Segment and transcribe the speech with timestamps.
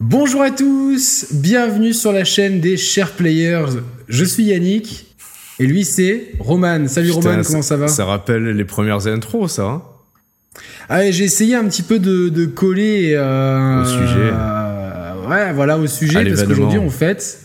[0.00, 3.80] Bonjour à tous, bienvenue sur la chaîne des Chers Players.
[4.08, 5.16] Je suis Yannick
[5.58, 6.86] et lui c'est Roman.
[6.86, 7.88] Salut Putain, Roman, comment ça va?
[7.88, 9.62] Ça rappelle les premières intros, ça.
[9.64, 9.82] hein?
[10.90, 14.30] Ah, J'ai essayé un petit peu de, de coller euh, Au sujet.
[14.32, 17.40] euh, ouais, voilà au sujet parce qu'aujourd'hui on fête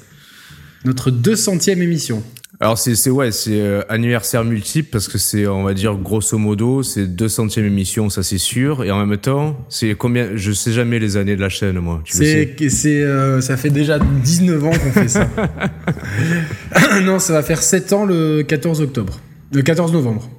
[0.83, 2.21] notre 200e émission.
[2.61, 6.83] Alors c'est ouais, c'est euh, anniversaire multiple parce que c'est on va dire grosso modo,
[6.83, 10.99] c'est 200e émission, ça c'est sûr et en même temps, c'est combien je sais jamais
[10.99, 12.03] les années de la chaîne moi.
[12.05, 12.55] C'est,
[13.01, 15.27] euh, ça fait déjà 19 ans qu'on fait ça.
[17.03, 19.19] non, ça va faire 7 ans le 14 octobre.
[19.51, 20.29] Le 14 novembre.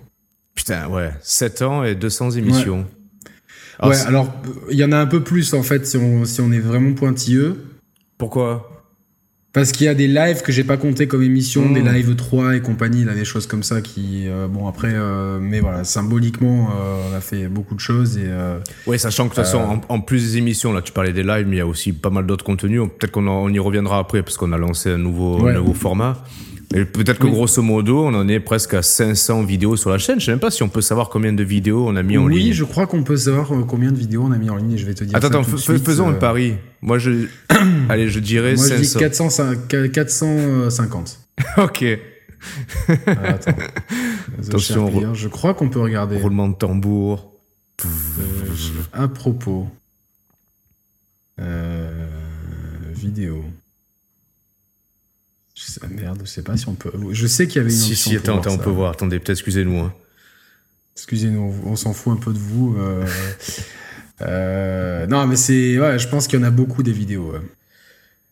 [0.55, 2.87] Putain, ouais, 7 ans et 200 émissions.
[3.81, 6.25] Alors, ouais, alors euh, il y en a un peu plus en fait si on,
[6.25, 7.65] si on est vraiment pointilleux.
[8.17, 8.72] pourquoi?
[9.53, 12.57] Parce qu'il y a des lives que j'ai pas compté comme émission, des lives 3
[12.57, 16.71] et compagnie, là, des choses comme ça qui, euh, bon après, euh, mais voilà, symboliquement,
[16.71, 19.59] euh, on a fait beaucoup de choses et euh, Ouais, sachant que de toute façon,
[19.59, 19.77] Euh.
[19.91, 21.93] en, en plus des émissions, là, tu parlais des lives, mais il y a aussi
[21.93, 22.81] pas mal d'autres contenus.
[22.99, 25.51] Peut-être qu'on en- on y reviendra après, parce qu'on a lancé un nouveau, Ouais.
[25.53, 26.25] un nouveau format.
[26.73, 27.33] Peut-être que Oui.
[27.33, 30.19] grosso modo, on en est presque à 500 vidéos sur la chaîne.
[30.21, 32.25] Je sais même pas si on peut savoir combien de vidéos on a mis en
[32.25, 32.53] oui, ligne.
[32.53, 34.79] je crois qu'on peut savoir euh, combien de vidéos on a mis en ligne et
[34.79, 35.15] je vais te dire.
[35.17, 36.55] Attends, ça attends, tout de fais- suite, faisons euh, un pari.
[36.81, 37.27] Moi, je,
[37.89, 38.99] allez, je dirais Moi, je dis 500.
[39.01, 39.53] 400,
[39.93, 41.19] 450.
[41.59, 41.85] ok.
[43.07, 43.53] Ah, attends.
[44.49, 46.17] Attention, je crois qu'on peut regarder.
[46.17, 47.33] Roulement de tambour.
[47.85, 47.89] Euh,
[48.93, 49.69] à propos.
[51.41, 52.07] Euh,
[52.95, 53.45] vidéo.
[55.91, 56.91] Merde, je sais pas si on peut.
[57.13, 58.93] Je sais qu'il y avait une Si, si, attends, attends, on peut voir.
[58.93, 59.79] Attendez, peut-être, excusez-nous.
[59.81, 59.93] hein.
[60.97, 62.77] Excusez-nous, on s'en fout un peu de vous.
[62.79, 63.05] euh,
[64.23, 65.79] euh, non, mais c'est.
[65.79, 67.33] Ouais, je pense qu'il y en a beaucoup des vidéos.
[67.33, 67.41] ouais.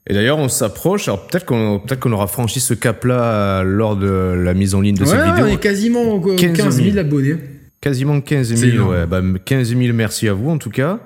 [0.06, 1.08] Et d'ailleurs, on s'approche.
[1.08, 4.80] Alors, peut-être qu'on, peut-être qu'on aura franchi ce cap-là euh, lors de la mise en
[4.80, 5.44] ligne de Ouais, cette vidéo.
[5.44, 6.88] on est quasiment aux 15 15 000.
[6.90, 7.36] 000 abonnés.
[7.80, 8.90] Quasiment 15 C'est 000, énorme.
[8.90, 9.06] ouais.
[9.06, 11.00] Bah, 15 000 merci à vous en tout cas.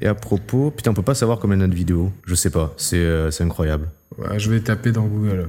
[0.00, 2.12] Et à propos, putain, on peut pas savoir combien il y a de vidéos.
[2.24, 3.88] Je sais pas, c'est euh, incroyable.
[4.16, 5.48] Ouais, je vais taper dans Google.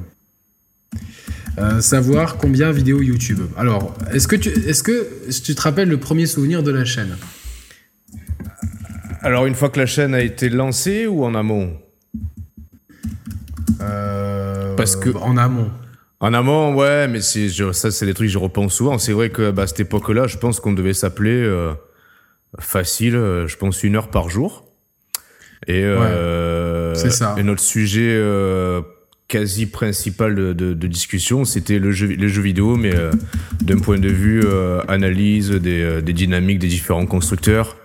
[1.60, 3.42] Euh, savoir combien vidéos YouTube.
[3.58, 5.08] Alors, est-ce que tu, est-ce que
[5.44, 7.16] tu te rappelles le premier souvenir de la chaîne?
[9.22, 11.78] Alors, une fois que la chaîne a été lancée ou en amont?
[13.82, 15.70] Euh, Parce que- en amont.
[16.22, 18.98] En amont, ouais, mais ça, c'est des trucs que je repense souvent.
[18.98, 21.74] C'est vrai que bah, à cette époque-là, je pense qu'on devait s'appeler euh,
[22.58, 24.66] facile, euh, je pense une heure par jour.
[25.68, 27.36] Et, euh, c'est ça.
[27.38, 28.82] et notre sujet euh,
[29.28, 33.12] quasi principal de, de- de discussion, c'était le jeu, les jeux vidéo, mais euh,
[33.62, 37.76] d'un point de vue euh, analyse des, des dynamiques des différents constructeurs.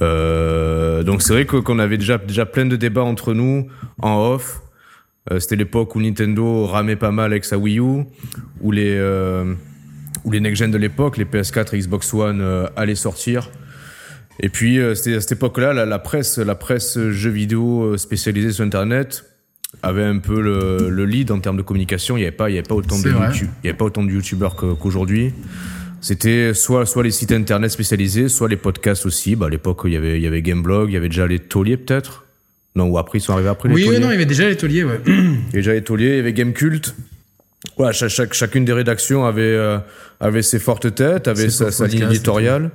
[0.00, 3.68] Euh, donc c'est vrai qu'on avait déjà, déjà plein de débats entre nous
[4.00, 4.60] en off.
[5.30, 8.04] Euh, c'était l'époque où Nintendo ramait pas mal avec sa Wii U,
[8.60, 9.54] où les, euh,
[10.24, 13.50] où les next-gen de l'époque, les PS4 et Xbox One euh, allaient sortir.
[14.40, 17.96] Et puis, euh, c'était à cette époque-là, la, la presse, la presse jeux vidéo euh,
[17.96, 19.24] spécialisée sur Internet
[19.82, 22.16] avait un peu le, le lead en termes de communication.
[22.16, 23.08] Il n'y avait pas, il y avait pas autant de.
[23.08, 25.32] YouTube, il y avait pas autant de youtubeurs qu'aujourd'hui.
[26.00, 29.36] C'était soit, soit les sites internet spécialisés, soit les podcasts aussi.
[29.36, 31.38] Bah, à l'époque, il y avait, il y avait Gameblog, il y avait déjà les
[31.38, 32.24] tauliers peut-être?
[32.74, 33.96] Non, ou après, ils sont arrivés après les Oui, tauliers.
[33.98, 35.00] oui, non, il y avait déjà les tauliers, ouais.
[35.06, 36.94] Il y avait déjà les tauliers, il y avait Gamecult.
[37.76, 39.78] Voilà, chaque, chaque- chacune des rédactions avait, euh,
[40.20, 42.70] avait ses fortes têtes, avait sa, sa ligne éditoriale.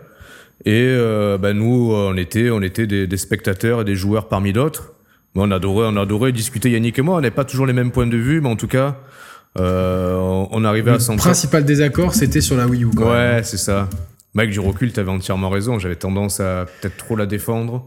[0.65, 4.53] Et euh, bah, nous, on était, on était des, des spectateurs et des joueurs parmi
[4.53, 4.93] d'autres.
[5.35, 7.15] Mais on adorait, on adorait discuter Yannick et moi.
[7.15, 8.97] On n'avait pas toujours les mêmes points de vue, mais en tout cas,
[9.59, 11.21] euh, on, on arrivait à Le s'entendre.
[11.23, 12.89] principal désaccord, c'était sur la Wii U.
[12.95, 13.11] quand.
[13.11, 13.87] Ouais, c'est ça.
[14.33, 15.79] Mec, du recul, t'avais entièrement raison.
[15.79, 17.85] J'avais tendance à peut-être trop la défendre.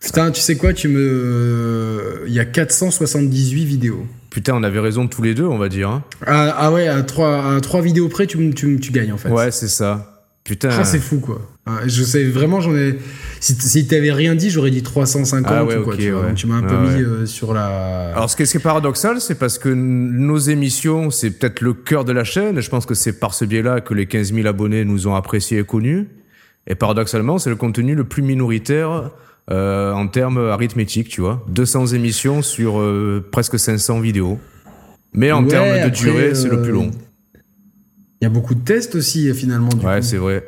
[0.00, 2.24] Putain, tu sais quoi, tu me.
[2.26, 4.06] Il y a 478 vidéos.
[4.30, 5.88] Putain, on avait raison tous les deux, on va dire.
[5.88, 6.04] hein.
[6.26, 9.30] Ah, ah ouais, à 3, à trois vidéos près, tu, tu, tu gagnes en fait.
[9.30, 10.15] Ouais, c'est ça.
[10.46, 10.68] Putain.
[10.72, 11.40] Ah, c'est fou quoi.
[11.66, 12.98] Ah, Je sais vraiment, j'en ai.
[13.40, 15.94] Si, si t'avais rien dit, j'aurais dit 350 Ah ouais, ou quoi.
[15.94, 16.34] ok, tu, ouais.
[16.34, 17.02] Tu m'as un peu Ah mis ouais.
[17.02, 18.12] euh, sur la.
[18.14, 22.12] Alors, ce qui est, paradoxal, c'est parce que nos émissions, c'est peut-être le cœur de
[22.12, 22.60] la chaîne.
[22.60, 25.58] Je pense que c'est par ce biais-là que les 15 000 abonnés nous ont appréciés
[25.58, 26.08] et connus.
[26.68, 29.10] Et paradoxalement, c'est le contenu le plus minoritaire
[29.50, 31.44] euh, en termes arithmétiques, tu vois.
[31.48, 34.38] 200 émissions sur euh, presque 500 vidéos.
[35.12, 36.90] Mais en termes de durée, c'est le plus euh, long.
[38.20, 39.68] Il y a beaucoup de tests aussi, finalement.
[39.68, 40.46] Du Ouais, c'est vrai.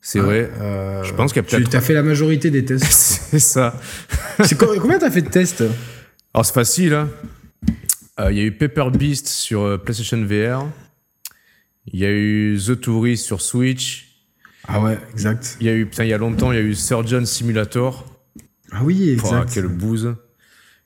[0.00, 0.50] C'est vrai.
[0.60, 2.86] Euh, Je pense qu'il y a Tu peut-être- as fait la majorité des tests.
[3.30, 3.78] c'est ça.
[4.80, 5.62] Combien t'as fait de tests
[6.32, 6.94] Alors c'est facile.
[6.94, 7.08] hein.
[8.18, 10.66] Euh, Il y a eu Paper Beast sur euh, PlayStation VR.
[11.92, 14.06] Il y a eu The Tourist sur Switch.
[14.68, 15.56] Ah ouais, exact.
[15.60, 18.06] Il y a eu, putain, il y a longtemps, il y a eu Surgeon Simulator.
[18.72, 19.52] Ah oui, Pouah, exact.
[19.54, 20.14] quelle bouse.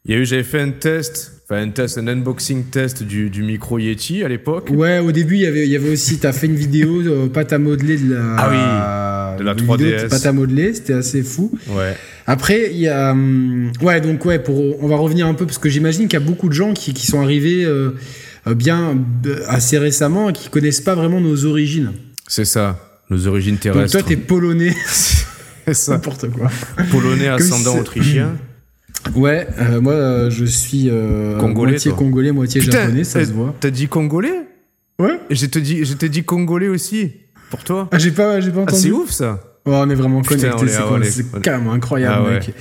[0.04, 3.28] Il y a eu, j'avais fait un test, enfin un test, un unboxing test du,
[3.30, 4.70] du micro Yeti à l'époque.
[4.72, 7.28] Ouais, au début, il y avait, il y avait aussi, t'as fait une vidéo, euh,
[7.28, 10.08] pâte à modeler de la, la, De la vidéo 3DS.
[10.08, 11.52] pâte à modeler, c'était assez fou.
[11.70, 11.94] Ouais.
[12.26, 13.10] Après, il y a.
[13.12, 16.22] hum, Ouais, donc, ouais, pour, on va revenir un peu, parce que j'imagine qu'il y
[16.22, 17.90] a beaucoup de gens qui, qui sont arrivés euh,
[18.46, 18.96] euh, bien
[19.26, 21.92] euh, assez récemment et qui connaissent pas vraiment nos origines.
[22.26, 22.78] C'est ça.
[23.10, 23.92] Nos origines Donc, terrestres.
[23.98, 24.74] toi, t'es polonais,
[25.66, 25.92] C'est ça.
[25.92, 26.50] n'importe quoi.
[26.90, 28.36] Polonais ascendant autrichien.
[29.14, 31.98] Ouais, euh, moi, euh, je suis euh, Congolais, moitié toi.
[31.98, 33.54] congolais, moitié japonais, ça se voit.
[33.60, 34.32] T'as dit congolais?
[34.98, 37.12] Ouais Et je t'ai dit, je t'ai dit congolais aussi.
[37.50, 37.88] Pour toi.
[37.92, 38.80] Ah, j'ai pas, j'ai pas Ah, entendu.
[38.82, 39.40] c'est ouf ça.
[39.66, 42.34] Oh, on est vraiment Putain, connectés, on est- c'est est- carrément incroyable, Ah ouais.
[42.34, 42.54] mec.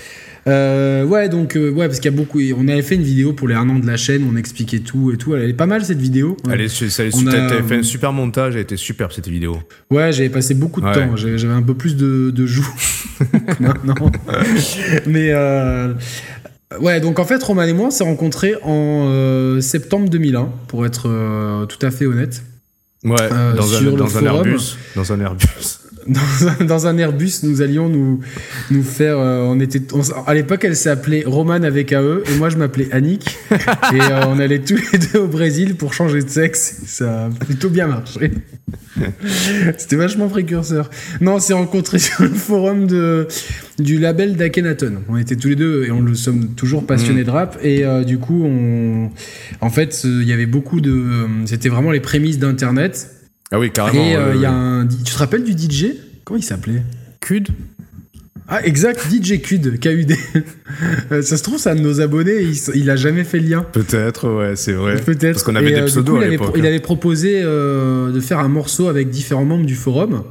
[0.45, 2.39] Euh, ouais, donc, euh, ouais, parce qu'il y a beaucoup.
[2.57, 5.11] On avait fait une vidéo pour les un an de la chaîne, on expliquait tout
[5.11, 5.33] et tout.
[5.35, 6.35] Elle est pas mal cette vidéo.
[6.51, 9.57] Elle est, ça- On a- T'avais fait un super montage, elle était super cette vidéo.
[9.89, 10.93] Ouais, j'avais passé beaucoup de Ouais.
[10.93, 11.15] temps.
[11.15, 12.67] J'avais j'avais un peu plus de, de joues
[13.61, 13.95] maintenant.
[15.07, 15.93] Mais euh,
[16.79, 20.85] ouais, donc en fait, Roman et moi, on s'est rencontrés en euh, septembre 2001, pour
[20.85, 22.43] être euh, tout à fait honnête.
[23.03, 24.25] Ouais, Euh, dans, un, dans.
[24.25, 24.77] Airbus.
[24.95, 25.79] Dans un Airbus.
[26.07, 28.19] Dans un, dans un Airbus, nous allions nous,
[28.71, 29.17] nous faire.
[29.17, 32.89] euh, on était, on à l'époque, elle s'appelait Roman avec AE et moi je m'appelais
[32.91, 33.37] Annick.
[33.51, 36.81] et euh, on allait tous les deux au Brésil pour changer de sexe.
[36.87, 38.31] Ça a plutôt bien marché.
[39.77, 40.89] C'était vachement précurseur.
[41.21, 43.27] Non, on s'est rencontrés sur le forum de,
[43.79, 45.03] du label d'Akhenaton.
[45.07, 47.57] On était tous les deux et on le sommes toujours passionnés de rap.
[47.63, 49.09] Et euh, du coup, on,
[49.61, 51.05] en fait, il y avait beaucoup de.
[51.45, 53.09] C'était vraiment les prémices d'Internet.
[53.53, 54.03] Ah oui, carrément.
[54.03, 54.85] Et euh, il euh, y a un.
[54.87, 55.93] Tu te rappelles du DJ
[56.25, 56.81] Comment il s'appelait?
[57.19, 57.49] Cud
[58.47, 60.13] Ah, exact, DJ Cud, KUD.
[61.11, 63.47] Euh, ça se trouve, c'est un de nos abonnés, il, il a jamais fait le
[63.47, 63.61] lien.
[63.61, 64.95] Peut-être, ouais, c'est vrai.
[64.95, 65.33] Peut-être.
[65.33, 66.55] Parce qu'on avait Et, des euh, pseudos coup, il à avait, l'époque.
[66.57, 70.23] il avait proposé euh, de faire un morceau avec différents membres du forum.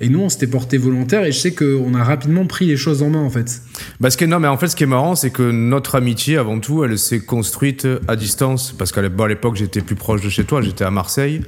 [0.00, 3.02] Et nous, on s'était porté volontaire et je sais qu'on a rapidement pris les choses
[3.02, 3.62] en main, en fait.
[4.00, 5.94] Bah, ce qui est, non, mais en fait, ce qui est marrant, c'est que notre
[5.94, 8.74] amitié, avant tout, elle s'est construite à distance.
[8.76, 11.42] Parce qu'à l'époque, j'étais plus proche de chez toi, j'étais à Marseille.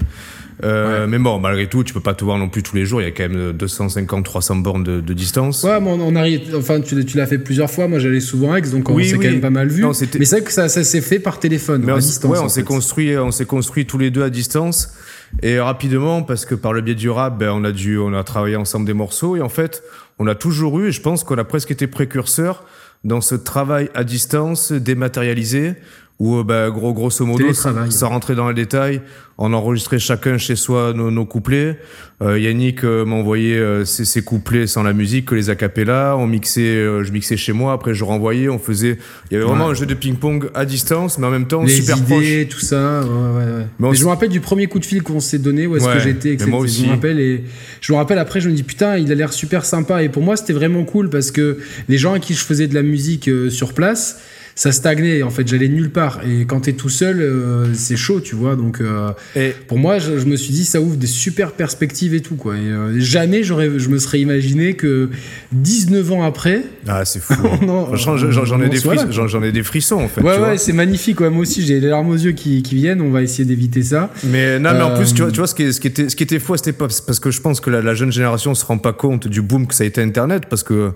[0.62, 3.00] Euh, Mais bon, malgré tout, tu peux pas te voir non plus tous les jours.
[3.00, 5.62] Il y a quand même 250, 300 bornes de, de distance.
[5.62, 6.54] Ouais, mais on, on arrive.
[6.56, 7.88] Enfin, tu, l'as- tu l'as fait plusieurs fois.
[7.88, 9.24] Moi, j'allais souvent à Aix, donc on Oui, s'est oui.
[9.24, 9.82] quand même pas mal vu.
[9.82, 12.30] Non, mais c'est vrai que ça, ça s'est fait par téléphone, Mais à on, distance.
[12.30, 14.92] ouais, on s'est construit, on s'est construit tous les deux à distance
[15.42, 18.24] et rapidement parce que par le biais du rap, ben, on a dû, on a
[18.24, 19.82] travaillé ensemble des morceaux et en fait,
[20.18, 22.64] on a toujours eu, et je pense qu'on a presque été précurseur
[23.04, 25.74] dans ce travail à distance dématérialisé
[26.20, 29.00] où, euh, ben, gros, grosso modo, sans rentrer dans les détails,
[29.38, 31.78] on enregistrait chacun chez soi nos, nos couplets.
[32.22, 36.14] Euh, Yannick euh, m'a envoyé euh, ses, ses couplets sans la musique, que les acapellas.
[36.18, 37.72] On mixait, euh, je mixais chez moi.
[37.72, 38.50] Après, je renvoyais.
[38.50, 38.98] On faisait.
[39.30, 39.70] Il y avait vraiment Ouais.
[39.70, 42.22] un jeu de ping-pong à distance, mais en même temps les super proche.
[42.22, 43.00] idées, tout ça.
[43.00, 43.66] Ouais, ouais, ouais.
[43.78, 46.00] Mais je me rappelle du premier coup de fil qu'on s'est donné, où est-ce que
[46.00, 46.50] j'étais, etc.
[46.50, 47.44] moi Je me rappelle et
[47.80, 50.02] je me rappelle après, je me dis putain, il a l'air super sympa.
[50.02, 51.56] Et pour moi, c'était vraiment cool parce que
[51.88, 54.20] les gens à qui je faisais de la musique euh, sur place,
[54.60, 55.22] ça stagnait.
[55.22, 56.20] En fait, j'allais nulle part.
[56.28, 58.56] Et quand t'es tout seul, euh, c'est chaud, tu vois.
[58.56, 62.12] Donc, euh, Et pour moi, je, je me suis dit, ça ouvre des super perspectives
[62.12, 62.56] et tout, quoi.
[62.56, 65.08] Et euh, jamais j'aurais, je me serais imaginé que
[65.52, 67.32] 19 ans après, ah, c'est fou.
[67.42, 67.58] hein.
[67.66, 70.20] Non, Franchement, j'en- j'en j'en ai des frissons, j'en- j'en ai des frissons en fait.
[70.20, 70.48] ouais, tu vois.
[70.50, 71.20] ouais, c'est magnifique.
[71.20, 73.00] Ouais, moi aussi, j'ai les larmes aux yeux qui, qui viennent.
[73.00, 74.12] On va essayer d'éviter ça.
[74.24, 76.10] Mais non, mais en plus, tu vois, tu vois ce, qui est- ce qui était,
[76.10, 77.94] ce qui était fou à cette époque, c'est parce que je pense que la, la
[77.94, 80.92] jeune génération se rend pas compte du boom que ça a été Internet, parce que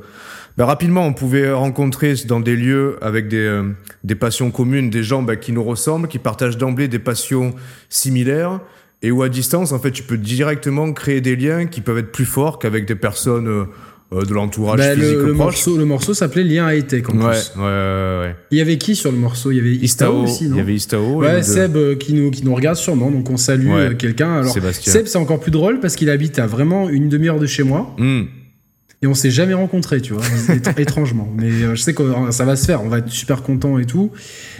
[0.56, 3.62] ben, rapidement, on pouvait rencontrer dans des lieux avec des, euh,
[4.04, 7.54] des passions communes, des gens ben, qui nous ressemblent, qui partagent d'emblée des passions
[7.88, 8.60] similaires,
[9.02, 12.12] et où à distance, en fait, tu peux directement créer des liens qui peuvent être
[12.12, 13.64] plus forts qu'avec des personnes euh,
[14.12, 15.36] euh, de l'entourage Bah, physique le, le proche.
[15.36, 17.52] morceau, le morceau s'appelait Lien à Etec en Ouais, plus.
[17.56, 18.36] ouais, ouais, ouais.
[18.50, 19.50] Il y avait qui sur le morceau?
[19.50, 20.56] Il y avait Istao, aussi, non?
[20.56, 21.16] il y avait Istao.
[21.20, 21.42] Ouais.
[21.42, 23.80] Seb euh, qui, nous, qui nous regarde sûrement, donc on salue Ouais.
[23.90, 24.36] euh, quelqu'un.
[24.36, 24.92] Alors, Sébastien.
[24.92, 27.94] Seb, c'est encore plus drôle parce qu'il habite à vraiment une demi-heure de chez moi
[27.98, 28.22] Hmm.
[29.04, 31.28] Et on s'est jamais rencontrés, tu vois, étr- étrangement.
[31.36, 33.78] Mais euh, je sais que euh, ça va se faire, on va être super content
[33.78, 34.10] et tout.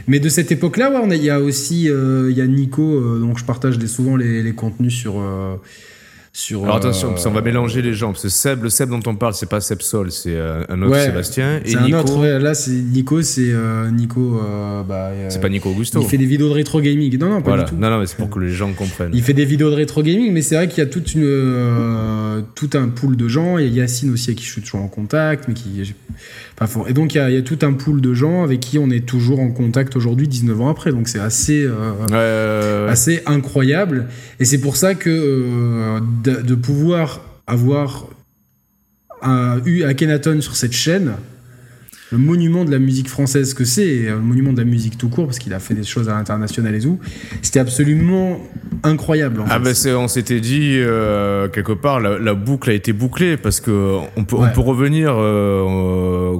[0.07, 3.79] Mais de cette époque-là, il y a aussi euh, y a Nico, donc je partage
[3.87, 5.15] souvent les, les contenus sur.
[6.37, 8.11] Sur Alors attention, euh, parce qu'on va mélanger les gens.
[8.11, 10.83] Parce que Seb, le Seb dont on parle, c'est pas Seb Sol, c'est euh, un
[10.83, 11.61] autre Ouais, Sébastien.
[11.65, 14.41] Et un Nico, autre, ouais, là c'est Nico, c'est euh, Nico.
[14.87, 16.01] bah, c'est pas Nico Augusto.
[16.03, 17.17] Il fait des vidéos de rétro gaming.
[17.19, 17.63] Non, non, pas Voilà.
[17.63, 17.77] du tout.
[17.77, 19.13] Non, non, mais c'est pour que les gens comprennent.
[19.15, 22.45] Il fait des vidéos de rétro gaming, mais c'est vrai qu'il y a toute une,
[22.57, 23.57] tout un pool de gens.
[23.59, 25.95] Il y a Yacine aussi avec qui je suis toujours en contact, mais qui,
[26.87, 28.79] et donc il y, a, il y a tout un pool de gens avec qui
[28.79, 30.93] on est toujours en contact aujourd'hui, 19 ans après.
[30.93, 34.07] Donc c'est assez, euh, Ouais, assez incroyable.
[34.41, 38.07] Et c'est pour ça que euh, de, de pouvoir avoir
[39.23, 41.15] un, eu Akhenaton sur cette chaîne,
[42.15, 45.09] le monument de la musique française que c'est, euh, le monument de la musique tout
[45.09, 46.99] court, parce qu'il a fait des choses à l'international et tout,
[47.43, 48.39] c'était absolument
[48.85, 49.41] incroyable.
[49.41, 49.75] en Ah fait.
[49.75, 53.99] c'est, on s'était dit euh, quelque part la, la boucle a été bouclée parce que
[54.17, 54.49] on peut Ouais.
[54.51, 56.33] on peut revenir euh,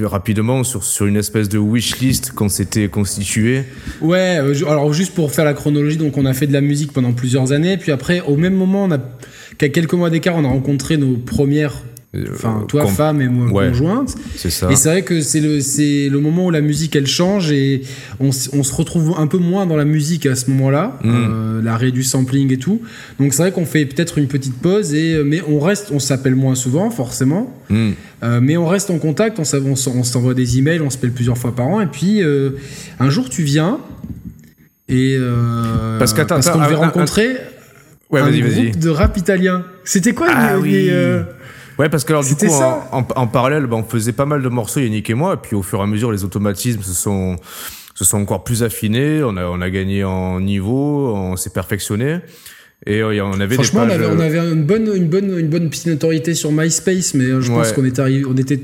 [0.00, 3.62] rapidement sur sur une espèce de wish list qu'on s'était constitué.
[4.00, 7.12] Ouais, alors juste pour faire la chronologie, donc on a fait de la musique pendant
[7.12, 8.98] plusieurs années, puis après, au même moment, on a
[9.58, 11.82] qu'à quelques mois d'écart, on a rencontré nos premières
[12.32, 13.68] Enfin, Euh, toi, com- femme et moi, Ouais.
[13.68, 14.14] conjointe.
[14.36, 14.70] C'est ça.
[14.70, 17.82] Et c'est vrai que c'est le, c'est le moment où la musique elle change et
[18.20, 21.08] on, on se retrouve un peu moins dans la musique à ce moment-là, Mm.
[21.10, 22.80] euh, l'arrêt du sampling et tout.
[23.20, 25.98] Donc c'est vrai qu'on fait peut-être une petite pause et euh, mais on reste, on
[25.98, 30.90] s'appelle moins souvent forcément, euh, mais on reste en contact, on, s'envoie des emails, on
[30.90, 32.50] s'appelle plusieurs fois par an et puis euh,
[33.00, 33.78] un jour tu viens
[34.88, 35.18] et
[35.98, 37.28] Parce qu'on devait un- un- rencontrer
[38.08, 39.64] Ouais, un groupe de rap italien.
[39.84, 40.70] C'était quoi Ah les- oui.
[40.70, 40.90] les,
[41.78, 42.88] Ouais, parce que alors du coup, en, ça.
[42.92, 45.54] en- en parallèle, bah, on faisait pas mal de morceaux, Yannick et moi, et puis
[45.54, 47.36] au fur et à mesure, les automatismes se sont,
[47.94, 52.20] se sont encore plus affinés, on a, on a gagné en niveau, on s'est perfectionné,
[52.86, 54.06] et euh, on avait Franchement, des on pages...
[54.06, 57.24] avait, on euh, avait une bonne, une bonne, une bonne petite notoriété sur MySpace, mais
[57.24, 57.74] euh, je pense Ouais.
[57.74, 58.60] qu'on était arrivé, on était,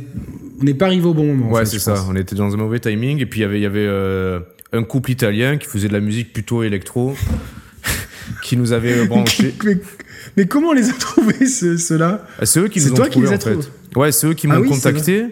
[0.61, 1.49] on n'est pas arrivé au bon moment.
[1.49, 1.93] en Ouais, fait, c'est ça.
[1.95, 2.07] pense.
[2.09, 3.19] On était dans un mauvais timing.
[3.21, 4.39] Et puis, il y avait, il y avait euh,
[4.73, 7.17] un couple italien qui faisait de la musique plutôt électro,
[8.43, 9.55] qui nous avait euh, branché.
[9.65, 9.77] mais,
[10.37, 13.07] mais comment on les a trouvés ce- ceux-là Ah, C'est eux qui nous ont toi
[13.07, 13.71] qui trouvés, les as en fait.
[13.97, 15.27] Ouais, c'est eux qui Ah m'ont oui, contacté.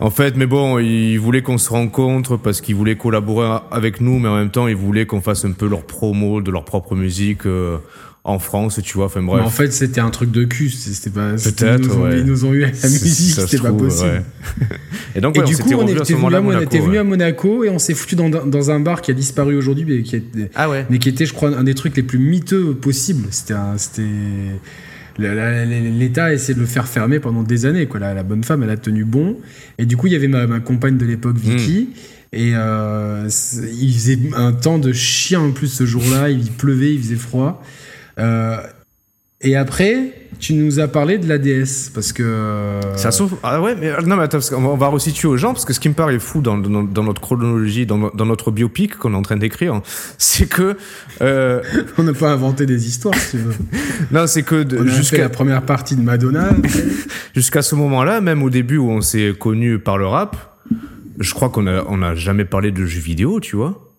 [0.00, 4.18] En fait, mais bon, ils voulaient qu'on se rencontre parce qu'ils voulaient collaborer avec nous,
[4.18, 6.96] mais en même temps, ils voulaient qu'on fasse un peu leur promo de leur propre
[6.96, 7.78] musique euh,
[8.26, 9.06] en France, tu vois.
[9.06, 9.44] Enfin Mais bref.
[9.44, 10.70] En fait, c'était un truc de cul.
[10.70, 11.32] C'était pas.
[11.32, 12.18] Peut-être, Ils nous ont, ouais.
[12.20, 14.08] ils nous ont eu à la musique, c'était pas trouve, possible.
[14.10, 14.22] ouais.
[15.16, 17.62] Et donc, Et ouais, on du coup, on était venu, à, à Mon- Monaco.
[17.62, 20.16] à et on s'est foutu dans, dans un bar qui a disparu aujourd'hui, mais qui,
[20.16, 23.26] est- Ah mais qui était, je crois, un des trucs les plus miteux possibles.
[23.30, 24.02] C'était, c'était.
[25.18, 27.86] L'État a essayé de le faire fermer pendant des années.
[27.86, 28.00] Quoi.
[28.00, 29.36] La, la bonne femme, elle a tenu bon.
[29.78, 31.90] Et du coup, il y avait ma, ma compagne de l'époque, Vicky.
[32.32, 33.28] Et euh,
[33.80, 36.30] il faisait un temps de chien en plus ce jour-là.
[36.30, 37.62] Il pleuvait, il faisait froid.
[38.18, 38.56] Euh,
[39.40, 41.90] et après, tu nous as parlé de l'ADS.
[41.92, 42.22] Parce que.
[42.22, 43.36] euh, Ça s'ouvre.
[43.42, 45.72] Ah ouais, mais euh, non, mais attends, parce on va resituer aux gens, parce que
[45.74, 48.96] ce qui me paraît fou dans, dans, dans notre chronologie, dans, no- dans notre biopic
[48.96, 49.82] qu'on est en train d'écrire,
[50.18, 50.76] c'est que.
[51.20, 51.62] euh,
[51.98, 53.54] On n'a pas inventé des histoires, si tu veux.
[54.12, 56.50] non, c'est que jusqu'à la première partie de Madonna.
[57.34, 60.56] jusqu'à ce moment-là, même au début où on s'est connus par le rap,
[61.18, 63.93] je crois qu'on a, on a jamais parlé de jeux vidéo, tu vois.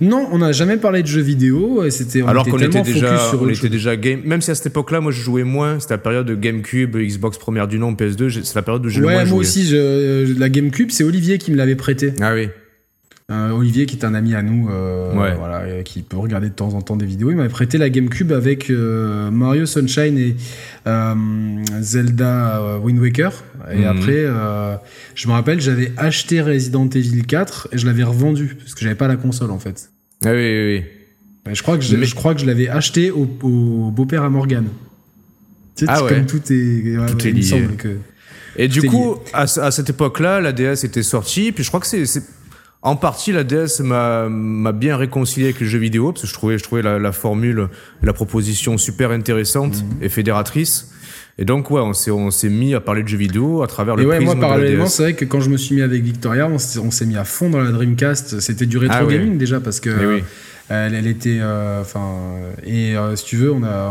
[0.00, 1.82] Non, on n'a jamais parlé de jeux vidéo.
[1.90, 4.20] C'était, on Alors était qu'on était tellement déjà, sur on était déjà game.
[4.24, 7.38] Même si à cette époque-là, moi je jouais moins, c'était la période de GameCube, Xbox
[7.38, 9.38] première du nom, PS2, j'ai- c'est la période où j'ai le Ouais, moins moi joué.
[9.40, 12.12] aussi, je- la GameCube, c'est Olivier qui me l'avait prêté.
[12.20, 12.48] Ah oui.
[13.30, 15.34] Euh, Olivier, qui est un ami à nous, euh, Ouais.
[15.36, 18.32] voilà, qui peut regarder de temps en temps des vidéos, il m'avait prêté la GameCube
[18.32, 20.34] avec euh, Mario Sunshine et
[21.82, 23.32] Zelda Wind Waker.
[23.70, 23.84] Et Mhm.
[23.84, 24.24] après,
[25.14, 28.94] je me rappelle, j'avais acheté Resident Evil 4 et je l'avais revendu parce que j'avais
[28.94, 29.90] pas la console en fait.
[30.24, 31.52] Ah oui, oui, oui.
[31.52, 34.22] Et Je crois que je, Mais- je crois que je l'avais acheté au, au beau-père
[34.22, 34.64] à Morgan.
[35.76, 36.14] Tu sais, Ah ouais.
[36.14, 37.42] comme tout est, ouais, Tout est il me lié.
[37.42, 37.96] semble que.
[38.56, 41.86] Et du coup, à, à cette époque-là, la DS était sortie, puis je crois que
[41.86, 42.06] c'est-
[42.82, 44.28] en partie la DS m'a,
[44.72, 47.68] bien réconcilié avec le jeu vidéo, parce que je trouvais, je trouvais la, la formule,
[48.02, 50.02] la proposition super intéressante Mhm.
[50.02, 50.92] et fédératrice.
[51.40, 53.94] Et donc, ouais, on s'est, on s'est mis à parler de jeux vidéo à travers
[53.94, 56.02] le Et ouais, prisme moi parallèlement, c'est vrai que quand je me suis mis avec
[56.02, 58.40] Victoria, on s'est, mis à fond dans la Dreamcast.
[58.40, 59.14] C'était du rétro Ah ouais.
[59.18, 60.24] gaming déjà parce que Eh oui.
[60.68, 62.14] elle, elle était, euh, enfin,
[62.66, 63.88] et euh, si tu veux, on a, euh,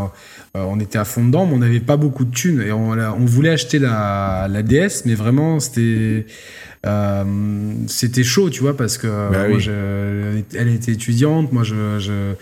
[0.65, 3.13] on était à fond dedans, mais on n'avait pas beaucoup de thunes et on, la-
[3.13, 6.25] on voulait acheter la, la DS, mais vraiment c'était,
[6.85, 7.23] euh,
[7.87, 9.61] c'était chaud, tu vois, parce que euh, Bah moi, oui.
[9.63, 12.33] je- elle était étudiante, moi je, je,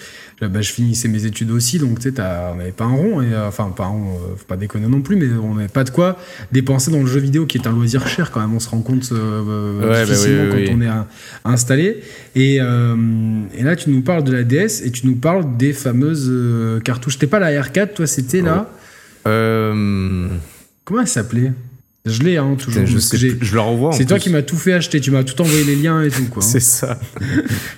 [0.42, 3.22] je, bah, je finissais mes études aussi, donc tu sais, on n'avait pas un rond,
[3.22, 5.68] et, euh, enfin pas un rond, euh, faut pas déconner non plus, mais on n'avait
[5.70, 6.18] pas de quoi
[6.52, 8.82] dépenser dans le jeu vidéo qui est un loisir cher quand même, on se rend
[8.82, 10.78] compte euh, bah difficilement oui, oui, quand oui.
[10.78, 11.08] on est à-
[11.46, 12.02] installé.
[12.36, 16.32] Et, et là, tu nous parles de la DS et tu nous parles des fameuses
[16.84, 17.14] cartouches.
[17.14, 18.70] C'était pas la R4, toi, c'était là?
[19.24, 21.54] Comment elle s'appelait?
[22.08, 22.86] Je l'ai, hein, toujours.
[22.86, 23.90] je, sais je le renvoie.
[23.90, 24.24] en C'est toi plus.
[24.26, 25.02] qui m'as tout fait acheter.
[25.02, 26.42] Tu m'as tout envoyé les liens et tout, quoi.
[26.44, 27.00] C'est ça.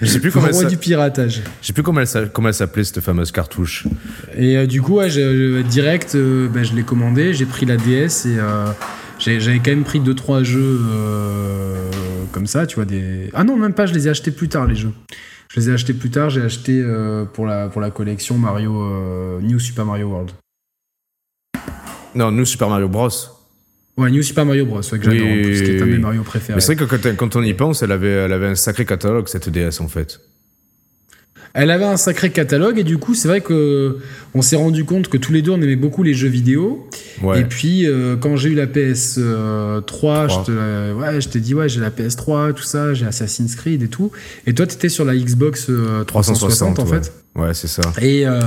[0.01, 1.41] je sais plus comment elle, du piratage.
[1.61, 3.87] je sais plus comment elle, comment elle s'appelait cette fameuse cartouche.
[4.37, 7.77] Et euh, du coup, ouais, je- direct, euh, ben, je l'ai commandé, j'ai pris la
[7.77, 8.65] DS et euh,
[9.19, 11.89] j'avais quand même pris 2-3 jeux euh,
[12.33, 12.85] comme ça, tu vois.
[12.85, 13.29] Des...
[13.33, 14.91] Ah non, même pas, je les ai achetés plus tard, les jeux.
[15.53, 18.75] Je les ai achetés plus tard, j'ai acheté euh, pour, la, pour la collection Mario
[18.81, 20.31] euh, New Super Mario World.
[22.13, 23.09] Non, nous Super Mario Bros.
[23.97, 25.91] Ouais, New Super Mario Bros, ouais, que j'adore Oui, en plus, qui est un de
[25.91, 25.97] mes.
[25.97, 26.55] Mario préférés.
[26.55, 29.27] Mais c'est vrai que quand, on y pense, elle avait, elle avait un sacré catalogue
[29.27, 30.19] cette DS en fait.
[31.59, 33.97] Elle avait un sacré catalogue et du coup, c'est vrai que
[34.35, 36.87] on s'est rendu compte que tous les deux on aimait beaucoup les jeux vidéo.
[37.23, 37.41] Ouais.
[37.41, 40.27] Et puis euh, quand j'ai eu la PS3, Trois.
[40.27, 43.81] je te, ouais, je t'ai dit ouais, j'ai la PS3, tout ça, j'ai Assassin's Creed
[43.81, 44.11] et tout.
[44.45, 47.01] Et toi, t'étais sur la Xbox euh, 360, en ouais.
[47.01, 47.11] fait?
[47.37, 47.83] Ouais, c'est ça.
[48.01, 48.41] Et euh,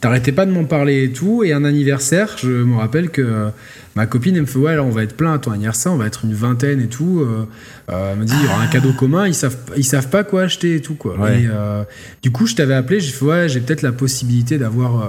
[0.00, 1.44] t'arrêtais pas de m'en parler et tout.
[1.44, 3.48] Et un anniversaire, je me rappelle que euh,
[3.94, 5.96] ma copine, elle me fait Ouais, alors on va être plein à ton anniversaire, on
[5.96, 7.20] va être une vingtaine et tout.
[7.20, 7.46] Euh,
[7.90, 10.24] euh, elle me dit Il y aura un cadeau commun, ils savent, ils savent pas
[10.24, 10.94] quoi acheter et tout.
[10.94, 11.16] Quoi.
[11.18, 11.42] Ouais.
[11.42, 11.48] Et
[12.22, 15.08] du coup, je t'avais appelé, j'ai fait Ouais, j'ai peut-être la possibilité d'avoir.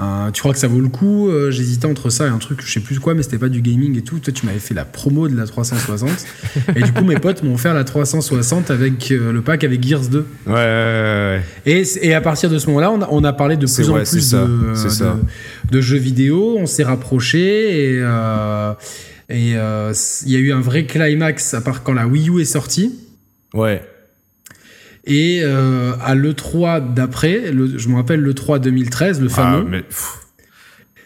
[0.00, 2.60] Euh, tu crois que ça vaut le coup Euh, J'hésitais entre ça et un truc,
[2.64, 4.18] je sais plus quoi, mais c'était pas du gaming et tout.
[4.18, 6.10] Toi, tu m'avais fait la promo de la 360.
[6.76, 10.08] et du coup, mes potes m'ont offert la 360 avec euh, le pack avec Gears
[10.08, 10.18] 2.
[10.46, 11.72] Ouais, ouais, ouais, ouais.
[11.72, 13.94] Et, et à partir de ce moment-là, on a, on a parlé de plus en
[13.94, 15.16] plus de, c'est ça.
[15.70, 16.56] de, de jeux vidéo.
[16.58, 18.04] On s'est rapprochés et
[19.30, 22.44] et il y a eu un vrai climax à part quand la Wii U est
[22.44, 22.94] sortie.
[23.54, 23.80] Ouais.
[25.06, 30.18] Et euh, à l'E3 d'après, je me rappelle l'E3 2013, le Ah, fameux, mais, pff,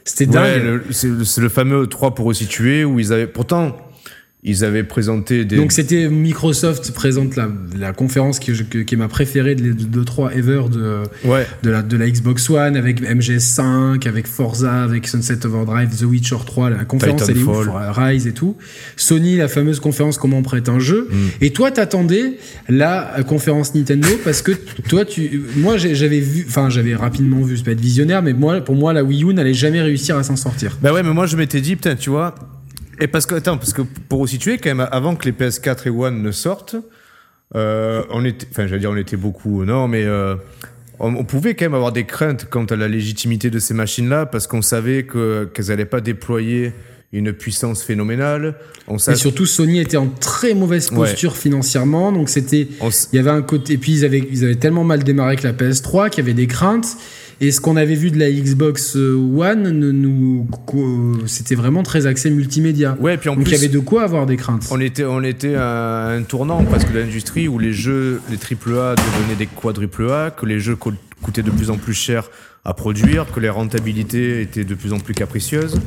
[0.04, 0.62] c'était ouais, dingue.
[0.64, 3.26] le- c'est c'est le fameux 3 pour resituer où ils avaient.
[3.26, 3.76] Pourtant,
[4.44, 5.56] ils avaient présenté des.
[5.56, 10.04] Donc c'était Microsoft présente la, la conférence qui, que- qui est ma préférée de, de,
[10.04, 11.44] 3 ever de, ouais.
[11.64, 16.36] de, la, de la Xbox One avec MGS5, avec Forza, avec Sunset Overdrive, The Witcher
[16.46, 17.90] 3, la conférence elle est ouf, Titanfall.
[17.92, 18.56] Rise et tout.
[18.96, 21.08] Sony, la fameuse conférence comment on prête un jeu.
[21.10, 21.16] Mm.
[21.40, 22.34] Et toi t'attendais
[22.68, 24.52] la conférence Nintendo parce que
[24.88, 28.60] toi tu, moi j'avais vu, enfin j'avais rapidement vu, c'est pas être visionnaire, mais moi
[28.60, 30.78] pour moi la Wii U n'allait jamais réussir à s'en sortir.
[30.80, 32.34] Bah ouais, mais moi je m'étais dit, putain, tu vois.
[33.00, 35.90] Et parce que, attends, parce que pour resituer, quand même, avant que les PS4 et
[35.90, 36.76] One ne sortent,
[37.54, 40.34] euh, on était, enfin, j'allais dire, on était beaucoup, non, mais euh,
[40.98, 44.26] on, on pouvait quand même avoir des craintes quant à la légitimité de ces machines-là,
[44.26, 46.72] parce qu'on savait que qu'elles allaient pas déployer
[47.12, 48.54] une puissance phénoménale.
[48.86, 50.98] On Et surtout Sony était en très mauvaise Ouais.
[50.98, 52.68] posture financièrement, donc c'était
[53.12, 55.42] Il y avait un côté, et puis ils avaient, ils avaient tellement mal démarré avec
[55.42, 56.96] la PS3 qu'il y avait des craintes.
[57.40, 62.06] Et ce qu'on avait vu de la Xbox One, ne nous, co- c'était vraiment très
[62.06, 62.96] axé multimédia.
[63.00, 64.66] ouais, puis en Donc il y avait de quoi avoir des craintes.
[64.72, 68.96] On était, on était à un tournant presque de l'industrie où les jeux, les AAA
[68.96, 70.92] devenaient des quadruple A, que les jeux co-
[71.22, 72.28] coûtaient de plus en plus cher
[72.64, 75.80] à produire, que les rentabilités étaient de plus en plus capricieuses.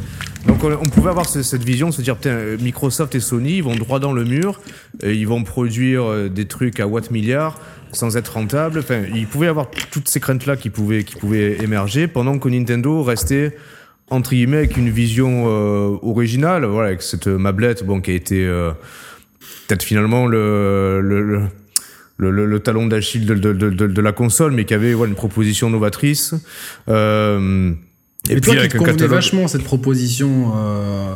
[0.48, 3.58] Donc on, on pouvait avoir ce- cette vision, se dire putain, euh, Microsoft et Sony
[3.58, 4.62] ils vont droit dans le mur,
[5.04, 7.60] et ils vont produire euh, des trucs à watt milliards
[7.94, 8.80] sans être rentables.
[8.80, 12.38] Enfin, il pouvait y avoir toutes ces craintes là qui pouvaient, qui pouvaient émerger pendant
[12.40, 13.56] que Nintendo restait
[14.10, 18.46] entre guillemets avec une vision euh, originale, voilà, avec cette mablette, bon, qui a été
[18.46, 18.72] euh,
[19.68, 21.42] peut-être finalement le, le, le,
[22.18, 25.12] le, le- le talon d'Achille de, de, de, de- la console, mais qui avait voilà,
[25.12, 26.34] une proposition novatrice.
[26.90, 27.72] Euh,
[28.30, 31.14] Et, toi, qui avec te un catalogue- vachement cette proposition euh,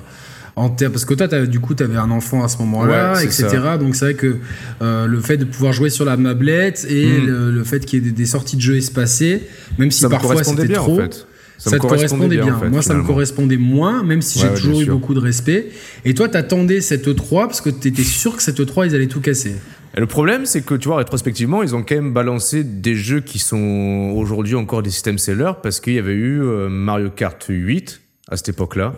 [0.56, 3.48] en parce que toi, du coup, tu avais un enfant à ce moment-là, Ouais, etc.
[3.80, 4.38] Donc c'est vrai que
[4.82, 7.26] euh, le fait de pouvoir jouer sur la mablette et Mm.
[7.26, 9.44] le, le fait qu'il y ait des, des sorties de jeux espacées,
[9.78, 10.94] même si ça parfois correspondait c'était bien trop.
[11.00, 11.28] en fait.
[11.58, 12.54] Ça, me te correspondait bien.
[12.56, 14.90] en fait, Moi, ça me correspondait moins, même si Ouais, j'ai ouais, toujours bien eu
[14.90, 15.70] beaucoup de respect.
[16.04, 19.22] Et toi, t'attendais cette E3 parce que t'étais sûr que cette E3, ils allaient tout
[19.22, 19.56] casser.
[19.96, 23.22] Et le problème, c'est que tu vois, rétrospectivement, ils ont quand même balancé des jeux
[23.22, 27.42] qui sont aujourd'hui encore des systèmes sellers parce qu'il y avait eu euh, Mario Kart
[27.48, 28.94] 8 à cette époque-là.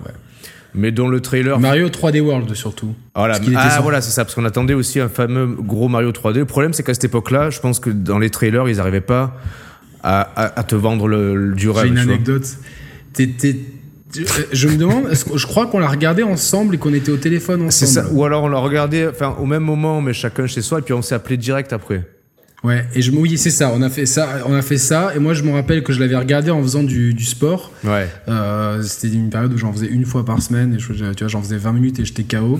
[0.75, 2.93] Mais dont le trailer Mario 3D World, surtout.
[3.15, 6.35] Voilà, ah, voilà, c'est ça, parce qu'on attendait aussi un fameux gros Mario 3D.
[6.39, 9.35] Le problème, c'est qu'à cette époque-là, je pense que dans les trailers, ils n'arrivaient pas
[10.03, 11.85] à, à- à te vendre le, le- du rêve.
[11.85, 12.45] J'ai une anecdote.
[13.19, 17.61] Euh, Je me demande, je crois qu'on l'a regardé ensemble et qu'on était au téléphone
[17.63, 17.91] ensemble.
[17.91, 18.05] ça.
[18.11, 20.93] Ou alors on l'a regardé, enfin, au même moment, mais chacun chez soi, et puis
[20.93, 22.03] on s'est appelé direct après.
[22.63, 23.71] Ouais, et je oui, c'est ça.
[23.75, 25.11] On a fait ça, on a fait ça.
[25.15, 27.71] Et moi, je me rappelle que je l'avais regardé en faisant du, du sport.
[27.83, 28.09] Ouais.
[28.27, 30.73] Euh, C'était une période où j'en faisais une fois par semaine.
[30.73, 32.59] Et je, tu vois, j'en faisais 20 minutes et j'étais KO.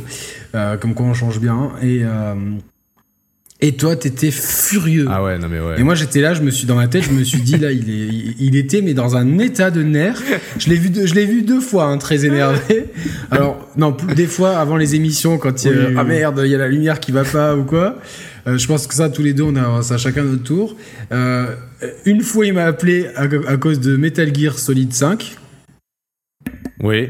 [0.56, 1.72] Euh, comme quoi, on change bien.
[1.82, 2.36] Et euh,
[3.60, 5.08] et toi, t'étais furieux.
[5.10, 5.80] Ah ouais, non mais ouais.
[5.80, 7.72] Et moi j'étais là, je me suis dans ma tête, je me suis dit là,
[7.72, 10.22] il, est, il, il était mais dans un état de nerfs.
[10.60, 12.86] Je l'ai vu, deux, je l'ai vu deux fois, hein, très énervé.
[13.32, 16.42] Alors non, plus, des fois avant les émissions, quand il y a, Oui, ah merde,
[16.46, 17.98] il y a la lumière qui va pas ou quoi.
[18.48, 20.76] Euh, je pense que ça tous les deux, on a ça chacun notre tour.
[21.12, 21.56] Euh,
[22.06, 25.38] une fois, il m'a appelé à, à cause de Metal Gear Solid 5.
[26.82, 27.10] Oui.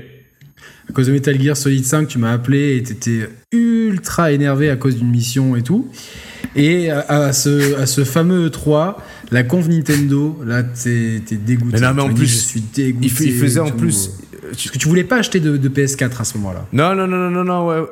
[0.90, 4.78] À cause de Metal Gear Solid 5, tu m'as appelé et t'étais ultra énervé à
[4.78, 5.92] cause d'une mission et tout.
[6.56, 8.96] Et à, à ce, à ce fameux E3,
[9.32, 11.78] la conf Nintendo, là, t'es dégoûté.
[11.80, 13.06] Mais non, mais en dit, plus, je suis dégoûté.
[13.06, 14.12] Il, faisait en plus.
[14.42, 16.66] Parce que tu voulais pas acheter de, de PS4 à ce moment-là.
[16.74, 17.86] Non, non, non, non, non, non, ouais.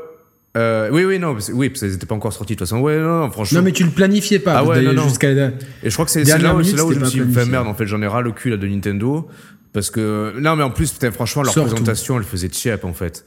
[0.55, 2.79] Euh, oui, oui, non, parce- oui, parce qu'ils n'étaient pas encore sortis de toute façon.
[2.81, 3.59] Ouais, non, non, franchement.
[3.59, 4.53] Non, mais tu le planifiais pas.
[4.59, 5.03] Ah ouais, non, non.
[5.07, 5.47] jusqu'à la-
[5.83, 7.85] Et je crois que c'est là, là où je me suis fait merde, en fait.
[7.85, 9.27] J'en ai ras le cul là, de Nintendo.
[9.73, 10.33] Parce que.
[10.39, 13.25] Non, mais en plus, franchement, leur présentation, elle faisait cheap, en fait.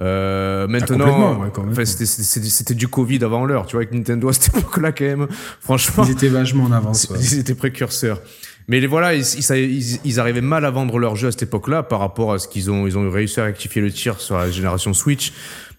[0.00, 1.72] Euh, complètement, maintenant, ouais, même.
[1.72, 5.26] enfin, c'était- du Covid avant l'heure, tu vois, avec Nintendo à cette époque-là, quand même.
[5.60, 7.08] Franchement, Ils étaient vachement en avance.
[7.10, 7.18] ouais.
[7.20, 8.18] ils étaient précurseurs.
[8.68, 11.42] Mais les voilà, ils, ils, ils- ils arrivaient mal à vendre leur jeu à cette
[11.42, 14.38] époque-là par rapport à ce qu'ils ont, ils ont réussi à rectifier le tir sur
[14.38, 15.32] la génération Switch.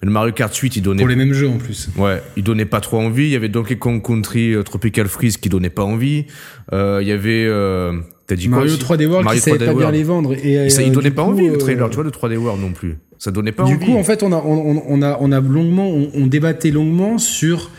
[0.03, 1.89] Le Mario Kart 8, il donnait Pour les mêmes jeux en plus.
[1.97, 3.23] Ouais, il donnait pas trop envie.
[3.23, 6.25] Il y avait Donkey Kong Country euh, Tropical Freeze qui donnait pas envie.
[6.73, 7.93] Euh, il y avait, euh,
[8.27, 10.33] t'as dit Mario quoi aussi 3D World Mario qui savait 3D pas bien les vendre.
[10.33, 12.61] Et, ça, il donnait du pas coup, envie le trailer, tu vois, de 3D World
[12.61, 12.97] non plus.
[13.17, 13.85] Ça donnait pas Du envie.
[13.85, 17.17] coup, en fait, on a, on, on a, on a longuement, on, on débattait longuement
[17.17, 17.71] sur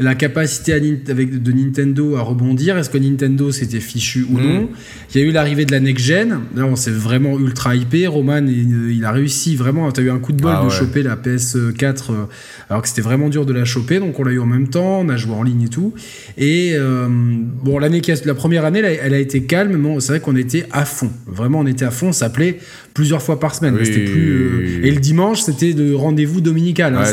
[0.00, 2.78] la capacité avec, de Nintendo à rebondir.
[2.78, 4.68] Est-ce que Nintendo s'était fichu ou non
[5.14, 6.40] Il y a eu l'arrivée de la next-gen.
[6.56, 8.06] Là, on s'est vraiment ultra hypé.
[8.06, 9.90] Roman, il, a réussi vraiment.
[9.92, 12.24] Tu as eu un coup de bol ah de choper la PS4 euh,
[12.70, 14.00] alors que c'était vraiment dur de la choper.
[14.00, 15.00] Donc, on l'a eu en même temps.
[15.00, 15.94] On a joué en ligne et tout.
[16.38, 19.76] Et euh, bon, l'année la première année, elle a, été calme.
[19.76, 21.10] Mais c'est vrai qu'on était à fond.
[21.26, 22.12] Vraiment, on était à fond.
[22.12, 22.58] Ça s'appelait
[22.94, 23.76] plusieurs fois par semaine.
[23.82, 26.94] c'était plus, euh, Et le dimanche, c'était de rendez-vous dominical.
[26.94, 27.04] Hein.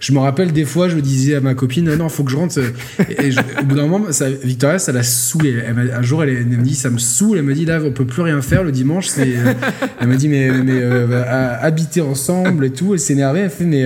[0.00, 2.58] Je me rappelle des fois, je disais à ma copine, non, faut que je rentre.
[2.98, 5.56] Et, au bout d'un moment, ça, Victoria, ça l'a saoulé.
[5.66, 7.38] un jour, elle, me dit, ça me saoule.
[7.38, 9.08] Elle me dit, là, on peut plus rien faire le dimanche.
[9.18, 9.54] Euh,
[10.00, 11.22] elle m'a dit, mais, mais euh,
[11.60, 12.94] habiter ensemble et tout.
[12.94, 13.40] Elle s'énervait.
[13.40, 13.84] Elle fait, mais.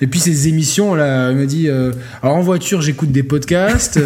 [0.00, 4.00] et puis ces émissions, là, elle me dit, alors en voiture, j'écoute des podcasts.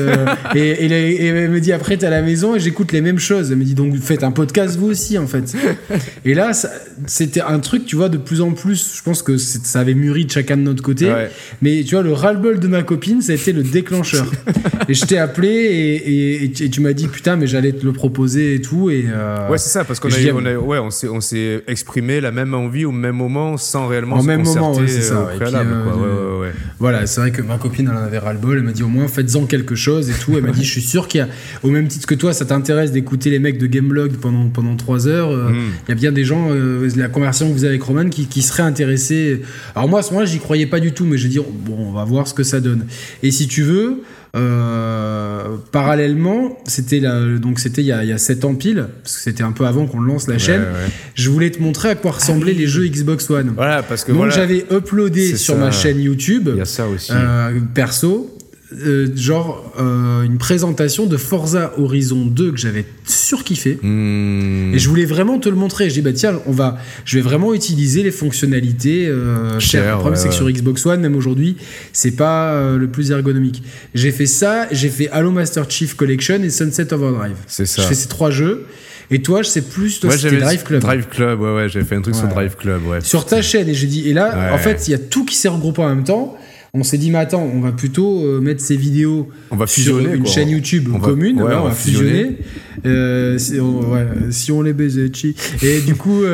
[0.54, 3.52] et, et, elle me dit, après, t'es à la maison et j'écoute les mêmes choses.
[3.52, 5.54] Elle me dit, donc faites un podcast vous aussi, en fait.
[6.24, 6.52] Et là,
[7.06, 10.24] c'était un truc, tu vois, de plus en plus, je pense que ça avait mûri
[10.24, 11.12] de chacun de notre côté.
[11.62, 14.26] Mais tu vois, le ras-le-bol de ma copine, ça a été le déclencheur.
[14.88, 18.54] et je t'ai appelé et, et, tu m'as dit, putain, mais j'allais te le proposer
[18.54, 18.90] et tout.
[18.90, 22.54] Et, euh, ouais, c'est ça, parce qu'on a, on ouais, on s'est exprimé la même
[22.54, 25.14] envie au même moment sans réellement en se même moment, c'est ça.
[25.14, 28.58] Euh, préalable, euh, voilà, c'est vrai que ma copine, elle en avait ras-le-bol.
[28.58, 30.32] Elle m'a dit, au moins, faites-en quelque chose et tout.
[30.36, 31.28] Elle m'a dit, je suis sûr qu'il y a,
[31.62, 35.08] au même titre que toi, ça t'intéresse d'écouter les mecs de Gameblog pendant, pendant 3
[35.08, 35.30] heures.
[35.88, 36.48] Il y a bien des gens,
[36.96, 39.42] la conversation que vous avez avec Roman, qui, qui seraient intéressés.
[39.74, 41.92] Alors moi, à ce moment-là, j'y croyais pas du tout, mais je dis, bon, on
[41.92, 42.86] va voir ce que ça donne.
[43.22, 44.02] Et si tu veux,
[44.36, 47.00] euh, parallèlement, c'était
[47.40, 50.00] donc c'était il, y a 7 ans pile, parce que c'était un peu avant qu'on
[50.00, 50.64] lance la chaîne.
[51.14, 53.52] Je voulais te montrer à quoi ressemblaient les jeux Xbox One.
[53.56, 56.48] Voilà, parce que donc j'avais uploadé sur ma chaîne YouTube.
[56.52, 57.12] Il y a ça aussi.
[57.12, 58.36] Euh, perso,
[58.72, 64.72] euh, genre euh, une présentation de Forza Horizon 2 que j'avais surkiffé hmm.
[64.72, 65.90] et je voulais vraiment te le montrer.
[65.90, 69.08] J'ai dit bah tiens, on va, je vais vraiment utiliser les fonctionnalités.
[69.08, 71.56] Euh, Cher, le problème c'est que sur Xbox One, même aujourd'hui,
[71.92, 73.62] c'est pas le plus ergonomique.
[73.94, 77.36] J'ai fait ça, j'ai fait Halo Master Chief Collection et Sunset Overdrive.
[77.48, 77.82] C'est ça.
[77.82, 78.66] Je fais ces trois jeux.
[79.12, 80.80] Et toi, je sais plus, toi, c'était Drive Club.
[80.80, 83.00] Drive Club, ouais, ouais, j'ai fait un truc sur Drive Club, ouais.
[83.00, 85.34] Sur ta chaîne, et j'ai dit, et là, en fait, il y a tout qui
[85.34, 86.38] s'est regroupé en même temps.
[86.72, 90.04] On s'est dit, mais attends, on va plutôt euh, mettre ces vidéos on va fusionner,
[90.04, 91.42] sur une chaîne YouTube commune.
[91.42, 92.36] on, va fusionner.
[92.86, 95.10] Euh, si, on, les baisait,
[95.62, 96.22] Et du coup.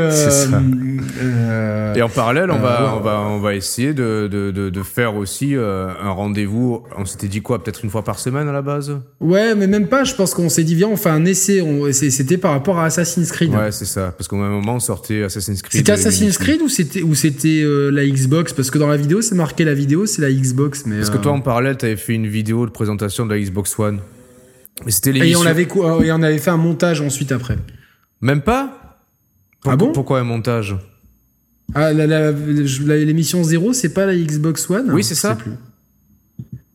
[1.18, 5.16] Euh, et en parallèle, on, va, on, va, on va essayer de, de, de, faire
[5.16, 6.82] aussi un rendez-vous.
[6.96, 8.98] On s'était dit quoi Peut-être une fois par semaine à la base?
[9.20, 10.04] Ouais, mais même pas.
[10.04, 11.62] Je pense qu'on s'est dit, viens, on fait un essai.
[11.92, 13.50] C'était par rapport à Assassin's Creed.
[13.54, 14.12] Ouais, c'est ça.
[14.16, 15.78] Parce qu'au même moment, on sortait Assassin's Creed.
[15.78, 16.68] C'était Assassin's Creed ou
[17.14, 18.52] c'était la Xbox?
[18.52, 20.84] Parce que dans la vidéo, c'est marqué la vidéo, c'est Xbox.
[20.86, 23.40] Mais Parce que toi, en parallèle, tu avais fait une vidéo de présentation de la
[23.40, 24.00] Xbox One.
[24.88, 27.56] C'était Et on, avait, et on avait fait un montage ensuite après.
[28.20, 28.98] Même pas
[29.64, 30.76] Ah bon Pourquoi un montage
[31.74, 35.38] Ah, l'émission 0, c'est pas la Xbox One Oui, c'est ça.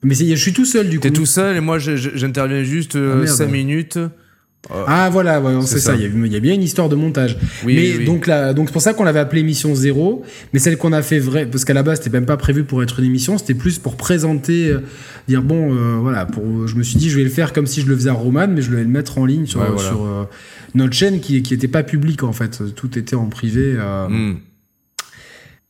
[0.04, 1.04] Mais je suis tout seul du coup.
[1.04, 3.48] T'es tout seul et moi j'interviens juste 5
[4.70, 4.84] euh.
[4.88, 5.96] Ah voilà, c'est ça.
[5.96, 7.38] Il, y a, bien une histoire de montage.
[7.66, 10.24] mais donc là, donc c'est pour ça qu'on l'avait appelé émission zéro.
[10.54, 12.84] Mais celle qu'on a fait vrai, parce qu'à la base c'était même pas prévu pour
[12.84, 14.82] être une émission, c'était plus pour présenter, euh,
[15.28, 16.26] dire bon, euh, voilà.
[16.28, 18.14] Pour, je me suis dit je vais le faire comme si je le faisais à
[18.14, 20.26] Roman, mais je vais le mettre en ligne sur, sur euh,
[20.76, 22.62] notre chaîne qui qui était pas publique en fait.
[22.76, 23.76] Tout était en privé.
[24.10, 24.36] Hmm.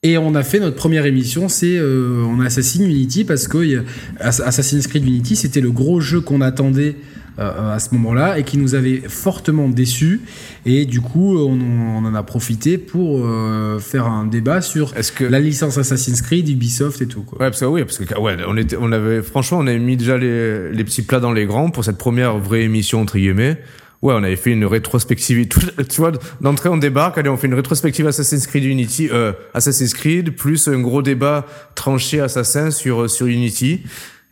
[0.04, 3.84] Et on a fait notre première émission, c'est on Assassin's Unity parce que
[4.20, 8.58] Assassin's Creed Unity c'était le gros jeu qu'on attendait euh, à ce moment-là et qui
[8.58, 10.22] nous avait fortement déçus.
[10.66, 15.24] Et du coup, on, en a profité pour euh, faire un débat sur que...
[15.24, 17.24] la licence Assassin's Creed, Ubisoft et tout.
[17.24, 17.40] Quoi.
[17.40, 19.98] Ouais, parce que oui, parce que ouais, on était, on avait, franchement, on avait mis
[19.98, 23.60] déjà les, les petits plats dans les grands pour cette première vraie émission entre guillemets.
[24.02, 25.48] Ouais, on avait fait une rétrospective.
[25.90, 29.94] Tu vois, d'entrée on débarque, allez, on fait une rétrospective Assassin's Creed Unity, euh, Assassin's
[29.94, 33.82] Creed, plus un gros débat tranché Assassin sur sur Unity.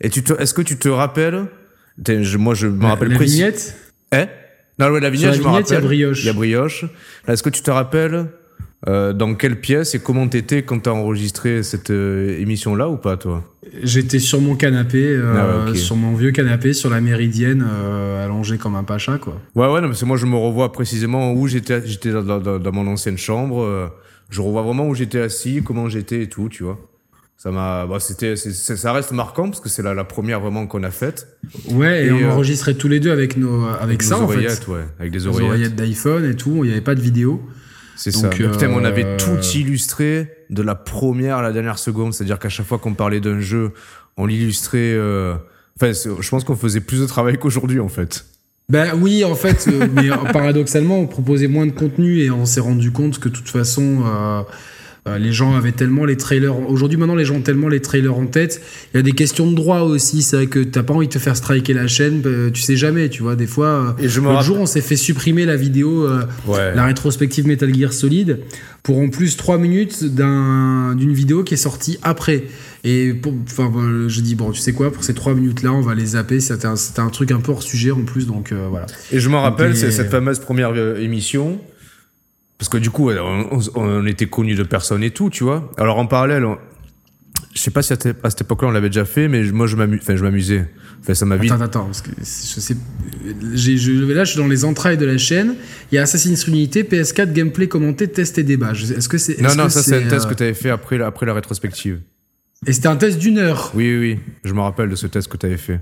[0.00, 1.46] Et tu te, est-ce que tu te rappelles
[2.38, 3.76] moi, je me rappelle la vignette?
[4.12, 4.24] Eh
[4.78, 5.66] Non, ouais, la vignette, je me rappelle.
[5.68, 6.22] Il y a brioche.
[6.22, 6.84] Il y a brioche.
[7.26, 8.26] Est-ce que tu te rappelles
[8.88, 13.16] euh, dans quelle pièce et comment t'étais quand t'as enregistré cette euh, émission-là ou pas,
[13.16, 13.44] toi?
[13.82, 18.56] J'étais sur mon canapé, euh, ah, sur mon vieux canapé, sur la méridienne, euh, allongé
[18.58, 19.40] comme un pacha, quoi.
[19.54, 22.58] Ouais, ouais, non, parce que moi, je me revois précisément où j'étais, j'étais dans, dans,
[22.58, 23.62] dans, mon ancienne chambre.
[23.62, 23.88] Euh,
[24.30, 26.78] je revois vraiment où j'étais assis, comment j'étais et tout, tu vois
[27.42, 30.82] ça m'a bah, c'était ça reste marquant parce que c'est la, la première vraiment qu'on
[30.82, 31.38] a faite.
[31.70, 34.68] Ouais et, on euh, enregistrait tous les deux avec nos avec, ça en fait.
[34.68, 37.40] ouais, avec des oreillettes, oreillettes d'iPhone et tout il n'y avait pas de vidéo.
[37.96, 38.26] C'est ça.
[38.26, 42.12] Euh, putain on avait tout illustré de la première à la dernière seconde.
[42.12, 43.72] C'est à dire qu'à chaque fois qu'on parlait d'un jeu
[44.18, 45.34] on l'illustrait euh...
[45.80, 48.26] enfin je pense qu'on faisait plus de travail qu'aujourd'hui en fait.
[48.68, 52.60] Ben oui, en fait, euh, mais paradoxalement, on proposait moins de contenu et on s'est
[52.60, 54.42] rendu compte que de toute façon, Euh,
[55.18, 56.58] les gens avaient tellement les trailers.
[56.68, 58.60] Aujourd'hui, maintenant, les gens ont tellement les trailers en tête.
[58.92, 60.22] Il y a des questions de droit aussi.
[60.22, 62.20] C'est vrai que t'as pas envie de te faire striker la chaîne.
[62.20, 63.36] bah, tu sais jamais, tu vois.
[63.36, 66.74] Des fois, Et je l'autre jour, on s'est fait supprimer la vidéo, euh, Ouais.
[66.74, 68.38] la rétrospective Metal Gear Solid,
[68.82, 72.44] pour en plus 3 minutes d'un- d'une vidéo qui est sortie après.
[72.82, 75.82] Et pour- enfin, voilà, je dis, bon, tu sais quoi, pour ces 3 minutes-là, on
[75.82, 76.40] va les zapper.
[76.40, 78.86] C'était un, un truc un peu hors sujet en plus, donc euh, voilà.
[79.12, 81.60] Et je m'en rappelle, c'est cette fameuse première euh, émission.
[82.60, 83.10] Parce que du coup,
[83.74, 85.72] on, était connus de personne et tout, tu vois.
[85.78, 86.58] Alors en parallèle, on-
[87.54, 89.66] je sais pas si à cette, à cette époque-là on l'avait déjà fait, mais moi
[89.66, 90.68] je m'amu- enfin, je m'amusais.
[91.00, 91.50] Enfin, ça m'a vite.
[91.52, 92.24] Attends, attends, parce que je
[92.60, 92.76] sais.
[93.54, 95.54] j'ai- je, là, je suis dans les entrailles de la chaîne.
[95.90, 98.74] Il y a Assassin's Creed Unity, PS4, gameplay commenté, test et débat.
[98.74, 99.40] Je Est-ce que c'est.
[99.40, 101.06] Non, est-ce non, que ça c'est un test euh, que tu avais fait après, la-
[101.06, 102.00] après la rétrospective.
[102.66, 103.72] Et c'était un test d'une heure.
[103.74, 104.18] Oui, oui, oui.
[104.44, 105.80] Je me rappelle de ce test que tu avais fait.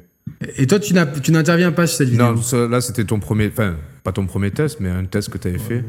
[0.57, 2.35] Et toi, tu n'as- tu n'interviens pas sur cette vidéo.
[2.35, 3.49] Non, ça, là c'était ton premier.
[3.49, 5.85] Enfin, pas ton premier test, mais un test que tu avais fait.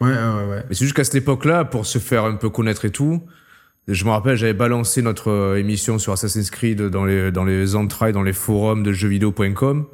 [0.00, 0.64] Ouais, ouais, ouais.
[0.68, 3.22] Mais c'est juste qu'à cette époque-là, pour se faire un peu connaître et tout,
[3.88, 7.74] je me rappelle, j'avais balancé notre euh, émission sur Assassin's Creed dans les, dans les
[7.74, 9.86] entrailles, dans les forums de jeuxvideo.com.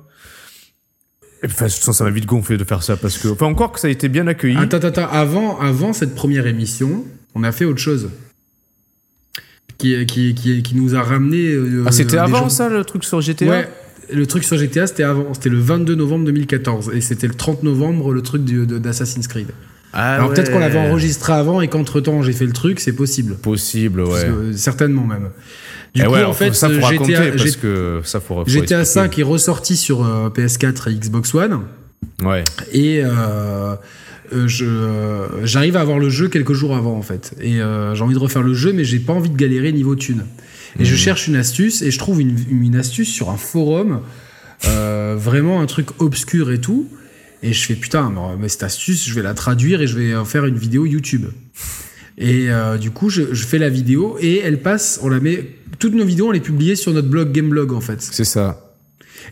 [1.43, 3.81] Et enfin, ça ça m'a vite gonflé de faire ça parce que, enfin, encore que
[3.81, 4.57] ça a été bien accueilli.
[4.57, 5.09] Attends, attends.
[5.11, 8.11] Avant, avant cette première émission, on a fait autre chose.
[9.79, 11.49] Qui, qui, qui, qui nous a ramené.
[11.53, 13.69] euh, ah, c'était avant gens- ça, le truc sur GTA Ouais.
[14.13, 15.35] Le truc sur GTA, c'était avant.
[15.35, 16.93] C'était le 22 novembre 2014.
[16.95, 19.49] Et c'était le 30 novembre, le truc d'Assassin's Creed.
[19.99, 22.93] Ah, Alors peut-être qu'on l'avait enregistré avant et qu'entre temps j'ai fait le truc, c'est
[22.93, 23.37] possible.
[23.37, 24.25] Possible, ouais.
[24.25, 25.31] que, euh, certainement même.
[25.95, 28.45] Du Eh coup, ouais, en fait, ça faut euh, GTA, parce que ça faut, faut
[28.45, 28.85] GTA expliquer.
[28.85, 31.63] 5 est ressorti sur euh, PS4 et Xbox One.
[32.23, 32.45] Ouais.
[32.73, 33.75] Et euh,
[34.35, 37.35] euh, euh, j'arrive à avoir le jeu quelques jours avant en fait.
[37.41, 37.61] Et
[37.95, 40.25] j'ai envie de refaire le jeu, mais j'ai pas envie de galérer niveau thune.
[40.79, 44.01] Et je cherche une astuce et je trouve une, une astuce sur un forum,
[44.63, 46.87] vraiment un truc obscur et tout.
[47.43, 50.25] Et je fais putain, mais, cette astuce, je vais la traduire et je vais en
[50.25, 51.27] faire une vidéo YouTube.
[52.19, 55.45] Et euh, du coup, je, je fais la vidéo et elle passe, on la met.
[55.79, 58.01] Toutes nos vidéos, on les publie sur notre blog Gameblog en fait.
[58.01, 58.63] C'est ça.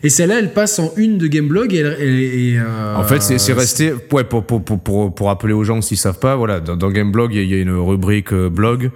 [0.03, 3.21] Et celle-là, elle passe en une de Gameblog et, elle- et, et, euh, En fait,
[3.21, 3.93] c'est resté.
[4.11, 6.91] Ouais, pour, pour, pour, pour, pour rappeler aux gens s'ils savent pas, voilà, dans, dans
[6.91, 8.91] Gameblog, il y, a- il y a une rubrique euh, blog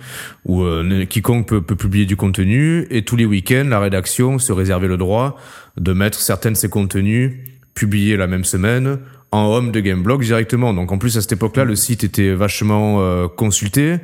[0.45, 4.51] où euh, quiconque peut, peut publier du contenu et tous les week-ends, la rédaction se
[4.51, 5.37] réservait le droit
[5.77, 7.31] de mettre certains de ces contenus
[7.79, 8.99] publiés la même semaine
[9.31, 10.73] en home de Gameblog directement.
[10.73, 13.99] Donc en plus à cette époque-là, le site était vachement euh, consulté.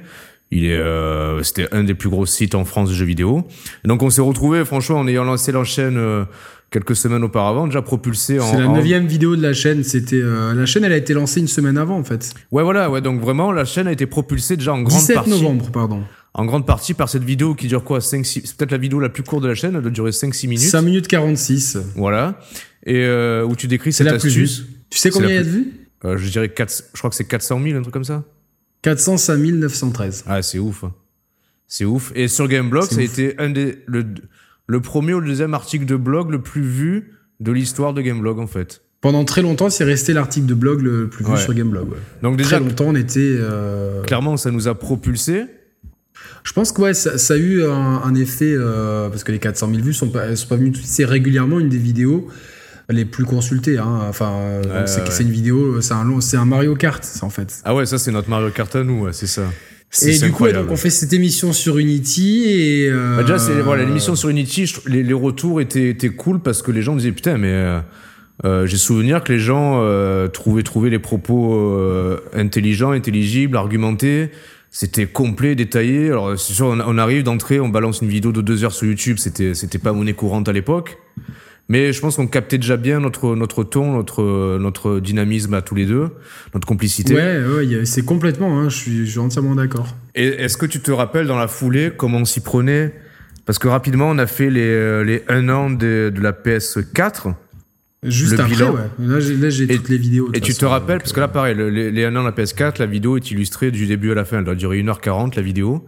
[0.52, 3.46] Il est, euh, c'était un des plus gros sites en France de jeux vidéo.
[3.84, 6.24] Et donc on s'est retrouvé, franchement, en ayant lancé la chaîne euh,
[6.72, 8.50] quelques semaines auparavant, déjà propulsé en.
[8.50, 9.84] C'est la en- neuvième vidéo de la chaîne.
[9.84, 12.34] C'était euh, la chaîne, elle a été lancée une semaine avant en fait.
[12.52, 15.32] Ouais, voilà, ouais, donc vraiment, la chaîne a été propulsée déjà en grande 17 partie.
[15.32, 16.04] novembre, pardon.
[16.38, 19.00] En grande partie par cette vidéo qui dure quoi 5, 6, C'est peut-être la vidéo
[19.00, 20.66] la plus courte de la chaîne, elle doit durer 5-6 minutes.
[20.70, 21.78] 5 minutes 46.
[21.96, 22.40] Voilà.
[22.86, 24.60] Et euh, où tu décris cette la plus astuce.
[24.62, 24.66] vue.
[24.90, 25.72] Tu sais combien il y a de vues
[26.06, 28.24] Euh, je dirais 4, je crois que c'est 400 000, un truc comme ça.
[28.84, 30.24] 405 913.
[30.28, 30.84] Ah, c'est ouf.
[30.84, 30.94] hein.
[31.68, 32.12] C'est ouf.
[32.16, 34.06] Et sur Gameblog, ça a été un des, le,
[34.68, 38.40] le premier ou le deuxième article de blog le plus vu de l'histoire de Gameblog,
[38.40, 38.82] en fait.
[39.02, 41.38] Pendant très longtemps, c'est resté l'article de blog le plus vu Ouais.
[41.40, 41.90] sur Gameblog.
[41.92, 41.98] ouais.
[42.22, 43.20] Donc Très déjà, longtemps, on était.
[43.40, 45.46] euh, clairement, ça nous a propulsé.
[46.44, 47.70] Je pense que ouais, ça, ça a eu un,
[48.04, 50.74] un effet euh, parce que les 400 000 vues sont pas, sont pas venues.
[50.84, 52.28] C'est régulièrement une des vidéos
[52.90, 53.78] les plus consultées.
[53.78, 54.00] Hein.
[54.10, 54.32] Enfin,
[54.64, 55.22] Ouais, c'est ouais.
[55.22, 57.62] une vidéo, c'est un long, c'est un Mario Kart, ça, en fait.
[57.66, 59.44] Ah ouais, ça c'est notre Mario Kart à nous, ouais, c'est ça.
[60.02, 62.90] Et du coup, donc on fait cette émission sur Unity et.
[62.90, 66.42] euh, Bah déjà, c'est voilà, l'émission sur Unity, je- les, les retours étaient, étaient cool
[66.42, 67.80] parce que les gens disaient putain, mais euh,
[68.44, 74.32] euh, j'ai souvenir que les gens euh, trouvaient, trouvaient les propos intelligents, intelligibles, argumentés.
[74.70, 76.08] C'était complet, détaillé.
[76.10, 78.88] Alors c'est sûr, on, on arrive d'entrée, on balance une vidéo de deux heures sur
[78.88, 79.18] YouTube.
[79.20, 80.98] C'était, c'était pas monnaie courante à l'époque.
[81.68, 85.74] Mais je pense qu'on captait déjà bien notre, notre ton, notre, notre dynamisme à tous
[85.74, 86.10] les deux,
[86.54, 87.16] notre complicité.
[87.16, 89.88] Ouais, ouais, c'est complètement, hein, je, suis, je suis entièrement d'accord.
[90.14, 92.94] Et est-ce que tu te rappelles dans la foulée comment on s'y prenait?
[93.48, 97.34] Parce que rapidement, on a fait les, euh, les 1 an de, de la PS4.
[98.04, 98.74] Juste Le après, bilan.
[98.74, 98.82] ouais.
[99.00, 100.30] Là, j'ai, toutes les vidéos.
[100.36, 102.32] Et tu te rappelles, parce que là, pareil, le- les, les 1 an de la
[102.32, 104.38] PS4, la vidéo est illustrée du début à la fin.
[104.40, 105.84] Elle doit durer 1h40, la vidéo.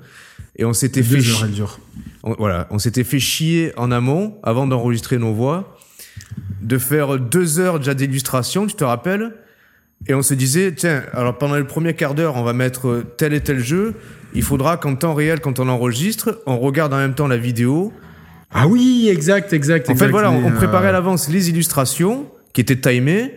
[0.58, 1.80] Et on s'était euh, fait, deux chi- heures, elle dure.
[2.24, 5.78] on- voilà, on s'était fait chier en amont, avant d'enregistrer nos voix,
[6.62, 9.34] de faire deux heures déjà d'illustration, tu te rappelles?
[10.08, 13.34] Et on se disait, tiens, alors pendant le premier quart d'heure, on va mettre tel
[13.34, 13.96] et tel jeu.
[14.34, 17.92] Il faudra qu'en temps réel, quand on enregistre, on regarde en même temps la vidéo.
[18.52, 19.90] Ah oui, exact, exact.
[19.90, 23.34] En fait, voilà, on, préparait euh, à l'avance les illustrations qui étaient timées.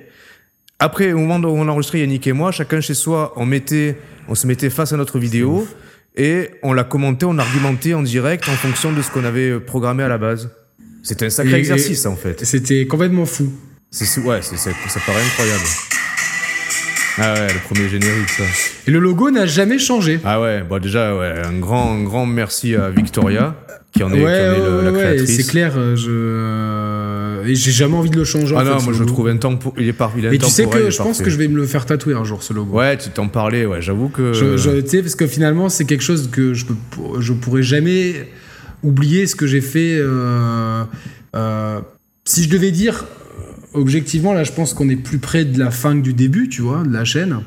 [0.78, 4.35] Après, au moment où on enregistrait Yannick et moi, chacun chez soi, on mettait, on
[4.35, 5.66] se mettait face à notre vidéo
[6.22, 10.02] et on la commentait, on argumentait en direct en fonction de ce qu'on avait programmé
[10.02, 10.50] à la base.
[11.02, 12.44] C'était un sacré Et- exercice, en fait.
[12.44, 13.50] C'était complètement fou.
[13.90, 14.70] C'est, ouais, c'est, ça
[15.06, 15.64] paraît incroyable.
[17.18, 18.44] Ah ouais, le premier générique, ça.
[18.87, 20.20] Et le logo n'a jamais changé.
[20.24, 23.56] Ah ouais, bon déjà, ouais, un grand, un grand merci à Victoria,
[23.92, 25.72] qui en est, ouais, qui en est le- ouais, c'est clair.
[25.76, 28.55] euh, Je euh, et j'ai jamais envie de le changer.
[28.57, 29.12] Ah en non, fait, moi je le logo.
[29.12, 31.24] trouve intempo- il est par, il est Et tu sais que je pense parfait.
[31.24, 32.76] que je vais me le faire tatouer un jour ce logo.
[32.79, 34.33] Ouais, tu t'en parlais, ouais, j'avoue que.
[34.33, 37.62] Je, je- tu sais, parce que finalement, c'est quelque chose que je, peux, je pourrais
[37.62, 38.29] jamais
[38.83, 39.96] oublier ce que j'ai fait.
[39.98, 40.85] euh,
[41.37, 41.81] euh,
[42.24, 43.05] si je devais dire,
[43.74, 46.62] objectivement, là, je pense qu'on est plus près de la fin que du début, tu
[46.62, 47.40] vois, de la chaîne.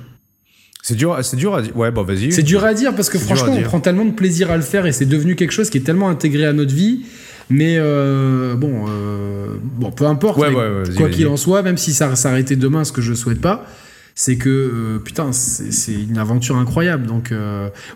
[0.85, 1.75] C'est dur, c'est dur à dire.
[1.77, 2.33] Ouais, bon, vas-y.
[2.33, 4.85] C'est dur à dire parce que franchement, on prend tellement de plaisir à le faire
[4.85, 7.05] et c'est devenu quelque chose qui est tellement intégré à notre vie.
[7.49, 10.37] Mais euh, bon, euh, bon, peu importe.
[10.37, 13.13] Ouais, ouais, ouais, quoi qu'il en soit, même si ça s'arrêtait demain, ce que je
[13.13, 13.65] souhaite pas,
[14.13, 17.07] c'est que euh, putain, c'est une aventure incroyable.
[17.07, 17.33] Donc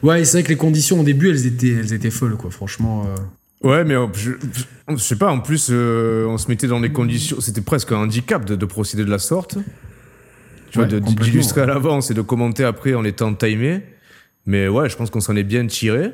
[0.02, 2.52] ouais, c'est vrai que les conditions au début, elles étaient, elles étaient folles, quoi.
[2.52, 3.06] Franchement.
[3.64, 4.32] Ouais, mais je,
[4.88, 7.42] je sais pas, en plus, on se mettait dans des conditions.
[7.42, 9.58] C'était presque un handicap de, de procéder de la sorte.
[10.70, 13.82] Tu vois, Ouais, complètement, d'illustrer à l'avance et de commenter après en étant timé.
[14.46, 16.12] Mais ouais, je pense qu'on s'en est bien tiré.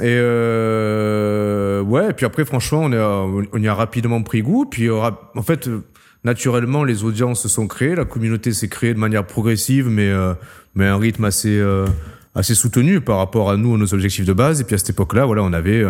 [0.00, 4.66] Et euh, ouais, et puis après, franchement, on, a, on y a rapidement pris goût.
[4.66, 5.00] Puis euh,
[5.34, 5.84] en fait, euh,
[6.24, 10.34] naturellement, les audiences se sont créées, la communauté s'est créée de manière progressive, mais, euh,
[10.74, 11.86] mais à un rythme assez, euh,
[12.34, 14.60] assez soutenu par rapport à nous, à nos objectifs de base.
[14.60, 15.84] Et puis à cette époque-là, voilà, on avait.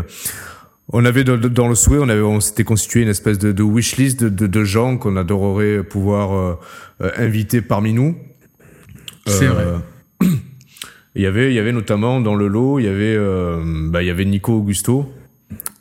[0.92, 4.20] On avait dans, le souhait, on avait, on s'était constitué une espèce de, de wishlist
[4.22, 6.58] de, de, de gens qu'on adorerait pouvoir
[7.02, 8.16] euh, inviter parmi nous.
[9.26, 9.64] C'est Euh, vrai.
[11.16, 14.02] Il y avait, il y avait notamment dans le lot, il y avait, euh, bah,
[14.02, 15.10] il y avait Nico Augusto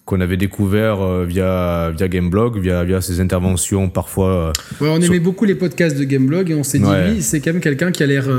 [0.05, 4.53] qu'on avait découvert via via Gameblog, via via ses interventions parfois.
[4.79, 7.11] Ouais, on Sur- aimait beaucoup les podcasts de Gameblog et on s'est dit Ouais.
[7.15, 8.29] lui, c'est quand même quelqu'un qui a l'air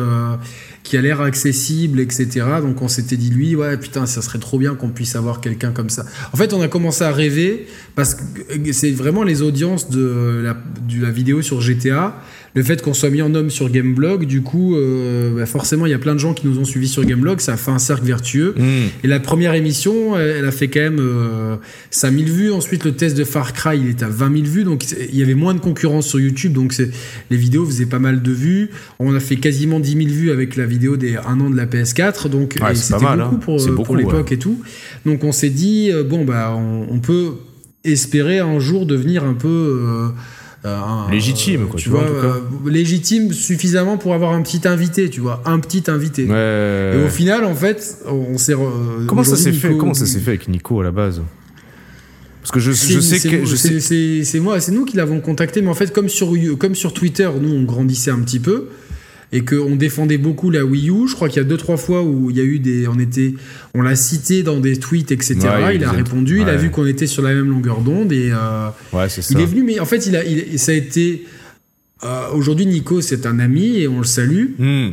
[0.86, 2.46] qui a l'air accessible, etc.
[2.62, 5.72] Donc on s'était dit lui, ouais putain, ça serait trop bien qu'on puisse avoir quelqu'un
[5.72, 6.04] comme ça.
[6.32, 10.56] En fait, on a commencé à rêver parce que c'est vraiment les audiences de la,
[10.88, 12.14] de la vidéo sur GTA.
[12.54, 15.90] Le fait qu'on soit mis en homme sur Gameblog, du coup, euh, bah, forcément, il
[15.90, 17.78] y a plein de gens qui nous ont suivis sur Gameblog, ça a fait un
[17.78, 18.54] cercle vertueux.
[18.56, 21.56] hmm, Et la première émission, elle elle a fait quand même euh,
[21.90, 22.52] 5000 vues.
[22.52, 24.64] Ensuite, le test de Far Cry, il est à 20 000 vues.
[24.64, 26.54] Donc, il y avait moins de concurrence sur YouTube.
[26.54, 26.74] Donc,
[27.30, 28.70] les vidéos faisaient pas mal de vues.
[29.00, 31.66] On a fait quasiment 10 000 vues avec la vidéo des un an de la
[31.66, 32.28] PS4.
[32.28, 33.38] Donc, Ouais, c'était beaucoup hein.
[33.40, 34.60] pour, beaucoup, l'époque et tout.
[35.04, 37.32] Donc, on s'est dit, euh, bon, bah, on, on peut
[37.84, 39.48] espérer un jour devenir un peu.
[39.48, 40.08] euh,
[40.64, 42.66] euh, un- Légitime, quoi, tu tu vois, vois, en tout cas.
[42.66, 46.24] euh, légitime suffisamment pour avoir un petit invité, tu vois, un petit invité.
[46.24, 46.92] ouais.
[46.96, 48.54] Et au final, en fait, on s'est.
[49.06, 51.22] Comment ça s'est fait Comment ça s'est fait avec Nico à la base?
[52.42, 53.44] Parce que je, sais que
[53.80, 54.38] c'est- sais.
[54.40, 57.52] moi, c'est nous qui l'avons contacté, mais en fait, comme sur comme sur Twitter, nous
[57.52, 58.68] on grandissait un petit peu
[59.32, 61.08] et qu'on défendait beaucoup la Wii U.
[61.08, 62.98] Je crois qu'il y a deux trois fois où il y a eu des, on
[62.98, 63.34] était,
[63.74, 65.36] on l'a cité dans des tweets, etc.
[65.64, 68.30] Ouais, il a répondu, il a vu qu'on était sur la même longueur d'onde et
[68.32, 69.34] euh, Ouais, c'est ça.
[69.34, 69.62] il est venu.
[69.64, 71.24] Mais en fait, il a, il- ça a été.
[72.04, 74.46] euh, Aujourd'hui, Nico, c'est un ami et on le salue.
[74.58, 74.90] Hmm.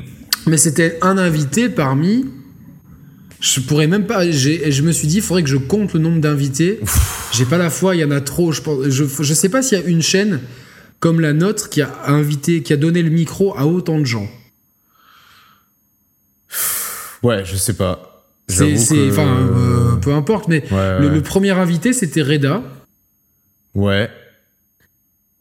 [0.48, 2.26] Mais c'était un invité parmi.
[3.40, 4.30] Je pourrais même pas.
[4.32, 6.80] Je me suis dit, il faudrait que je compte le nombre d'invités.
[7.34, 8.52] J'ai pas la foi, il y en a trop.
[8.52, 10.40] Je, pense, je, je sais pas s'il y a une chaîne
[11.04, 14.30] comme la nôtre qui a invité, qui a donné le micro à autant de gens.
[17.22, 18.26] Ouais, je sais pas.
[18.48, 20.48] C'est, J'avoue c'est- que- enfin, euh, peu importe.
[20.48, 21.14] Mais Ouais, le, ouais.
[21.16, 22.64] le premier invité, c'était Reda,
[23.76, 24.10] Ouais,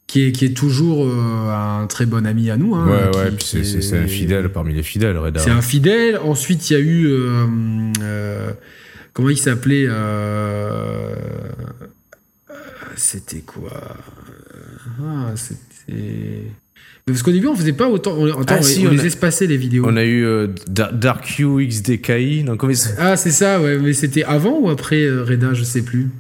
[0.08, 1.50] qui est, qui est toujours euh,
[1.82, 2.74] un très bon ami à nous.
[2.74, 3.30] hein, ouais, qui- ouais.
[3.30, 5.38] Puis c'est- est- un fidèle parmi les fidèles, Reda.
[5.38, 6.18] C'est un fidèle.
[6.18, 7.06] Ensuite, il y a eu.
[7.08, 8.52] euh,
[9.12, 9.86] comment il s'appelait
[12.96, 13.70] C'était quoi?
[15.02, 16.42] Ah, c'était.
[17.06, 18.12] Parce qu'au début, on faisait pas autant.
[18.16, 19.84] On, attends, Ah, on, si, on on les a- espacait les vidéos.
[19.86, 22.44] On a eu euh, Dar- Dark U XDKI.
[22.44, 23.78] Non, comment il s- Ah, c'est ça, ouais.
[23.78, 26.10] Mais c'était avant ou après euh, Reda Je sais plus.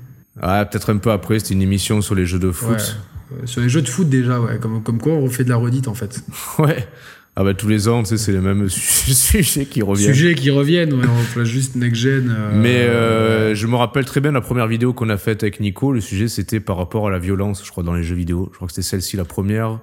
[0.40, 1.38] Ah, peut-être un peu après.
[1.38, 2.98] C'était une émission sur les jeux de foot.
[3.32, 4.58] Euh, Sur les jeux de foot déjà, ouais.
[4.60, 6.20] Comme, comme quoi, on refait de la redite en fait.
[6.58, 6.86] Ouais.
[7.34, 10.12] Ah bah tous les ans, tu sais, c'est les mêmes su- sujets qui reviennent.
[10.12, 11.06] Sujets qui reviennent, ouais.
[11.06, 12.28] On place juste next gen.
[12.30, 15.58] euh, Mais euh, je me rappelle très bien la première vidéo qu'on a faite avec
[15.58, 15.92] Nico.
[15.92, 18.48] Le sujet c'était par rapport à la violence, je crois, dans les jeux vidéo.
[18.52, 19.80] Je crois que c'était celle-ci la première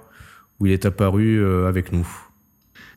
[0.60, 2.06] où il est apparu euh, avec nous.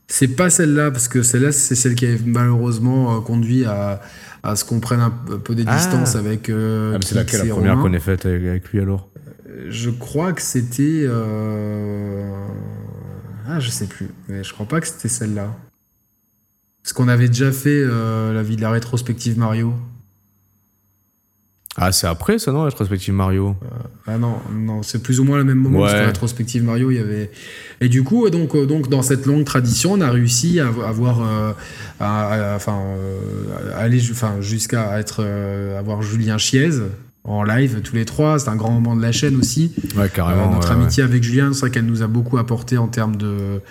[0.08, 4.02] C'est pas celle-là, parce que celle-là, c'est celle qui a malheureusement conduit à,
[4.44, 5.78] à ce qu'on prenne un peu- des Ah.
[5.78, 6.50] distances avec.
[6.50, 6.54] Ah,
[6.92, 9.10] mais c'est laquelle la première qu'on ait faite avec, avec lui alors?
[9.70, 11.08] Je crois que c'était.
[13.48, 14.10] Euh, Ah, je sais plus.
[14.28, 15.54] Mais je crois pas que c'était celle-là.
[16.84, 19.74] Parce qu'on avait déjà fait euh, la vie de la rétrospective Mario.
[21.76, 23.56] Ah, c'est après ça, non, la rétrospective Mario?
[24.06, 26.92] Ah non, non, c'est plus ou moins le même moment parce que la rétrospective Mario,
[26.92, 27.32] il y avait.
[27.82, 31.24] Et du coup, donc, euh, donc dans cette longue tradition, on a réussi à avoir,
[31.24, 31.54] euh,
[32.00, 36.70] à- à- enfin, euh, aller, enfin, jusqu'à être, euh, avoir Julien Chiez,
[37.24, 38.40] en live tous les trois.
[38.40, 39.72] C'est un grand moment de la chaîne aussi.
[39.96, 40.52] Ouais, carrément.
[40.52, 43.16] Euh, notre ouais, amitié avec Julien, c'est vrai qu'elle nous a beaucoup apporté en termes
[43.16, 43.62] de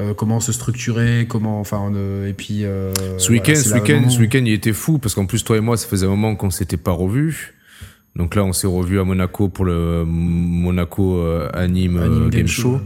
[0.00, 2.64] euh, comment se structurer, comment, enfin, euh, et puis.
[2.64, 5.60] euh, Ce week-end, ce week-end, ce week-end, il était fou parce qu'en plus toi et
[5.60, 7.54] moi, ça faisait un moment qu'on s'était pas revus.
[8.16, 12.80] Donc là, on s'est revus à Monaco pour le Monaco euh, Anime, Anime Game, Show.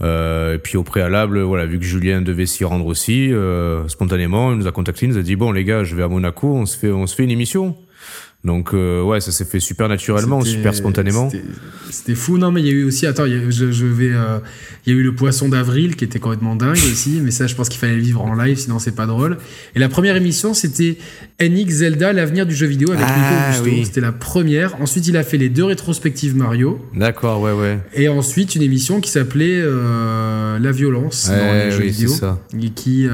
[0.00, 4.52] Euh, et puis au préalable, voilà, vu que Julien devait s'y rendre aussi, euh, spontanément,
[4.52, 6.54] il nous a contacté, il nous a dit bon les gars, je vais à Monaco,
[6.54, 7.76] on se fait, on se fait une émission.
[8.44, 11.28] Donc euh, ouais, ça s'est fait super naturellement, super spontanément.
[11.90, 13.84] c'était- fou, non, mais il y a eu aussi, attends, il y a, je, je
[13.84, 14.38] vais, euh,
[14.86, 17.56] il y a eu le poisson d'avril qui était complètement dingue aussi, mais ça, je
[17.56, 19.38] pense qu'il fallait vivre en live, sinon c'est pas drôle.
[19.74, 20.98] Et la première émission, c'était
[21.40, 23.84] NX Zelda, l'avenir du jeu vidéo avec Ah, Nico oui.
[23.84, 24.80] C'était la première.
[24.80, 26.80] Ensuite, il a fait les deux rétrospectives Mario.
[26.94, 27.80] D'accord, ouais, ouais.
[27.94, 32.08] Et ensuite, une émission qui s'appelait euh, La violence dans Ouais, les jeux oui, vidéo.
[32.10, 32.38] ça.
[32.62, 33.08] Et qui,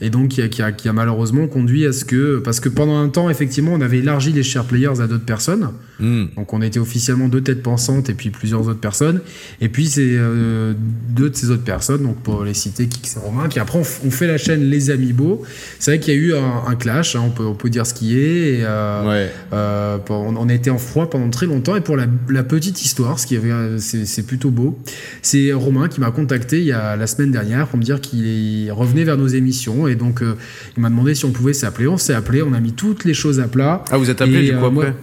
[0.00, 2.38] et donc, qui a, qui, a, qui a malheureusement conduit à ce que.
[2.38, 5.70] Parce que pendant un temps, effectivement, on avait élargi les share players à d'autres personnes.
[5.98, 6.26] Hmm.
[6.36, 9.20] Donc, on était officiellement deux têtes pensantes et puis plusieurs autres personnes.
[9.60, 10.72] Et puis, c'est euh,
[11.10, 14.10] deux de ces autres personnes, donc pour les citer, Kix et Romain, qui après ont
[14.10, 15.42] fait la chaîne Les Amiibo.
[15.78, 17.86] C'est vrai qu'il y a eu un, un clash, hein, on, peut, on peut dire
[17.86, 18.60] ce qui est.
[18.60, 19.30] Et, euh, Ouais.
[19.52, 22.82] euh, on, on a été en froid pendant très longtemps et pour la, la petite
[22.84, 24.78] histoire, ce qui avait, c'est plutôt beau,
[25.22, 28.70] c'est Romain qui m'a contacté il y a la semaine dernière pour me dire qu'il
[28.72, 30.34] revenait vers nos émissions et donc euh,
[30.76, 31.88] il m'a demandé si on pouvait s'appeler.
[31.88, 33.84] On s'est appelé, on a mis toutes les choses à plat.
[33.90, 34.96] Ah, vous êtes appelé du coup euh, moi- après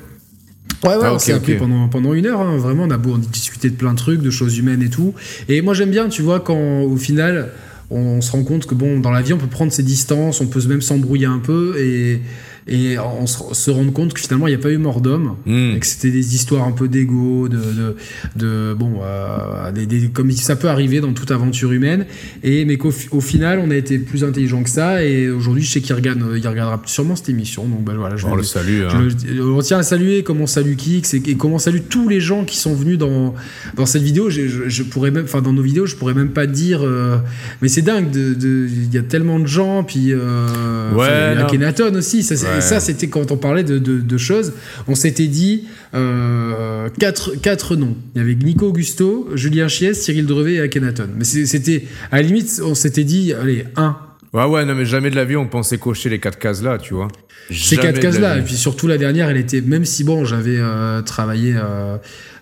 [0.83, 3.13] Ouais, ouais, Ah, on s'est appelé pendant, pendant une heure, hein, vraiment, on a beau
[3.13, 5.13] on a discuté de plein de trucs, de choses humaines et tout.
[5.49, 7.49] Et moi j'aime bien, tu vois, quand au final
[7.89, 10.47] on, se rend compte que bon, dans la vie on peut prendre ses distances, on
[10.47, 12.21] peut même s'embrouiller un peu et,
[12.68, 15.36] et on se, rendre compte que finalement il n'y a pas eu mort d'homme.
[15.45, 15.76] Hmm.
[15.76, 17.95] Et que c'était des histoires un peu d'ego, de, de,
[18.36, 22.05] de- bon, euh, des, des- comme ça peut arriver dans toute aventure humaine.
[22.43, 25.03] Et mais qu'au fi- au final, on a été plus intelligent que ça.
[25.03, 27.65] Et aujourd'hui, je sais qu'il regarde, il regardera sûrement cette émission.
[27.68, 28.84] Donc ben, voilà, je On vais- le salue.
[28.89, 29.43] je hein.
[29.55, 32.20] on tient à saluer comment on salue Kix et, et comment on salue tous les
[32.22, 33.34] gens qui sont venus dans,
[33.76, 34.30] dans cette vidéo.
[34.30, 36.80] Je, je- pourrais même, enfin dans nos vidéos, je pourrais même pas dire.
[36.84, 37.18] euh,
[37.61, 39.84] mais c'est dingue, de- de- il y a tellement de gens.
[39.84, 41.39] Puis euh, Ouais, il.
[41.41, 42.24] Akhenaton aussi.
[42.24, 42.56] Ça, c'est- Ouais.
[42.61, 44.53] Ça, c'était quand on parlait de, de- de choses.
[44.87, 47.95] On s'était dit euh, quatre, quatre noms.
[48.15, 51.09] Il y avait Nico Augusto, Julien Chies, Cyril Drevet et Akhenaton.
[51.17, 53.97] Mais c'était à la limite, on s'était dit, allez, un.
[54.33, 56.77] Ouais, ouais, non, mais jamais de la vie on pensait cocher les quatre cases là,
[56.77, 57.07] tu vois.
[57.49, 58.35] Ces Jamais quatre cases-là.
[58.35, 58.41] vie.
[58.41, 61.97] Et puis surtout la dernière, elle était, même si bon, j'avais euh, travaillé euh,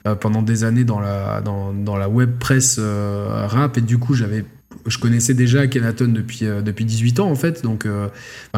[0.08, 4.16] euh, pendant des années dans la, dans, dans la web presse rap, et du coup,
[4.16, 4.44] j'avais.
[4.88, 8.08] Je connaissais déjà Akhenaton depuis, euh, depuis 18 ans en fait, donc euh,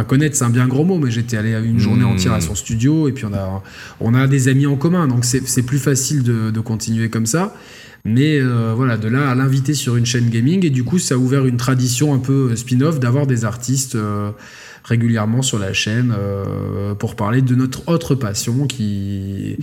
[0.07, 2.07] connaître c'est un bien gros mot, mais j'étais allé une journée Mmh.
[2.07, 3.63] entière à son studio et puis on a,
[3.99, 7.55] on a des amis en commun, donc c'est plus facile de, de continuer comme ça.
[8.05, 11.15] Mais euh, voilà, de là à l'inviter sur une chaîne gaming, et du coup, ça
[11.15, 13.97] a ouvert une tradition un peu spin-off d'avoir des artistes
[14.86, 16.15] régulièrement sur la chaîne
[16.99, 19.57] pour parler de notre autre passion qui.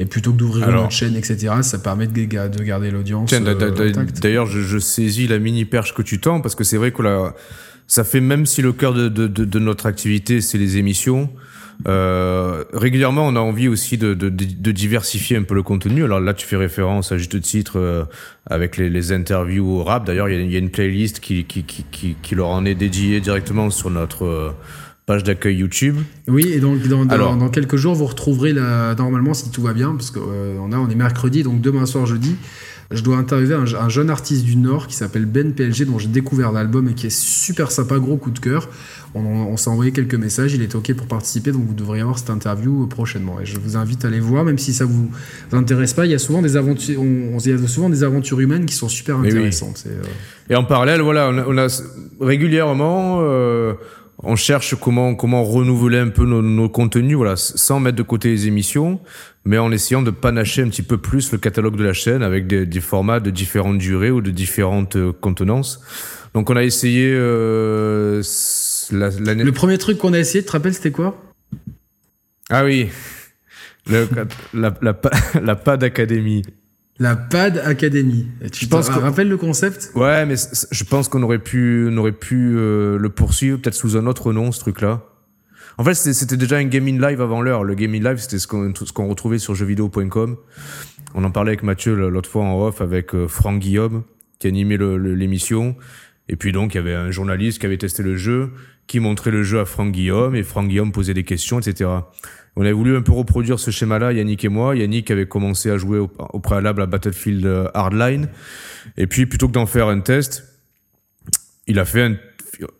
[0.00, 3.30] Et plutôt que d'ouvrir notre chaîne, etc., ça permet de, ga- de garder l'audience.
[3.48, 3.54] Euh,
[4.22, 7.02] d'ailleurs, je, je saisis la mini perche que tu tends parce que c'est vrai que
[7.02, 7.34] là,
[7.88, 11.30] ça fait même si le cœur de, de, de, de notre activité c'est les émissions.
[11.86, 16.04] Euh, régulièrement, on a envie aussi de, de, de, de diversifier un peu le contenu.
[16.04, 18.04] Alors là, tu fais référence à juste titre euh,
[18.46, 20.04] avec les, les interviews au rap.
[20.04, 22.48] D'ailleurs, il y, a- il y a une playlist qui, qui, qui, qui, qui leur
[22.48, 24.50] en est dédiée directement sur notre euh,
[25.08, 25.96] page d'accueil YouTube.
[26.28, 29.62] Oui, et donc dans, dans, Alors- dans quelques jours, vous retrouverez la, normalement, si tout
[29.62, 32.36] va bien, parce qu'on on, a- on est mercredi, donc demain soir, jeudi,
[32.90, 36.08] je dois interviewer un, un jeune artiste du Nord qui s'appelle Ben PLG, dont j'ai
[36.08, 38.68] découvert l'album et qui est super sympa, gros coup de cœur.
[39.14, 42.18] On, on s'est envoyé quelques messages, il était OK pour participer, donc vous devriez avoir
[42.18, 43.40] cette interview euh, prochainement.
[43.40, 45.10] Et je vous invite à aller voir, même si ça vous
[45.52, 48.04] intéresse pas, il y a souvent des aventures, on, on- il y a souvent des
[48.04, 49.38] aventures humaines qui sont super Mais oui.
[49.38, 49.78] intéressantes.
[49.82, 50.02] C'est, euh,
[50.50, 51.68] Et en parallèle, voilà, on a, on a
[52.20, 53.74] régulièrement, euh,
[54.22, 58.30] on cherche comment comment renouveler un peu nos, nos contenus, voilà, sans mettre de côté
[58.30, 59.00] les émissions,
[59.44, 62.46] mais en essayant de panacher un petit peu plus le catalogue de la chaîne avec
[62.46, 65.80] des, des formats de différentes durées ou de différentes euh, contenances.
[66.34, 68.22] Donc on a essayé euh,
[68.90, 69.10] la-.
[69.10, 71.16] Le premier truc qu'on a essayé, tu te rappelles, c'était quoi?
[72.50, 72.88] Ah oui,
[73.88, 74.08] le,
[74.54, 75.10] la la pa-
[75.40, 76.42] la Pad Academy.
[76.98, 78.26] La Pad Academy.
[78.42, 79.90] Et tu Je te pense que- rappelles le concept?
[79.94, 80.34] Ouais, mais
[80.70, 84.32] je pense qu'on aurait pu, on aurait pu euh, le poursuivre peut-être sous un autre
[84.32, 85.02] nom, ce truc-là.
[85.80, 87.62] En fait, c'était déjà un gaming live avant l'heure.
[87.62, 90.36] Le gaming live, c'était ce qu'on ce qu'on retrouvait sur jeuxvideo.com.
[91.14, 94.02] On en parlait avec Mathieu l'autre fois en off avec euh, Franck Guillaume
[94.40, 95.76] qui animait l'émission.
[96.28, 98.50] Et puis donc, il y avait un journaliste qui avait testé le jeu,
[98.88, 101.90] qui montrait le jeu à Franck Guillaume et Franck Guillaume posait des questions, etc.
[102.58, 104.76] On avait voulu un peu reproduire ce schéma-là, Yannick et moi.
[104.76, 108.28] Yannick avait commencé à jouer au, au préalable à Battlefield euh, Hardline.
[108.96, 110.44] Et puis, plutôt que d'en faire un test,
[111.66, 112.16] il a fait un,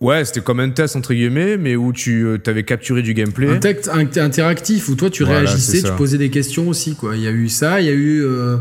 [0.01, 3.49] Ouais, c'était comme un test entre guillemets, mais où tu euh, avais capturé du gameplay.
[3.49, 6.97] Un texte interactif où toi tu Voilà, réagissais, tu posais des questions aussi.
[6.97, 7.17] Quoi.
[7.17, 8.57] Il y a eu ça, il y a eu euh,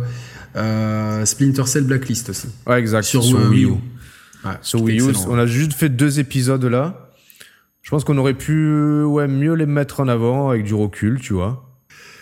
[0.56, 2.48] euh, Splinter Cell Blacklist aussi.
[2.68, 3.04] Ouais, exact.
[3.04, 3.70] Sur, Sur, Wii U.
[3.70, 5.32] Ouais, Sur Wii U, excellent.
[5.32, 7.07] on a juste fait deux épisodes là.
[7.88, 11.32] Je pense qu'on aurait pu ouais, mieux les mettre en avant avec du recul, tu
[11.32, 11.64] vois.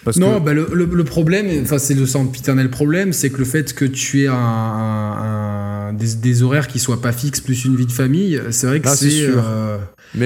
[0.04, 3.40] Parce Non, que, bah le, le- le problème, enfin c'est le sempiternel problème, c'est que
[3.40, 7.42] le fait que tu aies un, un- un- des, des horaires qui soient pas fixes
[7.42, 9.78] plus une vie de famille, c'est vrai que Ah, c'est euh,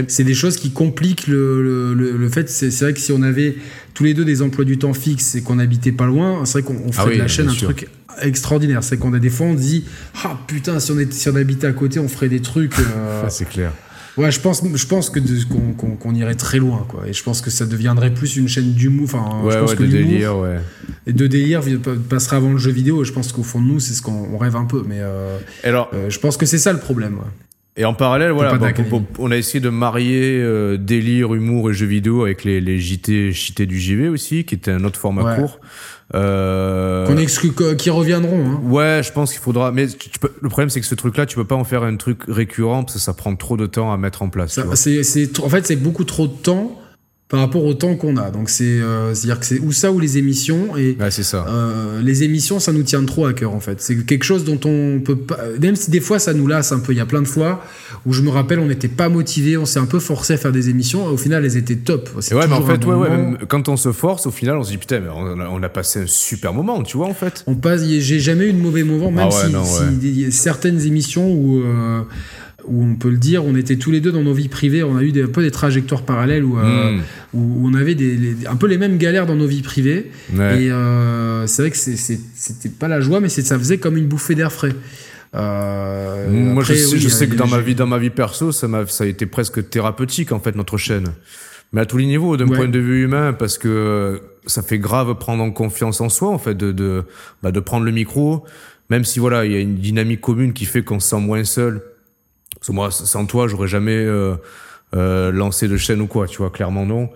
[0.09, 2.49] c'est des choses qui compliquent le, le, fait.
[2.49, 3.55] C'est vrai que si on avait
[3.93, 6.63] tous les deux des emplois du temps fixes et qu'on habitait pas loin, c'est vrai
[6.63, 7.69] qu'on on ferait Ah oui, de la chaîne un sûr.
[7.73, 7.87] truc
[8.21, 8.83] extraordinaire.
[8.83, 9.85] C'est qu'on a des fois on se dit
[10.25, 12.77] ah putain si on était si on habitait à côté on ferait des trucs.
[12.77, 13.71] euh, Ah, c'est clair.
[14.17, 15.19] Ouais, je pense, je pense que
[15.99, 17.07] qu'on irait très loin, quoi.
[17.07, 19.05] Et je pense que ça deviendrait plus une chaîne d'humour.
[19.05, 20.57] Enfin, Ouais, je pense ouais, que de délire, ouais.
[21.07, 23.01] et de délire vi- passera avant le jeu vidéo.
[23.01, 24.83] Et je pense qu'au fond de nous, c'est ce qu'on on rêve un peu.
[24.87, 27.15] Mais euh, alors, euh, je pense que c'est ça le problème.
[27.15, 27.29] ouais.
[27.77, 31.73] Et en parallèle, voilà, bon, bon, on a essayé de marier euh, délire, humour et
[31.73, 35.35] jeux vidéo avec les, les JT, JT du JV aussi, qui était un autre format
[35.35, 35.61] court.
[36.15, 38.43] Euh, Qu'on exclut, qui reviendront.
[38.45, 38.59] Hein.
[38.63, 39.71] Ouais, je pense qu'il faudra.
[39.71, 40.31] Mais tu tu peux...
[40.41, 42.95] le problème, c'est que ce truc-là, tu peux pas en faire un truc récurrent parce
[42.95, 44.53] que ça prend trop de temps à mettre en place.
[44.53, 44.67] tu Ça-
[45.43, 46.78] en fait, c'est beaucoup trop de temps
[47.29, 48.31] par rapport au temps qu'on a.
[48.31, 50.75] Donc c'est, euh, c'est-à-dire que c'est ou ça ou les émissions.
[50.75, 51.45] Et Ouais, c'est ça.
[51.47, 53.79] Euh, les émissions, ça nous tient trop à cœur en fait.
[53.81, 55.37] C'est quelque chose dont on peut pas.
[55.61, 56.91] Même si des fois ça nous lasse un peu.
[56.91, 57.63] Il y a plein de fois
[58.07, 60.51] où je me rappelle, on n'était pas motivé, on s'est un peu forcé à faire
[60.51, 61.07] des émissions.
[61.07, 62.09] Et au final, elles étaient top.
[62.19, 64.63] C'est ouais, mais en fait, ouais, ouais, même quand on se force, au final, on
[64.63, 67.13] se dit putain, mais on a, on a passé un super moment, tu vois, en
[67.13, 67.43] fait.
[67.45, 67.83] On passe.
[67.85, 70.31] J'ai jamais eu de mauvais moment, même Ah ouais, si, non, si ouais.
[70.31, 71.61] certaines émissions où.
[71.63, 72.01] euh,
[72.65, 74.95] où on peut le dire, on était tous les deux dans nos vies privées, on
[74.97, 77.01] a eu des, un peu des trajectoires parallèles où, euh, Mm.
[77.33, 80.11] où on avait des, les- un peu les mêmes galères dans nos vies privées.
[80.35, 80.63] Ouais.
[80.63, 84.35] Et euh, c'est vrai que c'était pas la joie, mais ça faisait comme une bouffée
[84.35, 84.73] d'air frais.
[85.35, 87.87] Euh, Moi, après, je sais, oui, je a- sais que a dans ma vie, dans
[87.87, 91.07] ma vie perso, ça m'a, ça a été presque thérapeutique en fait notre chaîne.
[91.71, 92.55] Mais à tous les niveaux, d'un Ouais.
[92.57, 96.39] point de vue humain, parce que ça fait grave prendre en confiance en soi, en
[96.39, 97.03] fait, de de,
[97.43, 98.43] bah, de prendre le micro,
[98.89, 101.43] même si voilà, il y a une dynamique commune qui fait qu'on se sent moins
[101.43, 101.81] seul.
[102.59, 104.35] Parce que moi, sans toi, j'aurais jamais euh,
[104.95, 107.09] euh, lancé de chaîne ou quoi, tu vois, clairement non.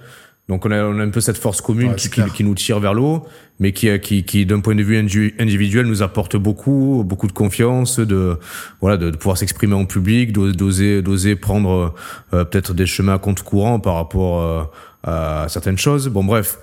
[0.49, 2.79] Donc on a, on a un peu cette force commune Ouais, qui, qui, nous tire
[2.81, 3.25] vers le haut,
[3.59, 4.97] mais qui, qui, qui d'un point de vue
[5.39, 8.37] individuel, nous apporte beaucoup, beaucoup de confiance, de
[8.81, 11.93] voilà, de, de pouvoir s'exprimer en public, d'o- d'oser, d'oser prendre
[12.33, 14.63] euh, peut-être des chemins à contre-courant par rapport euh,
[15.05, 16.09] à certaines choses.
[16.09, 16.57] Bon, bref.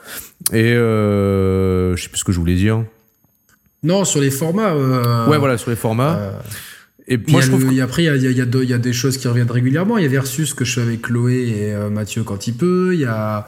[0.53, 2.85] Et euh, je sais plus ce que je voulais dire.
[3.83, 4.73] Non, sur les formats.
[4.75, 6.19] euh, ouais, voilà, sur les formats.
[7.11, 7.65] Et puis moi, il y je a trouve.
[7.65, 8.71] le- que- et après, il y a, il y a- il y a de- il
[8.71, 9.99] y a des choses qui reviennent régulièrement.
[9.99, 12.91] Il y a Versus que je fais avec Chloé et euh, Mathieu quand il peut.
[12.95, 13.47] Il y a.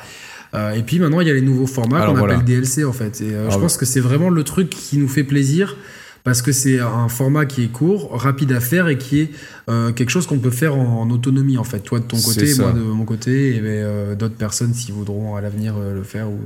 [0.54, 2.34] euh, et puis maintenant, il y a les nouveaux formats qu'on voilà.
[2.34, 3.20] appelle DLC en fait.
[3.22, 5.76] Et euh, je Ah, pense que c'est vraiment le truc qui nous fait plaisir
[6.24, 9.30] parce que c'est un format qui est court, rapide à faire et qui est
[9.70, 11.80] euh, quelque chose qu'on peut faire en, en autonomie en fait.
[11.80, 15.74] Toi de ton côté, moi de mon côté, et d'autres personnes s'ils voudront à l'avenir
[15.78, 16.28] le faire.
[16.28, 16.38] Ou...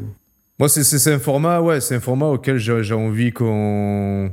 [0.58, 4.30] Moi, c'est- un format, ouais, c'est un format auquel j'ai j'ai envie qu'on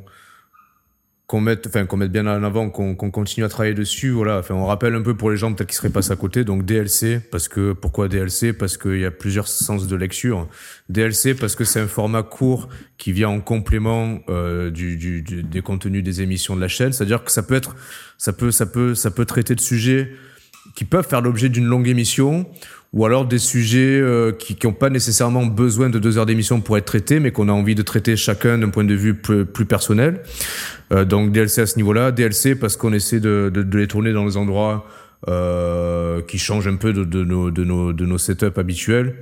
[1.33, 4.11] qu'on mette, enfin qu'on mette bien en avant, qu'on continue à travailler dessus.
[4.11, 6.43] Voilà, enfin on rappelle un peu pour les gens peut-être qui seraient passés à côté.
[6.43, 10.47] Donc DLC, parce que pourquoi DLC Parce qu'il y a plusieurs sens de lecture.
[10.89, 12.69] DLC parce que c'est un format court
[12.99, 16.93] qui vient en complément euh, du- des contenus des émissions de la chaîne.
[16.93, 17.75] C'est-à-dire que ça peut être,
[18.19, 20.11] ça peut, ça peut, ça peut traiter de sujets
[20.75, 22.45] qui peuvent faire l'objet d'une longue émission
[22.93, 26.77] ou alors des sujets euh, qui n'ont pas nécessairement besoin de deux heures d'émission pour
[26.77, 29.65] être traités, mais qu'on a envie de traiter chacun d'un point de vue plus, plus
[29.65, 30.21] personnel.
[30.91, 34.13] Euh, donc DLC à ce niveau-là, DLC parce qu'on essaie de, de, de les tourner
[34.13, 34.85] dans des endroits
[35.27, 39.15] euh, qui changent un peu de, de, nos, de, nos, de nos setups habituels.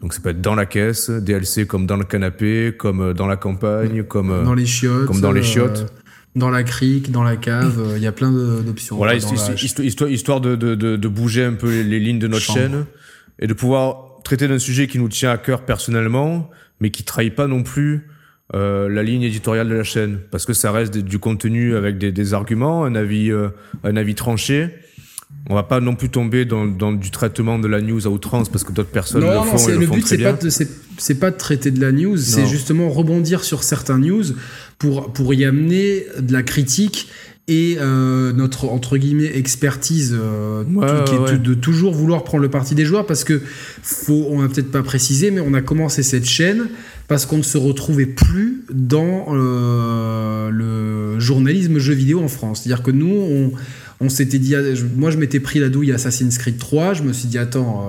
[0.00, 3.26] Donc ça peut être dans la caisse, DLC comme dans le canapé, comme euh, dans
[3.26, 5.92] la campagne, comme euh, dans les chiottes, comme dans les euh, chiottes.
[6.36, 8.96] dans la crique, dans la cave, euh, il y a plein d'options.
[8.96, 11.98] Voilà, histo- la- histo- histoire, histoire de, de, de, de bouger un peu les, les
[12.00, 12.58] lignes de notre Chambre.
[12.60, 12.84] chaîne
[13.38, 17.34] et de pouvoir traiter d'un sujet qui nous tient à cœur personnellement, mais qui trahit
[17.34, 18.08] pas non plus
[18.54, 22.12] euh, la ligne éditoriale de la chaîne, parce que ça reste du contenu avec des,
[22.12, 23.48] des arguments, un avis, euh,
[23.84, 24.70] un avis tranché.
[25.50, 28.48] On va pas non plus tomber dans, dans du traitement de la news à outrance,
[28.48, 30.38] parce que d'autres personnes Non, le non, font et le, le font but c'est pas
[30.96, 34.24] c'est pas de traiter de la news, c'est justement rebondir sur certains news
[34.78, 37.08] pour pour y amener de la critique
[37.48, 41.38] et euh, notre entre guillemets expertise euh, Ouais, tout- qui est ouais, ouais.
[41.38, 43.40] de toujours vouloir prendre le parti des joueurs parce que
[43.82, 46.68] faut on a peut-être pas précisé mais on a commencé cette chaîne
[47.08, 52.62] parce qu'on ne se retrouvait plus dans euh, le journalisme jeu vidéo en France.
[52.62, 53.52] C'est-à-dire que nous on
[54.00, 54.54] on s'était dit,
[54.96, 57.84] moi je m'étais pris la douille Assassin's Creed 3, je me suis dit, attends,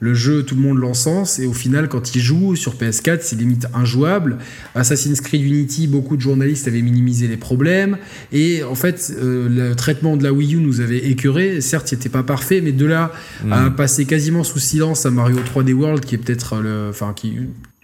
[0.00, 3.36] le jeu, tout le monde l'encense, et au final, quand il joue sur PS4, c'est
[3.36, 4.38] limite injouable.
[4.74, 7.98] Assassin's Creed Unity, beaucoup de journalistes avaient minimisé les problèmes,
[8.32, 11.60] et en fait, euh, le traitement de la Wii U nous avait écœuré.
[11.60, 13.12] Certes, il n'était pas parfait, mais de là
[13.50, 17.34] à passer quasiment sous silence à Mario 3D World, qui est peut-être le, enfin, qui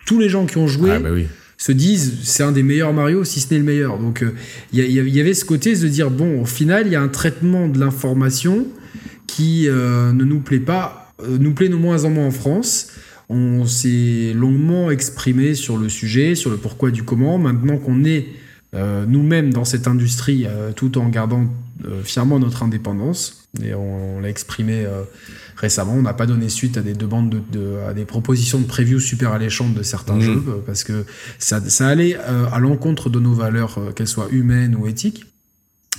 [0.07, 0.91] tous les gens qui ont joué.
[0.93, 3.99] Ah, bah oui se disent c'est un des meilleurs Mario, si ce n'est le meilleur.
[3.99, 4.25] Donc
[4.73, 7.09] il euh, y, avait ce côté de dire bon, au final, il y a un
[7.09, 8.67] traitement de l'information
[9.27, 12.93] qui euh, ne nous plaît pas, nous plaît de moins en moins en France.
[13.29, 17.39] On s'est longuement exprimé sur le sujet, sur le pourquoi du comment.
[17.39, 18.27] Maintenant qu'on est
[19.07, 20.47] nous-mêmes dans cette industrie,
[20.77, 21.47] tout en gardant
[22.03, 24.87] fièrement notre indépendance, et on l'a exprimé
[25.57, 28.99] récemment, on n'a pas donné suite à des demandes de, à des propositions de preview
[28.99, 30.21] super alléchantes de certains mhm.
[30.21, 31.05] jeux euh, parce que
[31.39, 35.27] ça, ça allait euh, à l'encontre de nos valeurs, euh, qu'elles soient humaines ou éthiques.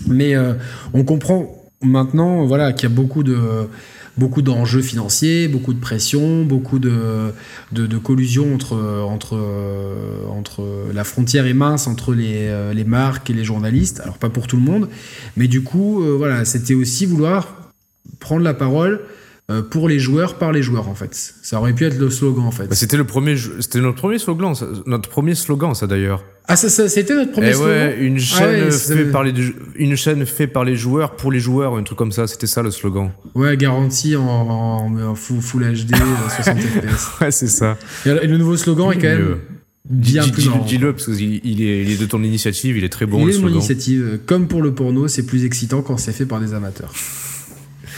[0.07, 0.36] Mais
[0.91, 3.38] on comprend maintenant, voilà, qu'il y a beaucoup de
[4.18, 7.32] beaucoup d'enjeux financiers, beaucoup de pression, beaucoup de,
[7.72, 8.76] de, collusion entre,
[9.07, 9.38] entre,
[10.30, 10.63] entre
[10.93, 13.99] la frontière est mince entre les, les marques et les journalistes.
[13.99, 14.89] Alors pas pour tout le monde,
[15.36, 17.74] mais du coup, voilà, c'était aussi vouloir
[18.20, 19.05] prendre la parole euh,
[19.70, 21.14] pour les joueurs par les joueurs en fait.
[21.14, 22.68] Ça aurait pu être le slogan en fait.
[22.68, 24.54] Bah, c'était le premier, c'était notre premier slogan,
[24.88, 26.24] notre premier slogan ça d'ailleurs.
[26.48, 27.74] Ah ça, c'était notre premier eh slogan.
[27.74, 29.34] Ouais, une ah chaîne fait par les,
[29.76, 32.28] une chaîne fait par les joueurs pour les joueurs, un truc comme ça.
[32.28, 33.12] C'était ça le slogan.
[33.34, 37.22] Ouais, garantie en, en, full, HD, 60 FPS.
[37.22, 37.78] Ouais, c'est ça.
[38.06, 39.38] Et le nouveau slogan est quand même.
[39.88, 43.28] Bien plus Dis-le parce qu'il est, il est de ton initiative, il est très bon.
[43.28, 44.20] Il est de mon initiative.
[44.26, 46.91] Comme pour le porno, c'est plus excitant quand c'est fait par des amateurs.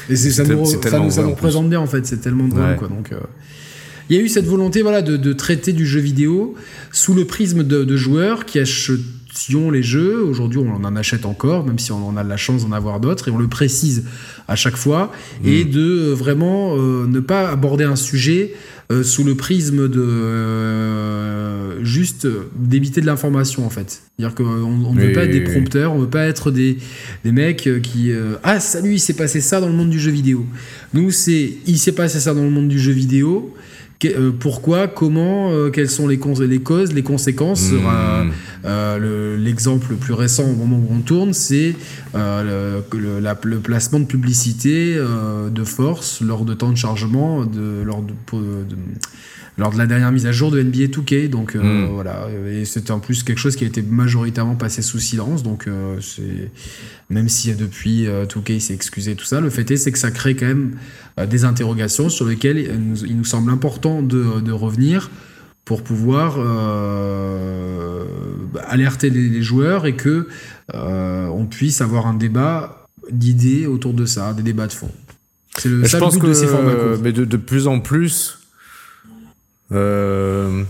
[0.09, 2.87] Et ça, nous, ça, nous, ça nous représente bien en fait, c'est tellement drôle quoi.
[2.87, 3.19] Donc, euh,
[4.09, 6.55] il y a eu cette volonté voilà, de, de, traiter du jeu vidéo
[6.91, 8.57] sous le prisme de, de joueurs qui
[9.37, 10.23] achetions les jeux.
[10.23, 13.27] Aujourd'hui, on en achète encore, même si on en a la chance d'en avoir d'autres,
[13.27, 14.05] et on le précise
[14.47, 15.11] à chaque fois,
[15.43, 15.69] et mm.
[15.69, 18.53] de euh, vraiment euh, ne pas aborder un sujet
[18.91, 24.01] euh, sous le prisme de euh, juste d'éviter de l'information en fait.
[24.17, 26.77] C'est-à-dire qu'on ne veut pas être des prompteurs, on ne veut pas être des,
[27.23, 28.11] des mecs qui
[28.43, 30.45] ah salut il s'est passé ça dans le monde du jeu vidéo.
[30.93, 33.53] Nous c'est il s'est passé ça dans le monde du jeu vidéo.
[34.05, 37.71] Euh, pourquoi, comment, euh, quelles sont les, causes, les causes, les conséquences.
[37.71, 38.31] Hmm.
[38.65, 41.75] Euh, l'exemple le, plus récent au moment où on tourne, c'est
[42.17, 42.83] le,
[43.43, 48.13] le, placement de publicité de force lors de temps de chargement, de, lors de,
[49.57, 51.29] lors de la dernière mise à jour de NBA 2K.
[51.29, 51.85] Donc hmm.
[51.93, 55.43] voilà, et c'était en plus quelque chose qui a été majoritairement passé sous silence.
[55.43, 55.67] Donc
[56.01, 56.51] c'est
[57.09, 60.35] même si depuis 2K s'est excusé tout ça, le fait est c'est que ça crée
[60.35, 60.75] quand même
[61.19, 65.09] euh, des interrogations sur lesquelles il nous, semble important de, revenir
[65.65, 68.05] pour pouvoir euh,
[68.67, 70.25] alerter les, joueurs et que euh,
[70.73, 74.91] on puisse avoir un débat d'idées autour de ça, des débats de fond.
[75.57, 78.39] C'est le je pense que, de ces formats Mais de, de, plus en plus,
[79.69, 80.65] comment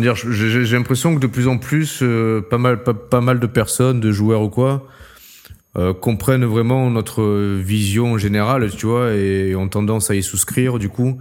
[0.00, 2.02] dire, j'ai l'impression que de plus en plus,
[2.50, 4.86] pas mal, pas, mal de personnes, de joueurs ou quoi,
[5.76, 7.22] euh, comprennent vraiment notre
[7.58, 11.18] vision générale, tu vois, et ont tendance à y souscrire, du coup.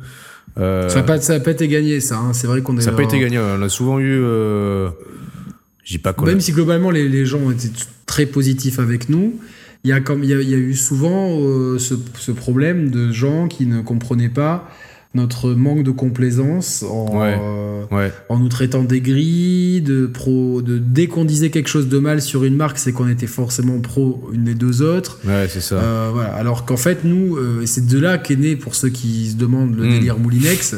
[0.58, 2.20] Euh, ça n'a pas, ça pas été gagné, ça.
[2.20, 2.32] Hein.
[2.32, 2.82] C'est vrai qu'on est.
[2.82, 3.38] Ça n'a pas été gagné.
[3.38, 4.24] On a souvent eu.
[5.86, 6.28] J'ai pas quoi.
[6.28, 7.70] Même si globalement les, les, gens étaient
[8.06, 9.40] très positifs avec nous,
[9.86, 12.32] il y a comme il y, a, il y a eu souvent euh, ce, ce,
[12.32, 14.70] problème de gens qui ne comprenaient pas
[15.16, 21.24] notre manque de complaisance en, euh, en nous traitant d'aigris, de pro, de dès qu'on
[21.24, 24.56] disait quelque chose de mal sur une marque, c'est qu'on était forcément pro une des
[24.56, 25.20] deux autres.
[25.26, 25.76] Ouais, c'est ça.
[25.76, 26.34] Euh, voilà.
[26.34, 29.76] Alors qu'en fait, nous, euh, c'est de là qu'est né pour ceux qui se demandent
[29.76, 29.92] le hmm.
[29.92, 30.76] délire Moulinex.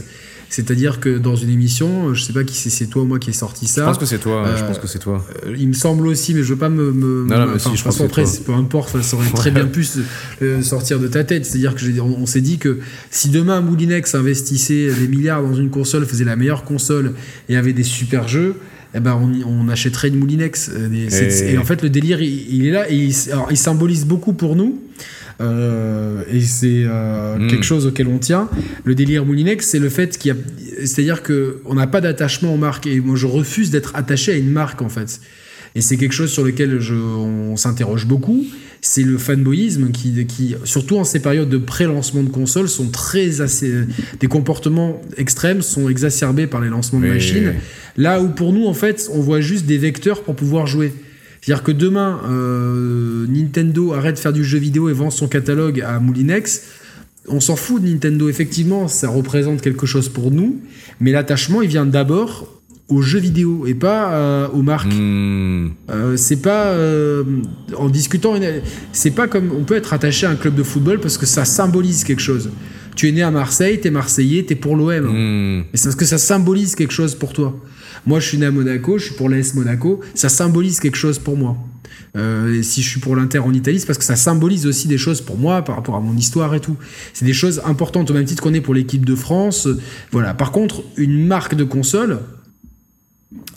[0.50, 3.32] C'est-à-dire que dans une émission, je sais pas qui c'est, c'est toi ou moi qui
[3.32, 3.82] est sorti ça.
[3.82, 4.46] Je pense que c'est toi.
[4.56, 5.26] je pense que c'est toi.
[5.46, 6.92] Euh, il me semble aussi, mais je veux pas me.
[6.92, 9.86] me non, non, mais si, je pense après, peu importe, ça aurait très bien pu
[10.42, 11.46] euh, sortir de ta tête.
[11.46, 12.80] C'est-à-dire que on, s'est dit que
[13.12, 17.14] si demain Moulinex investissait des milliards dans une console, faisait la meilleure console
[17.50, 18.56] et avait des super jeux.
[18.96, 20.72] Eh ben on, on achèterait une Moulinex.
[20.74, 20.90] Euh,
[21.52, 24.56] et, en fait, le délire, il, est là et il, alors, il symbolise beaucoup pour
[24.56, 24.82] nous.
[25.40, 27.48] Euh, et c'est euh, hmm.
[27.48, 28.50] quelque chose auquel on tient.
[28.84, 30.38] Le délire Moulinex, c'est le fait qu'il y a,
[30.80, 34.36] c'est-à-dire que on n'a pas d'attachement aux marques et moi je refuse d'être attaché à
[34.36, 35.20] une marque en fait.
[35.76, 38.44] Et c'est quelque chose sur lequel je, on s'interroge beaucoup.
[38.82, 43.42] C'est le fanboyisme qui, qui, surtout en ces périodes de pré-lancement de consoles, sont très
[43.42, 43.72] assez,
[44.20, 47.54] des comportements extrêmes sont exacerbés par les lancements de machines.
[47.96, 50.94] Là où pour nous, en fait, on voit juste des vecteurs pour pouvoir jouer.
[51.42, 55.82] C'est-à-dire que demain, euh, Nintendo arrête de faire du jeu vidéo et vend son catalogue
[55.82, 56.64] à Moulinex.
[57.28, 60.62] On s'en fout de Nintendo, effectivement, ça représente quelque chose pour nous,
[61.00, 62.58] mais l'attachement, il vient d'abord
[62.90, 64.94] aux jeux vidéo et pas euh, aux marques.
[64.94, 65.72] Hmm.
[65.90, 67.24] Euh, c'est pas euh,
[67.76, 68.36] en discutant,
[68.94, 71.46] c'est pas comme on peut être attaché à un club de football parce que ça
[71.46, 72.50] symbolise quelque chose.
[72.98, 75.06] Tu es né à Marseille, t'es Marseillais, t'es pour l'OM.
[75.06, 75.66] Hmm.
[75.72, 77.56] Et c'est parce que ça symbolise quelque chose pour toi.
[78.08, 81.20] Moi, je suis né à Monaco, je suis pour l'AS Monaco, ça symbolise quelque chose
[81.20, 81.56] pour moi.
[82.16, 84.98] Euh, si je suis pour l'Inter en Italie, c'est parce que ça symbolise aussi des
[84.98, 86.76] choses pour moi par rapport à mon histoire et tout.
[87.14, 89.68] C'est des choses importantes au même titre qu'on est pour l'équipe de France.
[90.12, 90.34] Voilà.
[90.34, 92.22] Par contre, une marque de console,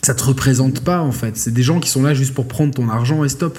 [0.03, 1.35] ça te représente pas en fait.
[1.35, 3.57] C'est des gens qui sont là juste pour prendre ton argent et stop.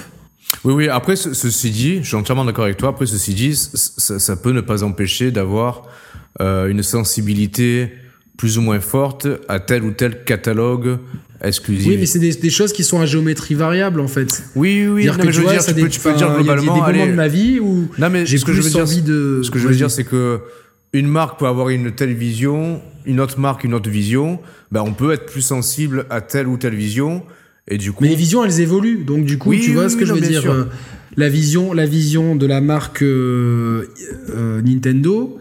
[0.64, 0.88] Oui, oui.
[0.88, 2.90] Après, ce- ceci dit, je suis entièrement d'accord avec toi.
[2.90, 5.82] Après, ceci dit, ça, ça peut ne pas empêcher d'avoir
[6.40, 7.92] euh, une sensibilité
[8.36, 10.98] plus ou moins forte à tel ou tel catalogue
[11.44, 11.86] exclusif.
[11.88, 14.42] Oui, mais c'est des, des choses qui sont à géométrie variable en fait.
[14.56, 15.02] oui, oui, oui.
[15.02, 16.62] Dire Non, que mais je veux vois, dire, tu peux, tu peux dire globalement.
[16.62, 18.52] Il y a des moments allez, de ma vie où Non, mais j'ai ce que
[18.52, 19.40] je plus veux dire, envie de.
[19.42, 20.40] Ce que je veux dire, c'est que
[20.92, 24.40] une marque peut avoir une telle vision, une autre marque une autre vision.
[24.70, 27.22] Ben, on peut être plus sensible à telle ou telle vision,
[27.68, 28.02] et du coup.
[28.04, 29.04] Mais les visions, elles évoluent.
[29.04, 30.40] Donc du coup, Oui, tu vois oui, ce que oui, je veux dire.
[30.42, 30.52] sûr.
[30.52, 30.64] euh,
[31.16, 33.84] la vision, la vision de la marque euh,
[34.30, 35.38] euh, Nintendo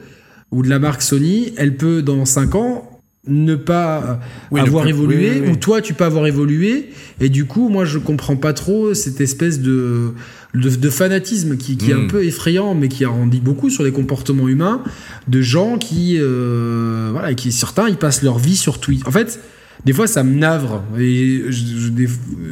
[0.52, 2.88] ou de la marque Sony, elle peut dans 5 ans
[3.28, 4.20] ne pas
[4.52, 8.00] ne avoir plus- évolué ou toi tu peux avoir évolué et du coup moi je
[8.00, 10.14] comprends pas trop cette espèce de
[10.56, 12.08] de, de fanatisme qui, qui est un Mm.
[12.08, 14.84] peu effrayant mais qui en dit beaucoup sur les comportements humains
[15.28, 19.40] de gens qui euh, voilà qui certains ils passent leur vie sur Twitter en fait
[19.86, 21.42] des fois ça me navre et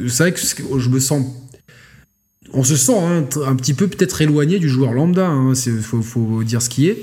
[0.08, 0.40] c'est vrai que
[0.78, 1.24] je me sens
[2.52, 6.02] on se sent hein, un petit peu peut-être éloigné du joueur lambda hein, c'est faut,
[6.02, 7.02] faut dire ce qui est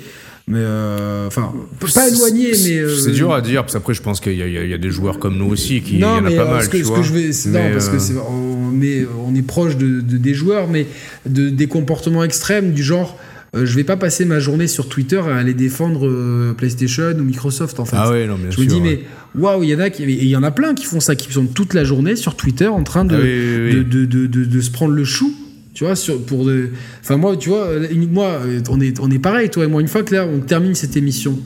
[0.50, 1.54] mais euh, enfin
[1.94, 4.48] pas éloigné mais euh, C'est dur à dire, parce qu'après, je pense qu'il y, a-
[4.48, 5.96] il y il des joueurs comme nous aussi qui.
[5.96, 6.70] il y non en a mais pas euh, mal.
[6.70, 7.00] que, tu ce vois.
[7.00, 10.00] que je vais c'est- non parce euh, que c'est on est on est proche de,
[10.00, 10.88] de- des joueurs mais
[11.26, 13.18] de des comportements extrêmes du genre
[13.58, 17.24] euh, je vais pas passer ma journée sur Twitter à aller défendre euh, PlayStation ou
[17.24, 18.64] Microsoft en fait Ah ouais, non, bien je sûr.
[18.64, 19.04] me dis ouais.
[19.36, 21.16] mais waouh il y en a qui il y en a plein qui font ça
[21.16, 23.76] qui sont toute la journée sur Twitter en train de Ah oui, oui, oui.
[23.76, 25.34] de, de, de, de- de se prendre le chou
[25.74, 26.70] tu vois sur pour de
[27.02, 29.82] enfin moi tu vois une- moi euh, on est on est pareil toi et moi
[29.82, 31.38] une fois que là on termine cette émission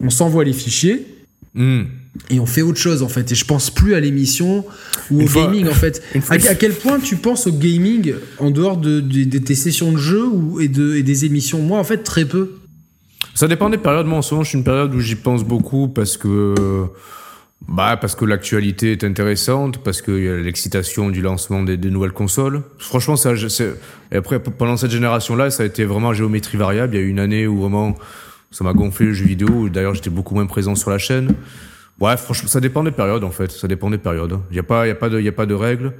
[0.00, 1.06] on s'envoie les fichiers
[1.54, 1.82] Hmm.
[2.30, 4.64] Et on fait autre chose en fait et je pense plus à l'émission
[5.10, 8.14] ou Une au fois- gaming en fait à, à quel point tu penses au gaming
[8.38, 11.60] en dehors de, de- de tes sessions de jeu ou, et, de, et des émissions?
[11.62, 12.56] Moi en fait très peu
[13.34, 14.06] Ça dépend des périodes.
[14.06, 16.54] Moi, en ce moment, je suis une période où j'y pense beaucoup parce que.
[17.66, 21.90] Bah, parce que l'actualité est intéressante, parce qu'il y a l'excitation du lancement des, des
[21.90, 22.62] nouvelles consoles.
[22.78, 23.32] Franchement, ça,
[24.12, 26.94] et après, pendant cette génération-là, ça a été vraiment géométrie variable.
[26.94, 27.96] Il y a eu une année où vraiment,
[28.52, 29.68] ça m'a gonflé le jeu vidéo.
[29.68, 31.34] D'ailleurs, j'étais beaucoup moins présent sur la chaîne.
[31.98, 33.50] Bref, franchement, ça dépend des périodes, en fait.
[33.50, 34.38] Ça dépend des périodes.
[34.50, 35.94] Il n'y a pas, il y a pas de, il y a pas de règles.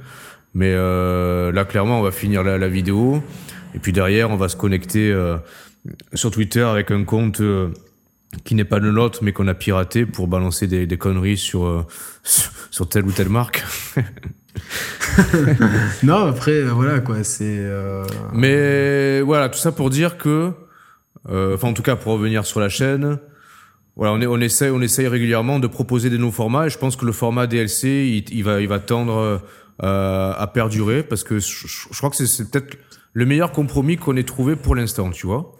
[0.53, 3.21] Mais euh, là, clairement, on va finir la, la vidéo.
[3.75, 5.37] Et puis derrière, on va se connecter euh,
[6.13, 7.69] sur Twitter avec un compte euh,
[8.43, 11.65] qui n'est pas le nôtre, mais qu'on a piraté pour balancer des, des conneries sur,
[11.65, 11.85] euh,
[12.23, 13.63] sur, sur telle ou telle marque.
[16.03, 20.51] non après euh, voilà quoi c'est euh, Mais voilà, tout ça pour dire que,
[21.29, 23.19] euh, enfin en tout cas pour revenir sur la chaîne,
[23.99, 26.77] voilà, on, est, on essaye, on essaye régulièrement de proposer des nouveaux formats et je
[26.79, 29.41] pense que le format DLC, il, il va, il va tendre
[29.83, 32.77] euh, à perdurer parce que je, je crois que c'est- peut-être
[33.13, 35.53] le meilleur compromis qu'on ait trouvé pour l'instant, tu vois.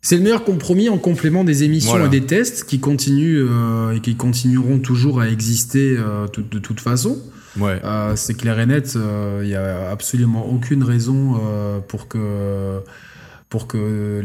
[0.00, 2.06] c'est le meilleur compromis en complément des émissions Voilà.
[2.06, 6.58] et des tests qui continuent euh, et qui continueront toujours à exister euh, tout- de
[6.60, 7.18] toute façon
[7.58, 7.80] Ouais.
[8.16, 8.98] C'est clair et net,
[9.42, 11.40] il n'y a absolument aucune raison
[11.88, 12.80] pour que
[13.48, 14.20] pour que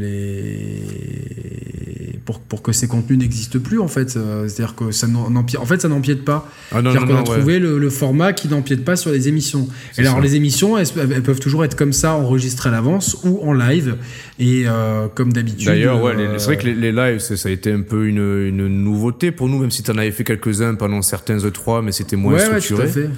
[1.21, 4.09] les pour, pour que ces contenus n'existent plus en fait.
[4.09, 6.47] C'est-à-dire que ça n'empiète- en fait ça n'empiète pas.
[6.71, 7.37] Ah non, C'est-à-dire non, qu'on a ouais.
[7.39, 9.67] trouvé le, le format qui n'empiète pas sur les émissions.
[9.91, 10.23] C'est Et alors ça.
[10.23, 13.97] les émissions, elles, elles peuvent toujours être comme ça, enregistrées à l'avance ou en live.
[14.39, 15.67] Et euh, comme d'habitude.
[15.67, 18.17] D'ailleurs, ouais, euh, c'est vrai que les, les lives, ça a été un peu une,
[18.47, 21.91] une nouveauté pour nous, même si tu en avais fait quelques-uns pendant certains E3, mais
[21.91, 22.83] c'était moins ouais, ouais, tout structuré.
[22.83, 23.09] à fait.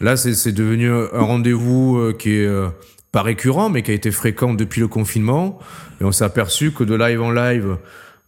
[0.00, 2.46] Là, c'est c'est devenu un rendez-vous euh, qui est
[3.12, 5.58] pas récurrent, mais qui a été fréquent depuis le confinement.
[6.00, 7.76] Et on s'est aperçu que de live en live,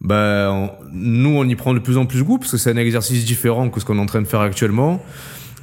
[0.00, 3.24] ben, nous, on y prend de plus en plus goût, parce que c'est un exercice
[3.24, 5.02] différent que ce qu'on est en train de faire actuellement.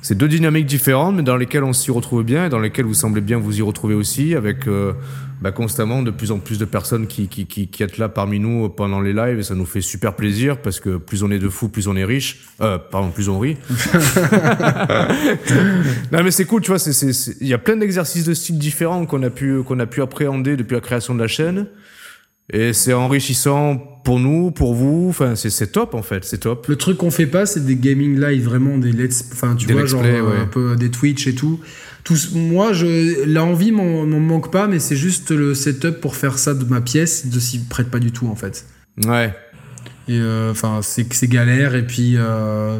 [0.01, 2.93] C'est deux dynamiques différentes, mais dans lesquelles on s'y retrouve bien, et dans lesquelles vous
[2.93, 4.93] semblez bien vous y retrouver aussi, avec euh,
[5.41, 8.39] bah, constamment de plus en plus de personnes qui, qui, qui, qui êtes là parmi
[8.39, 11.39] nous pendant les lives, et ça nous fait super plaisir, parce que plus on est
[11.39, 12.45] de fous, plus on est riche.
[12.61, 13.57] Euh, pardon, plus on rit.
[16.11, 18.33] non mais c'est cool, tu vois, c'est, c'est, c'est- il y a plein d'exercices de
[18.33, 21.67] style différents qu'on a pu, qu'on a pu appréhender depuis la création de la chaîne.
[22.53, 26.67] Et c'est enrichissant pour nous, pour vous, enfin, c'est, c'est top en fait, c'est top.
[26.67, 29.73] Le truc qu'on fait pas, c'est des gaming live, vraiment des let's, enfin tu Des
[29.73, 30.37] vois, genre play, euh, ouais.
[30.41, 31.59] un peu des Twitch et tout.
[32.05, 36.37] Tout moi, je, l'envie m'en m'en manque pas, mais c'est juste le setup pour faire
[36.39, 38.65] ça de ma pièce, de s'y prête pas du tout en fait.
[39.05, 39.33] Ouais.
[40.07, 42.13] Et euh, enfin, c'est galère et puis.
[42.15, 42.77] euh,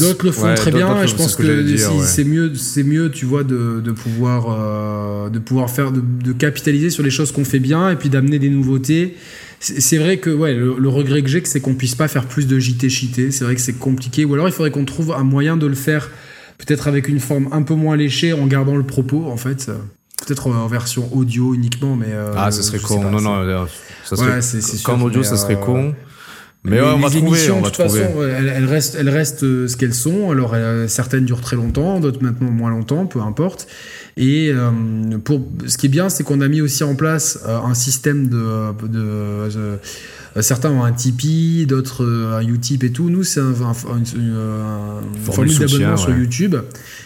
[0.00, 2.04] D'autres le font Ouais, très bien et je pense que ouais.
[2.06, 6.32] c'est mieux, c'est mieux, tu vois, de, de pouvoir, euh, de pouvoir faire, de, de
[6.32, 9.14] capitaliser sur les choses qu'on fait bien et puis d'amener des nouveautés.
[9.60, 12.46] C'est vrai que ouais, le, le regret que j'ai, c'est qu'on puisse pas faire plus
[12.46, 13.30] de JT cheaté.
[13.30, 14.24] C'est vrai que c'est compliqué.
[14.24, 16.10] Ou alors il faudrait qu'on trouve un moyen de le faire,
[16.58, 19.70] peut-être avec une forme un peu moins léchée, en gardant le propos en fait.
[20.26, 23.00] Peut-être en version audio uniquement, mais euh, Ah, ça serait con.
[23.02, 23.64] pas, non, non, euh,
[24.04, 25.94] ça serait, Ouais, sûr, comme audio, mais, ça serait euh, con.
[26.66, 28.04] Mais les, ouais, on va les trouver, émissions, on de va toute trouver.
[28.04, 30.30] façon, elles, elles restent, elles restent ce qu'elles sont.
[30.30, 30.54] Alors,
[30.88, 33.66] certaines durent très longtemps, d'autres maintenant moins longtemps, peu importe.
[34.16, 34.70] Et euh,
[35.22, 38.72] pour, ce qui est bien, c'est qu'on a mis aussi en place un système de.
[38.86, 39.78] de, de-
[40.42, 43.08] certains ont un Tipeee, d'autres euh, un Utip et tout.
[43.10, 46.10] Nous, c'est un, un- une, une- un- une Formule d'abonnement sur.
[46.16, 46.56] YouTube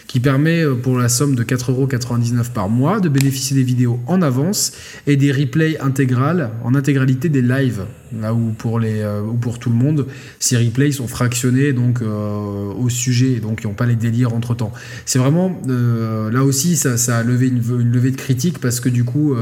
[0.07, 4.21] qui permet, euh, pour la somme de 4,99€ par mois, de bénéficier des vidéos en
[4.21, 4.71] avance
[5.07, 7.83] et des replays intégrales, en intégralité des lives.
[8.19, 10.07] Là où pour, les, euh, ou pour tout le monde,
[10.39, 14.55] ces replays sont fractionnés donc, euh, au sujet, donc ils n'ont pas les délires entre
[14.55, 14.73] temps.
[15.05, 18.79] C'est vraiment, euh, là aussi, ça, ça a levé une, une levée de critique parce
[18.79, 19.35] que du coup,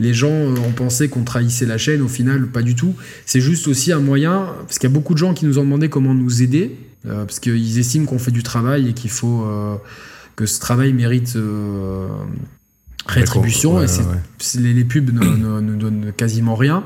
[0.00, 2.02] les gens ont pensé qu'on trahissait la chaîne.
[2.02, 2.94] Au final, pas du tout.
[3.24, 5.64] C'est juste aussi un moyen, parce qu'il y a beaucoup de gens qui nous ont
[5.64, 9.46] demandé comment nous aider, parce qu'ils estiment qu'on fait du travail et qu'il faut
[10.34, 11.36] que ce travail mérite
[13.06, 13.76] rétribution.
[13.76, 16.84] Ouais, et ouais, les, les pubs ne, ne- ne donnent quasiment rien.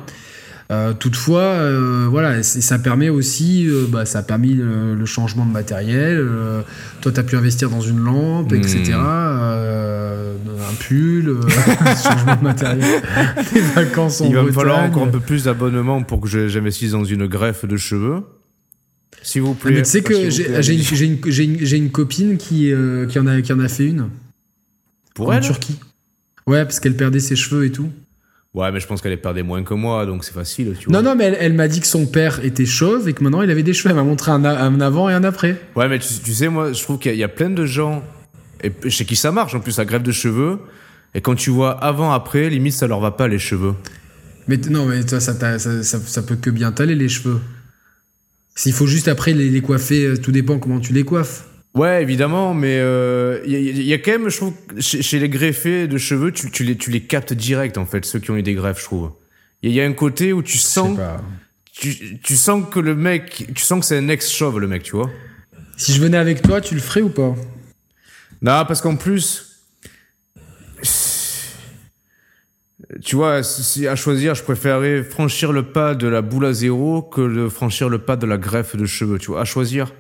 [0.73, 5.45] Euh, toutefois, euh, voilà, ça permet aussi, euh, bah, ça a permis le, le changement
[5.45, 6.27] de matériel.
[7.03, 8.57] toi, tu as pu investir dans une lampe, Hmm.
[8.57, 8.93] etc.
[8.97, 10.35] euh,
[10.71, 11.37] un pull,
[12.03, 13.03] changement de matériel,
[13.53, 16.49] des vacances en Il va me falloir encore un peu plus d'abonnements pour que je-
[16.49, 18.23] j'investisse dans une greffe de cheveux.
[19.23, 19.75] S'il vous Ah, plaît.
[19.75, 22.73] mais tu sais que j'ai une, copine qui,
[23.09, 24.09] qui, en a, qui en a fait une
[25.15, 25.79] Pour en elle Turquie.
[26.47, 27.89] Ouais, parce qu'elle perdait ses cheveux et tout.
[28.55, 31.01] Ouais, mais je pense qu'elle perdait moins que moi, donc c'est facile, tu vois.
[31.01, 33.41] Non, non, mais elle, elle m'a dit que son père était chauve et que maintenant
[33.41, 33.89] il avait des cheveux.
[33.91, 35.59] Elle m'a montré un, avant et un après.
[35.75, 37.49] Ouais, mais tu, tu sais, moi, je trouve qu'il y, a- il y a plein
[37.49, 38.03] de gens,
[38.63, 40.59] et chez qui ça marche en plus, la greffe de cheveux.
[41.15, 43.75] Et quand tu vois avant, après, limite, ça leur va pas les cheveux.
[44.49, 47.41] Mais non, mais toi, ça, ça, ça, ça peut que bien t'aller les cheveux.
[48.55, 51.45] S'il faut juste après les, les coiffer, euh, tout dépend comment tu les coiffes.
[51.75, 55.01] Ouais, évidemment, mais euh, il y, a- il y a quand même, je trouve, chez,
[55.01, 58.19] chez les greffés de cheveux, tu, tu les, tu les captes direct, en fait, ceux
[58.19, 59.13] qui ont eu des greffes, je trouve.
[59.63, 60.99] Il y, y a un côté où tu sens,
[61.73, 64.97] tu, tu sens que le mec, tu sens que c'est un ex-chauve, le mec, tu
[64.97, 65.11] vois.
[65.79, 67.35] Si je venais avec toi, tu le ferais ou pas?
[68.43, 69.63] Non, parce qu'en plus,
[73.03, 77.01] tu vois, si, à choisir, je préférerais franchir le pas de la boule à zéro
[77.03, 79.41] que de franchir le pas de la greffe de cheveux, tu vois.
[79.41, 79.95] À choisir.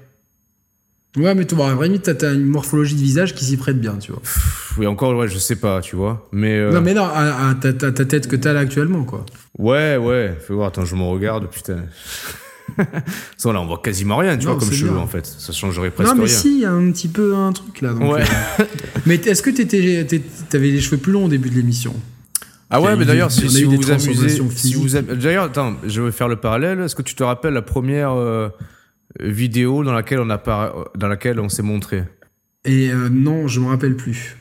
[1.16, 3.96] Ouais, mais toi, à la limite, t'as- une morphologie de visage qui s'y prête bien,
[3.96, 4.22] tu vois.
[4.78, 6.26] Oui, encore, ouais, je sais pas, tu vois.
[6.32, 9.04] Mais, euh, Non, mais non, à, à ta, ta- ta tête que t'as là actuellement,
[9.04, 9.26] quoi.
[9.58, 11.82] ouais, ouais, fais voir, attends, je me regarde, putain.
[13.36, 15.00] Ça, là, on voit quasiment rien, tu Non, vois, comme cheveux, bien.
[15.02, 15.26] en fait.
[15.26, 16.34] Ça changerait presque non, mais rien.
[16.34, 17.92] si, il y a un petit peu un truc là.
[17.92, 18.22] donc, Ouais.
[18.60, 18.64] euh,
[19.04, 19.50] mais est-ce que
[20.48, 21.94] t'avais les cheveux plus longs au début de l'émission?
[22.70, 26.10] Ah ouais, mais d'ailleurs, si, si vous vous amusez, si vous d'ailleurs, attends, je vais
[26.12, 26.80] faire le parallèle.
[26.80, 28.48] Est-ce que tu te rappelles la première euh,
[29.20, 32.04] vidéo dans laquelle on dans laquelle on s'est montré
[32.64, 34.36] Et euh, non, je me rappelle plus.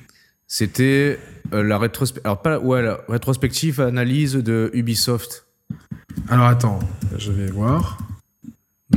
[0.47, 1.19] C'était
[1.53, 5.45] euh, la rétrospective, alors pas ouais, la rétrospective analyse de Ubisoft.
[6.27, 6.79] Alors attends,
[7.17, 7.97] je vais voir.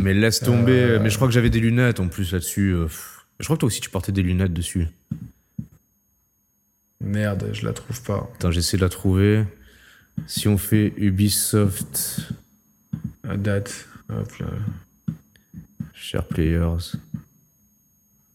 [0.01, 0.83] Mais laisse tomber.
[0.83, 0.99] Euh.
[1.01, 2.75] Mais je crois que j'avais des lunettes en plus là-dessus.
[3.39, 4.89] Je crois que toi aussi tu portais des lunettes dessus.
[7.01, 8.31] Merde, je la trouve pas.
[8.35, 9.45] Attends, j'essaie de la trouver.
[10.27, 12.33] Si on fait Ubisoft
[13.25, 13.87] La date.
[14.09, 14.47] Hop là.
[16.23, 16.93] Players.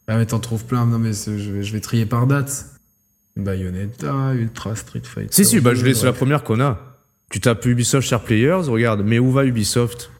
[0.08, 0.86] Ah, mais t'en trouves plein.
[0.86, 2.66] Non, mais je vais, je vais trier par date.
[3.38, 5.32] Bayonetta, Ultra Street Fighter.
[5.32, 6.98] Si, si, bah, je l'ai, deux, c'est la première qu'on a.
[7.32, 10.12] Tu tapes Ubisoft Share Players, regarde, mais où va Ubisoft?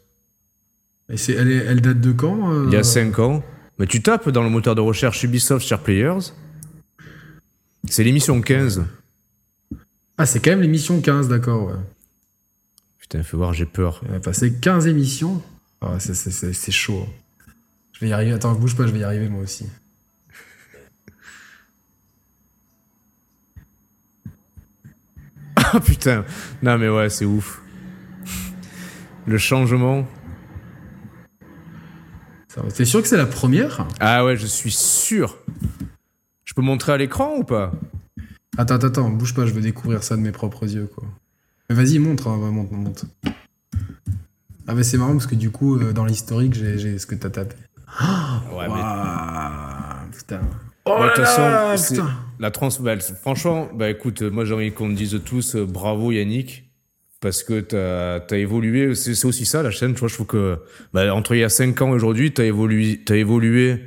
[1.10, 2.64] Et elle, est- elle date de quand euh?
[2.68, 3.42] Il y a 5 ans.
[3.78, 6.32] Mais tu tapes dans le moteur de recherche Ubisoft Share Players.
[7.88, 8.84] C'est l'émission 15.
[10.18, 11.74] Ah, c'est quand même l'émission 15, d'accord, ouais.
[12.98, 14.02] Putain, fais voir, j'ai peur.
[14.08, 15.42] On a passé 15 émissions.
[15.80, 17.08] Ah, c'est, chaud.
[18.00, 18.32] Je vais y arriver.
[18.32, 19.66] Attends, bouge pas, je vais y arriver moi aussi.
[25.56, 26.24] Ah putain.
[26.62, 27.60] Non, mais ouais, c'est ouf.
[29.26, 30.08] Le changement.
[32.74, 33.86] T'es sûr que c'est la première?
[34.00, 35.36] Ah ouais, je suis sûr.
[36.46, 37.72] Je peux montrer à l'écran ou pas?
[38.56, 41.04] Attends, attends, attends, bouge pas, je veux découvrir ça de mes propres yeux, quoi.
[41.68, 43.04] Mais vas-y, montre, hein, va, montre, montre.
[44.66, 47.30] Ah, mais c'est marrant parce que du coup, euh, dans l'historique, j'ai ce que t'as
[47.30, 47.56] tapé.
[48.52, 50.40] Ouais, Waouh, putain.
[50.86, 52.10] De toute façon, là là, c'est- putain.
[52.38, 56.10] la trans, bah, franchement, bah écoute, moi j'ai envie qu'on te dise tous euh, bravo
[56.10, 56.70] Yannick,
[57.20, 60.58] parce que t'as as évolué, c'est aussi ça la chaîne, tu vois, je trouve que
[60.94, 63.82] bah, entre il y a 5 ans et aujourd'hui, t'as évolué, t'as évolué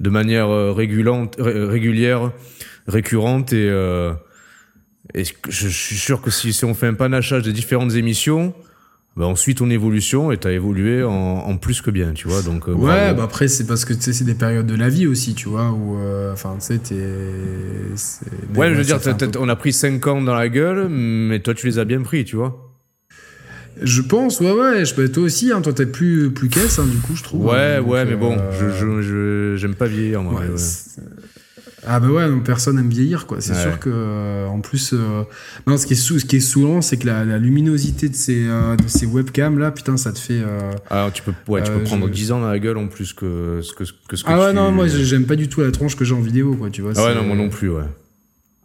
[0.00, 2.32] de manière régulante, régulière,
[2.88, 3.68] récurrente et,
[5.14, 8.52] et je, suis sûr que si, si on fait un panachage des différentes émissions,
[9.16, 12.40] bah ensuite ton évolution et t'as évolué en, en, plus que bien, tu vois.
[12.42, 14.88] Donc, euh, ouais, bah après, c'est parce que tu sais, c'est des périodes de la
[14.88, 16.94] vie aussi, tu vois, où, euh, enfin, tu sais, t'es.
[18.56, 18.98] Ouais, je veux dire,
[19.38, 22.24] on a pris 5 ans dans la gueule, mais toi, tu les as bien pris,
[22.24, 22.72] tu vois.
[23.80, 24.84] Je pense, ouais, ouais.
[24.84, 27.46] Je, toi aussi, hein, toi, t'es plus, plus caisse, hein, du coup, je trouve.
[27.46, 30.40] Ouais, ouais, mais bon, euh, je, j'aime pas vieillir, moi.
[30.40, 30.46] Ouais,
[31.84, 33.40] ah bah ouais, donc personne aime vieillir quoi.
[33.40, 35.24] C'est sûr que euh, en plus, euh,
[35.66, 38.46] non, ce qui est sou ce qui est saoulant, c'est que la, luminosité de ces
[38.46, 40.42] euh, de ces webcams là, putain, ça te fait.
[40.90, 43.60] ah tu peux ouais, tu peux prendre 10 ans dans la gueule en plus que
[43.62, 45.96] ce que, que ce que Ah ouais non, moi j'aime pas du tout la tronche
[45.96, 46.92] que j'ai en vidéo quoi, tu vois.
[46.96, 47.84] Ah ouais non moi non plus ouais.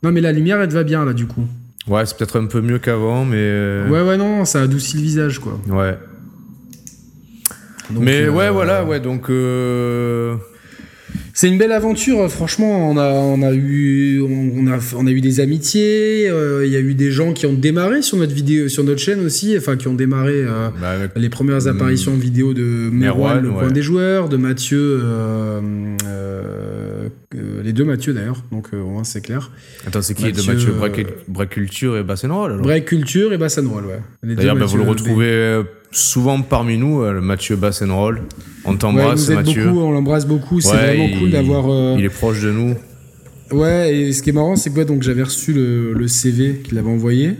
[0.04, 1.46] Non mais la lumière elle te va bien là du coup.
[1.88, 3.84] Ouais c'est peut-être un peu mieux qu'avant mais.
[3.90, 5.60] Ouais ouais non ça adoucit le visage quoi.
[5.68, 5.98] Ouais.
[7.90, 9.32] mais ouais voilà ouais donc.
[11.38, 12.90] C'est une belle aventure, franchement.
[12.90, 16.28] On a, on a eu, on a, on a eu des amitiés.
[16.28, 19.02] Euh, il y a eu des gens qui ont démarré sur notre vidéo, sur notre
[19.02, 21.68] chaîne aussi, enfin qui ont démarré euh, bah, les premières hmm.
[21.68, 25.62] apparitions vidéo de Merwan, le coin des joueurs, de Mathieu, euh,
[27.64, 28.44] les deux Mathieu d'ailleurs.
[28.52, 28.70] Donc
[29.04, 29.52] c'est clair.
[29.86, 30.74] Attends, c'est qui de Mathieu
[31.28, 34.02] Break Culture et Bassenroll Break Culture et Bassenroll, ouais.
[34.24, 35.62] D'ailleurs, bah, vous le retrouvez
[35.92, 38.22] souvent parmi nous, le Mathieu Bassenroll.
[38.68, 39.70] On t'embrasse, Mathieu.
[39.70, 40.60] Beaucoup, on l'embrasse beaucoup.
[40.60, 41.66] C'est vraiment cool d'avoir.
[41.70, 42.76] Euh, il est proche de nous.
[43.52, 46.90] Ouais, et ce qui est marrant, c'est que donc j'avais reçu le, CV qu'il avait
[46.90, 47.36] envoyé.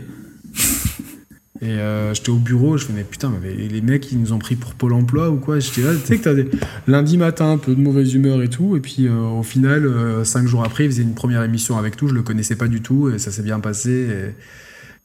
[1.60, 4.38] Et euh, j'étais au bureau, je me mais putain, mais les mecs, ils nous ont
[4.38, 5.58] pris pour Pôle emploi ou quoi?
[5.58, 6.48] J'étais là, tu sais que t'as des
[6.86, 8.76] lundi matin, un peu de mauvaise humeur et tout.
[8.76, 9.90] Et puis euh, au final,
[10.24, 12.08] cinq jours après, il faisait une première émission avec tout.
[12.08, 13.90] Je le connaissais pas du tout et ça s'est bien passé.
[13.90, 14.34] Et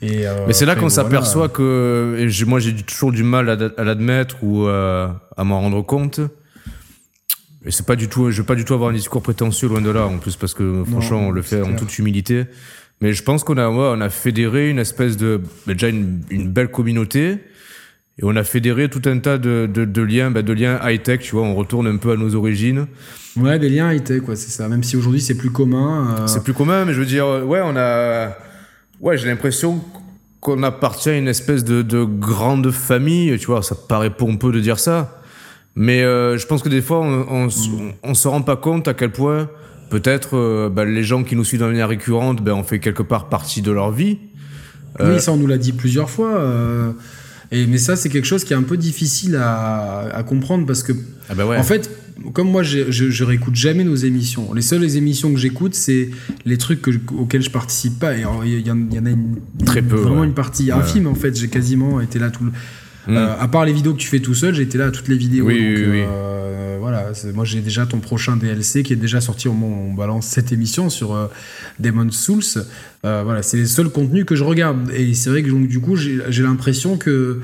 [0.01, 4.43] euh, Mais c'est là qu'on s'aperçoit que et moi j'ai toujours du mal à, l'admettre
[4.43, 6.19] ou euh, à m'en rendre compte.
[7.65, 9.81] Et c'est pas du tout, je veux pas du tout avoir un discours prétentieux loin
[9.81, 12.45] de là en plus parce que franchement on le fait en toute humilité.
[13.01, 17.37] Mais je pense qu'on a, on a fédéré une espèce de, déjà une, belle communauté.
[18.19, 21.35] Et on a fédéré tout un tas de, de, liens, bah, de liens high-tech, tu
[21.35, 22.85] vois, on retourne un peu à nos origines.
[23.35, 24.69] Ouais, des liens high-tech, quoi, c'est ça.
[24.69, 26.15] Même si aujourd'hui c'est plus commun.
[26.19, 26.27] Euh.
[26.27, 28.37] C'est plus commun, mais je veux dire, ouais, on a,
[29.03, 29.81] Ouais, j'ai l'impression
[30.39, 34.61] qu'on appartient à une espèce de, de, grande famille, tu vois, ça paraît pompeux de
[34.61, 35.21] dire ça,
[35.75, 37.49] mais euh, je pense que des fois, on,
[38.01, 39.49] on, se rend pas compte à quel point
[39.89, 43.03] peut-être euh, bah, les gens qui nous suivent de manière récurrente, ben, on fait quelque
[43.03, 44.19] part partie de leur vie.
[44.99, 46.41] Oui, euh, ça on nous l'a dit plusieurs fois.
[47.51, 50.81] Et, mais ça, c'est quelque chose qui est un peu difficile à, à comprendre parce
[50.81, 50.93] que,
[51.29, 51.57] ah bah ouais.
[51.57, 51.89] en fait,
[52.33, 54.53] comme moi, je, je, réécoute jamais nos émissions.
[54.53, 56.09] Les seules émissions que j'écoute, c'est
[56.45, 58.15] les trucs auxquels je participe pas.
[58.15, 61.37] Et il y, en a une, très peu, vraiment une partie infime en fait.
[61.37, 62.51] J'ai quasiment été là tout le.
[63.07, 63.17] Mm.
[63.17, 65.07] Euh, à part les vidéos que tu fais tout seul, j'ai été là à toutes
[65.07, 65.45] les vidéos.
[65.45, 69.47] Oui, donc, oui, euh, voilà, moi j'ai déjà ton prochain DLC qui est déjà sorti
[69.47, 71.27] au moment où on balance cette émission sur euh,
[71.79, 72.63] Demon's Souls.
[73.03, 74.89] voilà, c'est les seuls contenus que je regarde.
[74.95, 77.41] Et c'est vrai que donc, du coup, j'ai l'impression que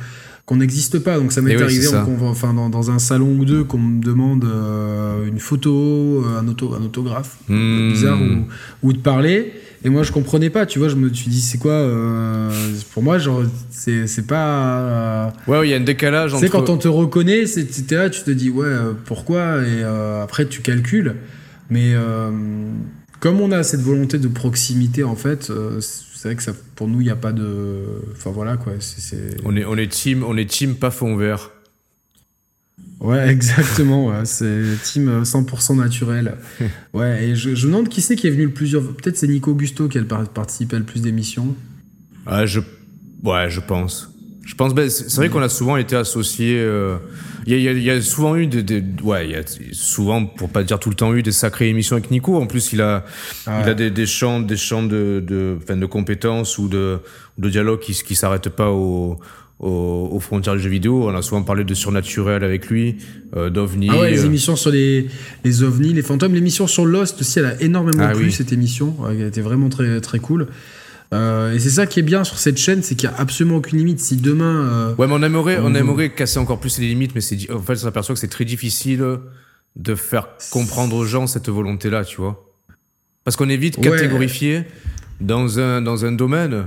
[0.50, 1.20] qu'on n'existe pas.
[1.20, 1.88] Donc ça m'est arrivé
[2.24, 6.74] enfin, dans, un salon ou deux qu'on me demande euh, une photo, euh, un, auto,
[6.74, 7.92] un autographe hmm.
[7.92, 8.18] bizarre
[8.82, 9.54] ou, de parler.
[9.86, 12.50] Et moi je comprenais pas, tu vois, je me suis dit c'est quoi euh,
[12.94, 15.32] Pour moi, genre, c'est pas.
[15.48, 16.42] ouais, il y a un décalage entre.
[16.42, 18.74] C'est quand on te reconnaît, c'était là, tu te dis ouais,
[19.06, 19.62] pourquoi?
[19.62, 19.84] Et
[20.24, 21.14] après tu calcules.
[21.70, 21.94] Mais
[23.20, 25.52] comme on a cette volonté de proximité, en fait,
[26.22, 27.80] c'est vrai que ça, pour nous, il n'y a pas de.
[28.12, 28.74] Enfin voilà quoi.
[29.46, 31.50] On, est, on, est team, on est team pas fond vert.
[33.00, 34.08] Ouais, exactement.
[34.08, 34.26] ouais.
[34.26, 36.36] C'est team 100% naturel.
[36.94, 38.74] ouais, et je, je, me demande qui c'est qui est venu le plus.
[38.74, 41.56] Peut-être c'est Nico Augusto qui a participé à le plus d'émissions.
[42.26, 42.60] Ah, je...
[43.24, 44.14] Ouais, je pense.
[44.44, 46.60] Je pense, ben, c'est vrai qu'on a souvent été associés.
[46.60, 46.98] Euh,
[47.46, 50.64] il y, a, y, a, souvent eu des, ouais, il y a souvent, pour pas
[50.64, 52.36] dire tout le temps, eu des sacrées émissions avec Nico.
[52.36, 53.06] En plus, il a,
[53.46, 57.00] ah il a des, des champs, des champs de, de, enfin, de compétences ou de,
[57.38, 59.20] de dialogue qui, qui s'arrêtent pas au,
[59.60, 61.10] aux, frontières du jeu vidéo.
[61.10, 62.98] On a souvent parlé de surnaturel avec lui,
[63.36, 63.90] euh, d'ovnis.
[63.92, 64.26] Ah ouais, les euh.
[64.26, 65.08] émissions sur les,
[65.44, 66.34] les ovnis, les fantômes.
[66.34, 68.96] L'émission sur Lost aussi, elle a énormément ah plu, cette émission.
[69.10, 70.48] Elle était vraiment très, très cool.
[71.14, 73.58] Euh, et c'est ça qui est bien sur cette chaîne, c'est qu'il n'y a absolument
[73.58, 74.00] aucune limite.
[74.00, 74.66] Si demain.
[74.66, 77.62] Euh, ouais, mais on aimerait, on, aimerait casser encore plus les limites, mais c'est, en
[77.62, 79.04] fait, on s'aperçoit que c'est très difficile
[79.76, 82.46] de faire comprendre aux gens cette volonté-là, tu vois.
[83.24, 84.66] Parce qu'on est vite catégorifié
[85.22, 86.66] dans, un, dans un domaine.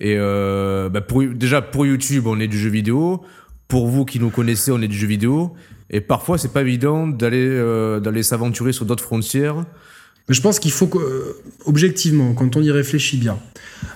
[0.00, 3.24] Et euh, bah pour, déjà, pour YouTube, on est du jeu vidéo.
[3.66, 5.54] Pour vous qui nous connaissez, on est du jeu vidéo.
[5.90, 9.64] Et parfois, c'est pas évident d'aller euh, d'aller s'aventurer sur d'autres frontières.
[10.28, 13.38] Mais je pense qu'il faut que, euh, objectivement, quand on y réfléchit bien,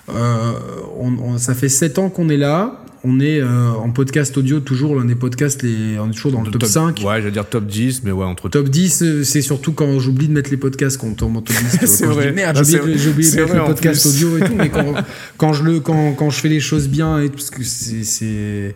[0.09, 0.53] euh,
[0.99, 2.85] on, ça fait sept ans qu'on est là.
[3.05, 6.51] on est en podcast audio toujours l'un des podcasts, les, on est toujours dans le,
[6.51, 7.03] top, 5.
[7.05, 10.29] Ouais, je veux dire top 10, mais ouais, entre Top 10, c'est surtout quand j'oublie
[10.29, 11.81] de mettre les podcasts quand on tombe en top 10.
[11.87, 12.33] c'est vrai.
[12.33, 14.95] merde, j'ai oublié, de mettre les podcasts audio et tout, mais quand,
[15.37, 18.75] quand, je le, quand, quand je fais les choses bien, et, parce que c'est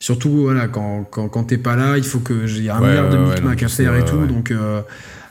[0.00, 3.18] surtout voilà quand quand, quand t'es pas là il faut que j'ai un milliard de
[3.18, 4.80] micmac à faire et tout donc euh,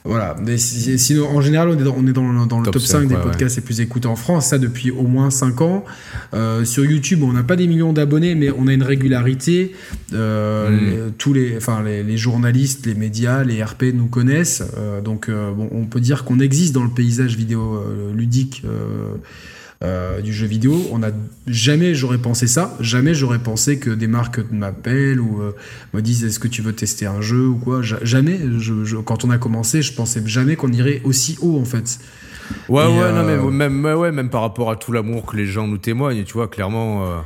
[0.03, 0.35] voilà.
[0.41, 3.15] Mais sinon en général on est dans, on est dans, dans le top, 5, des
[3.15, 4.47] podcasts les plus écoutés en France.
[4.47, 5.85] Ça depuis au moins 5 ans.
[6.33, 9.75] Euh, sur YouTube on n'a pas des millions d'abonnés mais on a une régularité.
[10.13, 11.11] Euh, mm.
[11.17, 14.63] tous les enfin les, les, journalistes les médias les RP nous connaissent.
[15.03, 17.83] Donc bon on peut dire qu'on existe dans le paysage vidéo
[18.13, 18.63] ludique
[19.81, 20.75] euh, du jeu vidéo.
[20.91, 21.11] On a
[21.47, 25.55] jamais j'aurais pensé ça, jamais j'aurais pensé que des marques m'appellent ou euh,
[25.93, 27.81] me disent est-ce que tu veux tester un jeu ou quoi?
[27.81, 28.39] jamais.
[28.57, 31.99] Je, quand on a commencé, je pensais jamais qu'on irait aussi haut en fait.
[32.67, 35.45] Ouais ouais non mais euh, même ouais même par rapport à tout l'amour que les
[35.45, 37.23] gens nous témoignent, tu vois clairement.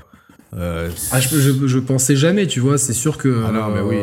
[0.55, 3.43] Euh, ah, je, je, pensais jamais, tu vois, c'est sûr que.
[3.47, 3.97] Ah non, mais oui.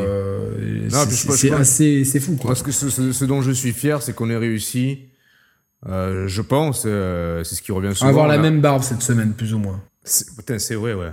[0.88, 2.34] c'est assez, c'est fou.
[2.34, 2.48] Quoi.
[2.50, 5.09] Parce que ce, ce, dont je suis fier, c'est qu'on ait réussi
[5.88, 8.10] euh, je pense, euh, c'est ce qui revient souvent.
[8.10, 9.80] On va avoir la même barbe cette semaine, plus ou moins.
[10.04, 11.12] C'est, c'est vrai, ouais.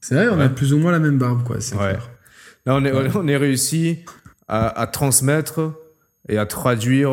[0.00, 1.60] C'est vrai, on a plus ou moins la même barbe, quoi.
[1.60, 1.96] C'est ouais.
[2.66, 4.00] Là, on est, on est réussi
[4.48, 5.72] à, transmettre
[6.28, 7.10] et à traduire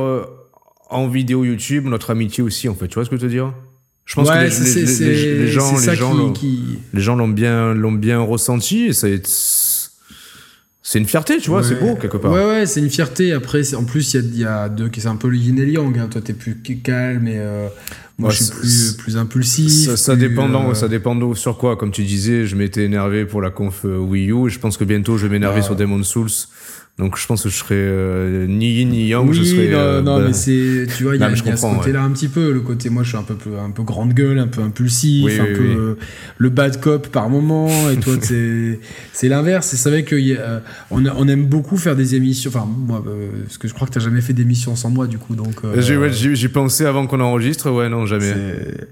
[0.89, 2.88] en vidéo YouTube notre amitié aussi, en fait.
[2.88, 3.53] Tu vois ce que je veux te dire?
[4.06, 4.49] Je pense que les,
[5.47, 6.34] gens, les gens,
[6.93, 9.08] les gens l'ont bien, l'ont bien ressenti et ça
[10.88, 12.31] c'est une fierté, tu vois, c'est beau quelque part.
[12.31, 13.33] Ouais, ouais, c'est une fierté.
[13.33, 15.57] Après, en plus, il y a, y a, deux qui c'est un peu le yin
[15.57, 15.97] et yang.
[15.97, 16.07] Hein.
[16.11, 17.69] Toi, t'es plus calme et euh,
[18.19, 19.71] moi, je suis plus, plus impulsif.
[19.71, 21.75] Ça, ça dépend, euh, ça dépend sur quoi.
[21.75, 24.45] Comme tu disais, je m'étais énervé pour la conf euh, Wii U.
[24.45, 25.65] Et je pense que bientôt, je vais m'énerver ah.
[25.65, 26.29] sur Demon's Souls.
[26.97, 29.27] Donc je pense que je serais euh, ni yin ni yang.
[29.27, 31.33] Oui, je serais, non, euh, non bah, mais c'est, tu vois, il y a, y
[31.33, 32.53] a ce côté-là un petit peu.
[32.53, 35.43] Le côté, moi, je suis un peu, un peu grande gueule, un peu impulsif, un
[35.43, 35.97] peu euh,
[36.37, 37.67] le bad cop par moment.
[37.89, 38.79] Et toi, c'est,
[39.11, 39.75] c'est l'inverse.
[39.75, 40.15] C'est vrai que
[40.89, 42.49] on, on, aime beaucoup faire des émissions.
[42.49, 43.03] Enfin, moi,
[43.43, 45.35] parce que je crois que t'as jamais fait d'émission sans moi, du coup.
[45.35, 45.63] Donc.
[45.77, 47.71] j'ai, ouais, j'ai, pensé avant qu'on enregistre.
[47.71, 48.33] Ouais, non, jamais,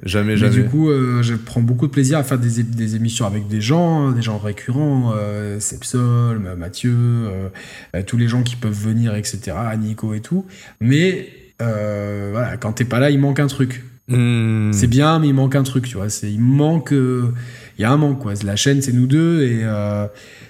[0.04, 0.54] jamais, jamais.
[0.54, 0.90] du coup,
[1.22, 4.40] je prends beaucoup de plaisir à faire des, des émissions avec des gens, des gens
[4.40, 5.14] récurrents,
[5.60, 6.92] Sepsol, Mathieu.
[7.96, 10.46] Euh, tous les gens qui peuvent venir, etc., Nico et tout.
[10.82, 11.30] Mais
[11.62, 13.84] euh, voilà, quand t'es pas là, il manque un truc.
[14.08, 14.72] Hmm.
[14.74, 16.08] C'est bien, mais il manque un truc, tu vois.
[16.24, 16.92] Il manque.
[16.92, 17.32] Euh,
[17.78, 18.34] il y a un manque, quoi.
[18.44, 19.64] La chaîne, c'est nous deux, et,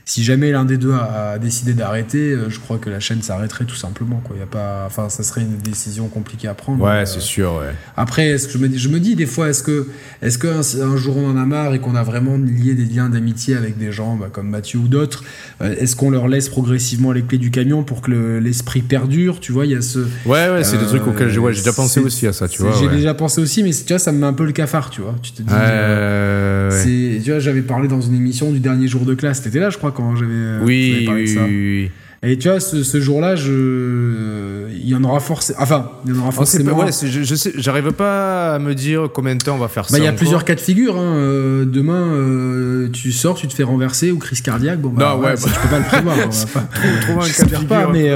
[0.05, 3.65] si jamais l'un des deux a, décidé d'arrêter, euh, je crois que la chaîne s'arrêterait
[3.65, 4.21] tout simplement.
[4.23, 4.35] Quoi.
[4.37, 6.83] Y a pas, enfin, ça serait une décision compliquée à prendre.
[6.83, 7.55] Ouais, c'est sûr.
[7.55, 7.73] Ouais.
[7.95, 9.87] Après, est-ce que je me dis, je me dis des fois, est-ce que,
[10.21, 13.09] est-ce qu'un un jour on en a marre et qu'on a vraiment lié des liens
[13.09, 15.23] d'amitié avec des gens bah, comme Mathieu ou d'autres,
[15.61, 19.53] euh, est-ce qu'on leur laisse progressivement les clés du camion pour que l'esprit perdure Tu
[19.53, 19.99] vois, il y a ce.
[20.25, 22.73] Ouais, ouais, c'est des trucs auxquels j'ai déjà pensé aussi à ça, tu vois.
[22.77, 25.01] J'ai déjà pensé aussi, mais tu vois, ça me met un peu le cafard, tu
[25.01, 25.15] vois.
[25.21, 25.53] Tu te dis.
[25.53, 26.83] Euh,
[27.23, 29.41] tu vois, j'avais parlé dans une émission du dernier jour de classe.
[29.41, 31.91] T'étais là, je crois, quand j'avais euh, oui, oui, oui,
[32.23, 34.67] Et tu vois, ce, jour-là, je...
[34.71, 35.59] il y en aura forcément.
[35.61, 36.77] Enfin, il y en aura oh, forcément.
[36.77, 39.97] ouais, je, j'arrive pas à me dire combien de temps on va faire bah, ça.
[39.97, 40.97] Il y a plusieurs cas de figure.
[40.97, 41.15] Hein.
[41.15, 44.79] Euh, demain, euh, tu sors, tu te fais renverser ou crise cardiaque.
[44.79, 46.15] Bon, bah, non, ouais, tu peux pas le prévoir.
[47.01, 47.67] trouver un cas de figure.
[47.67, 48.11] Pas, mais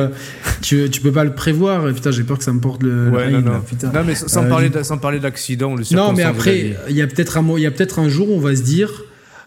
[0.61, 1.93] tu, tu peux pas le prévoir.
[1.93, 3.09] Putain, j'ai peur que ça me porte le.
[3.09, 3.61] Ouais, non, non.
[3.61, 3.91] Putain.
[3.93, 7.37] non, mais sans, parler, sans parler d'accident, le Non, mais après, il y a peut-être
[7.37, 9.03] un, il y a peut-être un jour où on va se dire.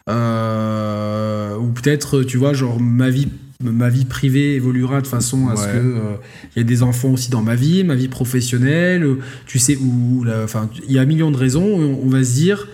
[0.09, 3.29] Euh, ou peut-être, tu vois, genre ma vie
[3.63, 6.17] ma vie privée évoluera de façon à ce que il euh,
[6.57, 9.07] y ait des enfants aussi dans ma vie, ma vie professionnelle,
[9.45, 11.99] tu sais où, enfin il y a un million de raisons.
[12.03, 12.69] On, va se dire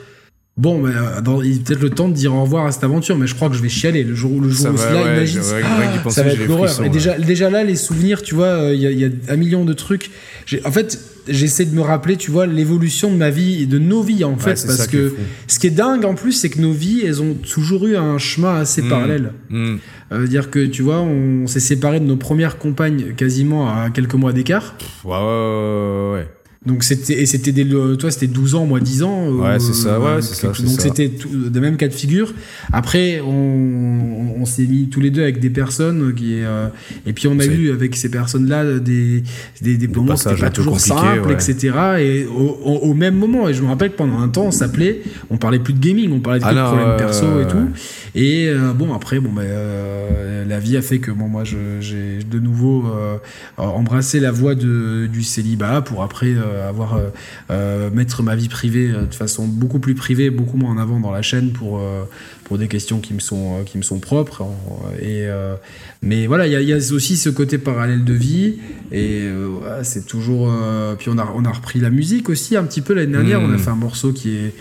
[0.56, 3.34] bon, bah, il peut-être le temps de dire au revoir à cette aventure, mais je
[3.34, 6.30] crois que je vais chialer le jour le jour où cela, imagine, ah, ça va
[6.30, 6.82] être l'horreur.
[6.84, 9.72] Et déjà déjà là les souvenirs, tu vois, euh, il y, a un million de
[9.72, 10.10] trucs.
[10.64, 10.98] En fait
[11.28, 14.36] j'essaie de me rappeler, tu vois, l'évolution de ma vie et de nos vies, en
[14.36, 14.64] fait.
[14.66, 15.14] parce que
[15.46, 18.18] ce qui est dingue, en plus, c'est que nos vies, elles ont toujours eu un
[18.18, 18.88] chemin assez mmh.
[18.88, 19.32] parallèle.
[19.50, 19.76] Mmh.
[20.12, 24.14] Euh, dire que, tu vois, on s'est séparés de nos premières compagnes quasiment à quelques
[24.14, 24.76] mois d'écart.
[25.04, 26.28] Ouais, ouais, ouais.
[26.66, 27.52] Donc c'était et c'était
[27.98, 31.08] toi c'était 12 ans moi 10 ans ouais c'est ça ouais c'est ça donc c'était
[31.08, 32.34] de même cas de figure.
[32.72, 36.68] Après on, on, s'est mis tous les deux avec des personnes qui euh,
[37.06, 39.22] et puis on a eu avec ces personnes là des
[39.60, 42.48] des, des, moments c'était pas toujours simple etc et au,
[42.82, 45.58] au, même moment et je me rappelle que pendant un temps on s'appelait on parlait
[45.58, 47.68] plus de gaming on parlait de, ah problèmes perso et tout.
[48.14, 52.18] et euh, bon après bon ben euh, la vie a fait que bon moi j'ai
[52.28, 52.84] de nouveau
[53.56, 57.08] embrassé la voie de, du célibat pour après euh, avoir euh,
[57.50, 61.10] euh, mettre ma vie privée de façon beaucoup plus privée, beaucoup moins en avant dans
[61.10, 61.80] la chaîne pour
[62.44, 64.44] pour des questions qui me sont qui me sont propres.
[65.00, 65.26] Et
[66.02, 68.58] mais voilà, il y, a aussi ce côté parallèle de vie
[68.92, 69.28] et
[69.82, 70.52] c'est toujours.
[70.98, 73.40] puis on a on a repris la musique aussi un petit peu l'année dernière.
[73.40, 73.58] On a mmh.
[73.58, 74.54] fait un morceau qui est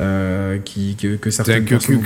[0.00, 2.00] euh, qui, que, que certaines personnes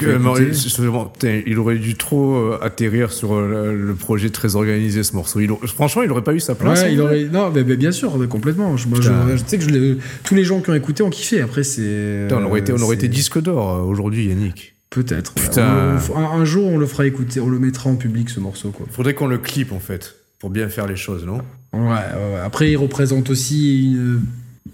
[1.47, 5.41] il aurait dû trop euh, atterrir sur euh, le, le projet très organisé ce morceau.
[5.41, 6.83] Il franchement, il aurait pas eu sa place.
[6.83, 7.25] Ouais, il aurait.
[7.25, 8.77] Non, mais, mais bien sûr, complètement.
[8.77, 9.37] Je, moi, je, Putain.
[9.37, 11.41] je sais que je tous les gens qui ont écouté ont kiffé.
[11.41, 12.27] Après, c'est.
[12.33, 14.75] On aurait été, on aurait c'est- été disque d'or aujourd'hui, Yannick.
[14.91, 15.35] Peut-être.
[15.35, 15.97] Putain.
[16.11, 18.41] On- on- un, un jour, on le fera écouter, on le mettra en public ce
[18.41, 18.87] morceau, quoi.
[18.91, 21.39] Faudrait qu'on le clip en fait, pour bien faire les choses, non?
[21.73, 22.41] Ouais, ouais, ouais.
[22.45, 24.21] Après, il représente aussi une-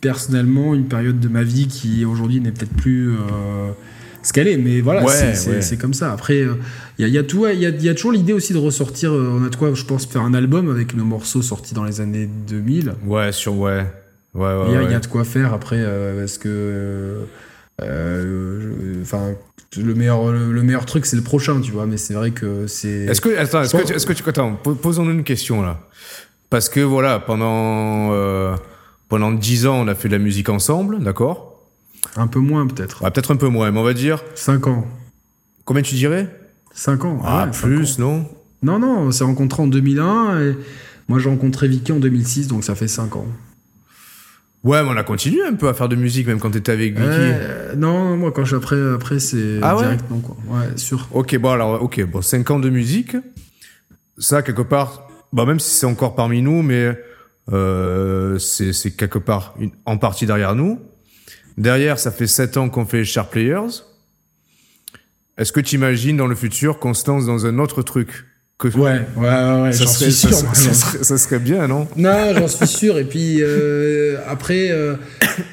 [0.00, 3.70] personnellement une période de ma vie qui aujourd'hui n'est peut-être plus euh,
[4.22, 5.76] ce qu'elle est, mais voilà, Ouais, c'est- ouais.
[5.78, 6.12] comme ça.
[6.12, 6.38] Après,
[6.98, 8.58] il y, a, y a tout, il y a, y a toujours l'idée aussi de
[8.58, 9.12] ressortir.
[9.12, 11.84] euh, on a de quoi, je pense, faire un album avec nos morceaux sortis dans
[11.84, 12.94] les années 2000.
[13.06, 13.86] Ouais, sur ouais.
[14.34, 14.64] Ouais, ouais.
[14.84, 16.48] Il y, y a de quoi faire après, euh, parce que.
[16.48, 17.24] euh,
[17.82, 19.32] euh, je- Enfin,
[19.76, 22.66] le meilleur, le, le meilleur truc, c'est le prochain, tu vois, mais c'est vrai que
[22.66, 22.88] c'est.
[23.06, 25.80] Est-ce que, attends, est-ce que, est-ce que tu, attends, po- posons-nous une question là.
[26.50, 28.54] Parce que voilà, pendant, euh,
[29.10, 31.60] pendant 10 ans, on a fait de la musique ensemble, d'accord
[32.16, 33.02] Un peu moins, peut-être.
[33.02, 34.86] Ouais, Peut-être un peu moins, mais on va dire, 5 ans.
[35.66, 36.34] combien tu dirais
[36.72, 37.20] 5 ans.
[37.24, 38.02] Ah, ouais, cinq plus, ans.
[38.02, 38.28] non
[38.62, 40.56] Non, non, on s'est rencontrés en 2001 et
[41.08, 43.26] moi j'ai rencontré Vicky en 2006, donc ça fait 5 ans.
[44.62, 46.92] Ouais, mais on a continué un peu à faire de musique, même quand t'étais avec
[46.92, 47.08] Vicky.
[47.08, 50.36] Euh, non, moi quand je suis après, après c'est Ah ouais direct, non quoi.
[50.48, 51.08] Ouais, sûr.
[51.12, 53.16] Ok, bon, alors, ok, bon, 5 ans de musique,
[54.18, 56.96] ça, quelque part, bah, même si c'est encore parmi nous, mais
[57.52, 60.80] euh, c'est quelque part une- en partie derrière nous.
[61.58, 63.82] Derrière, ça fait 7 ans qu'on fait Sharp Players.
[65.38, 68.24] Est-ce que tu imagines dans le futur qu'on se lance dans un autre truc
[68.58, 68.68] que...
[68.68, 70.32] Ouais, ouais, ouais, ouais ça, serait, suis sûr.
[70.34, 71.88] ça, serait, j'en- ça serait- ça serait bien, non?
[71.96, 72.98] Non, j'en suis sûr.
[72.98, 74.96] Et puis euh, après, euh,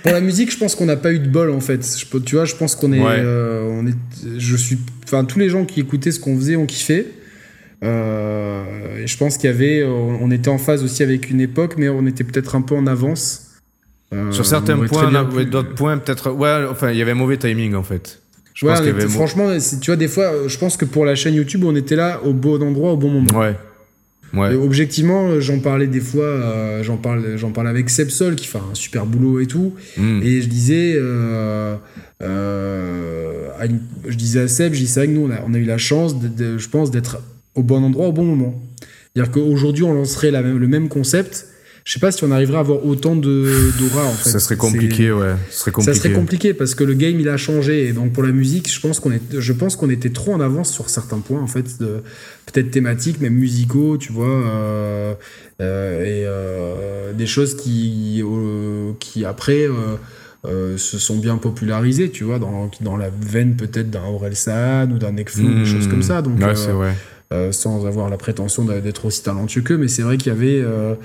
[0.03, 1.85] pour la musique, je pense qu'on n'a pas eu de bol en fait.
[1.97, 3.15] Je, tu vois, je pense qu'on est, Ouais.
[3.19, 3.95] euh, on est,
[4.37, 7.07] je suis, enfin tous les gens qui écoutaient ce qu'on faisait ont kiffé.
[7.83, 11.89] Euh, je pense qu'il y avait, on, était en phase aussi avec une époque, mais
[11.89, 13.43] on était peut-être un peu en avance.
[14.13, 15.11] Euh, Sur certains points,
[15.45, 16.31] d'autres points, peut-être...
[16.31, 18.19] Ouais, enfin, il y avait un mauvais timing, en fait.
[18.53, 19.07] Je Ouais, pense avait...
[19.07, 19.49] franchement,
[19.81, 22.33] tu vois, des fois, je pense que pour la chaîne YouTube, on était là au
[22.33, 23.37] bon endroit, au bon moment.
[23.39, 23.55] Ouais.
[24.33, 24.53] Ouais.
[24.55, 28.73] Objectivement, j'en parlais des fois, euh, j'en parle, j'en parle avec Sepsol qui fait un
[28.73, 29.73] super boulot et tout.
[29.95, 30.21] Hmm.
[30.21, 31.75] Et je disais, euh,
[32.23, 35.37] euh, à une- je disais à Seb, je dis c'est vrai que nous, on a,
[35.47, 37.19] on a eu la chance, de, de- je pense, d'être
[37.57, 38.53] au bon endroit au bon moment.
[39.15, 41.47] C'est-à-dire qu'aujourd'hui, on lancerait la même, le même concept.
[41.85, 44.29] Je sais pas si on arriverait à avoir autant de d'aura en fait.
[44.29, 45.35] Ça serait compliqué, ouais.
[45.49, 45.93] Ça serait compliqué.
[45.95, 48.69] Ça serait compliqué parce que le game il a changé et donc pour la musique
[48.69, 51.47] je pense qu'on est je pense qu'on était trop en avance sur certains points en
[51.47, 51.65] fait
[52.45, 55.13] peut-être thématiques même musicaux tu vois euh,
[55.61, 58.21] euh, et euh, des choses qui
[58.99, 59.67] qui après
[60.45, 64.91] euh, se sont bien popularisées tu vois dans dans la veine peut-être d'un Aurel San
[64.91, 65.63] ou d'un Nekfeu Hmm.
[65.63, 66.89] des choses comme ça donc Ouais, c'est vrai.
[66.89, 66.91] euh,
[67.51, 70.61] sans avoir la prétention d'être aussi talentueux qu'eux, mais c'est vrai qu'il y avait.
[70.63, 70.95] euh,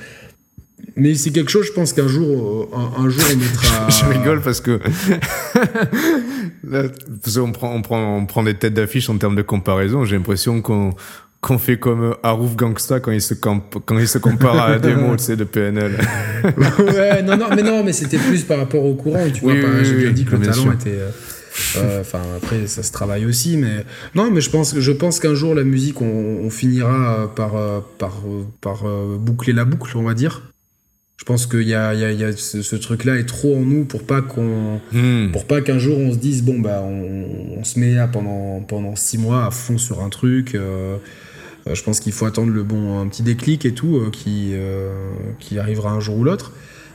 [0.97, 3.89] Mais c'est quelque chose, je pense qu'un jour, euh, un, un jour, on mettra.
[3.91, 4.79] Je rigole parce que
[6.65, 6.85] Là,
[7.23, 10.05] parce qu'on prend, on prend, on prend des têtes d'affiche en termes de comparaison.
[10.05, 10.95] J'ai l'impression qu'on
[11.41, 13.61] qu'on fait comme Harouf Gangsta quand il se quand
[13.99, 15.99] il se compare à la démo, tu sais, de PNL.
[16.79, 19.27] ouais, non, non, mais non, mais c'était plus par rapport au courant.
[19.35, 20.73] Tu vois, Oui, oui, j'ai oui, bien dit que le talent sûr.
[20.75, 20.99] était.
[21.77, 23.85] Euh, Enfin, après, ça se travaille aussi, mais
[24.15, 27.81] non, mais je pense, je pense qu'un jour la musique, on, on finira par euh,
[27.99, 28.85] par euh, par
[29.19, 30.43] boucler la boucle, on va dire.
[31.19, 33.61] Je pense qu'il y a, y a, y a ce, ce truc-là est trop en
[33.61, 35.31] nous pour pas qu'on Hmm.
[35.31, 38.61] pour pas qu'un jour on se dise bon bah on, on se met là pendant
[38.61, 40.57] pendant six mois à fond sur un truc.
[40.57, 40.97] euh,
[41.73, 44.91] je pense qu'il faut attendre le bon un petit déclic et tout euh, qui euh,
[45.39, 46.53] qui arrivera un jour ou l'autre.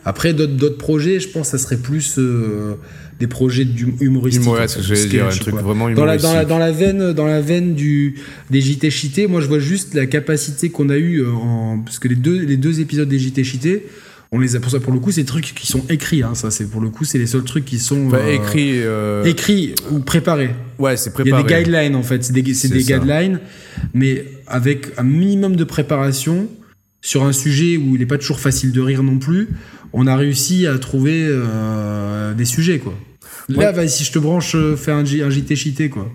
[0.07, 2.75] Après d'autres projets, je pense que ça serait plus euh,
[3.19, 3.67] des projets
[3.99, 4.43] humoristiques.
[4.43, 6.47] Humour, en ce que dire, un truc vraiment Dans la, dans, la, humoristique.
[6.47, 8.15] dans la veine, dans la veine du,
[8.49, 11.79] des JT Cheatés, moi je vois juste la capacité qu'on a eu en.
[11.83, 13.85] Parce que les deux, les deux épisodes des JT Cheatés,
[14.31, 16.23] on les a, pour ça, pour le coup, c'est des trucs qui sont écrits.
[16.23, 18.07] Hein, ça, c'est pour le coup, c'est les seuls trucs qui sont.
[18.07, 18.71] Enfin, euh, écrit.
[18.75, 20.51] euh, écrits ou préparés.
[20.79, 21.43] Ouais, c'est Il y a préparé.
[21.43, 23.39] des guidelines en fait, c'est des, guidelines,
[23.93, 26.47] mais avec un minimum de préparation
[27.01, 29.49] sur un sujet où il n'est pas toujours facile de rire non plus,
[29.93, 32.93] on a réussi à trouver euh, des sujets quoi.
[33.49, 33.71] Là, Ouais.
[33.71, 36.11] vas-y, si je te branche, euh, fais un, JT cheaté quoi.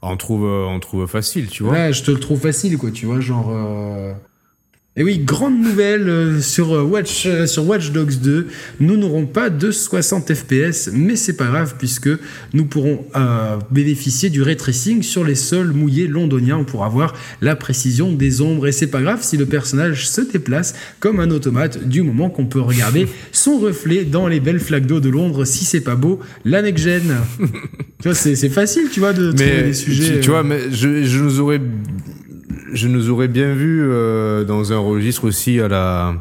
[0.00, 1.74] On trouve, euh, on trouve facile, tu vois.
[1.74, 3.50] Là, je te le trouve facile quoi, tu vois, genre.
[3.52, 4.12] euh,
[4.94, 8.48] Et oui, grande nouvelle euh, sur, euh, Watch, euh, sur Watch Dogs 2.
[8.80, 12.10] Nous n'aurons pas de 60 FPS, mais c'est pas grave puisque
[12.52, 16.58] nous pourrons euh, bénéficier du ray tracing sur les sols mouillés londoniens.
[16.58, 20.20] On pourra voir la précision des ombres et c'est pas grave si le personnage se
[20.20, 24.86] déplace comme un automate du moment qu'on peut regarder son reflet dans les belles flaques
[24.86, 25.46] d'eau de Londres.
[25.46, 27.16] Si c'est pas beau, la next gen.
[27.38, 27.48] tu
[28.10, 30.16] vois, c'est facile, tu vois, de trouver mais des sujets.
[30.16, 31.62] tu, tu vois, mais je, je nous aurais,
[32.72, 36.14] je nous aurais bien vu euh, dans un registre aussi à la,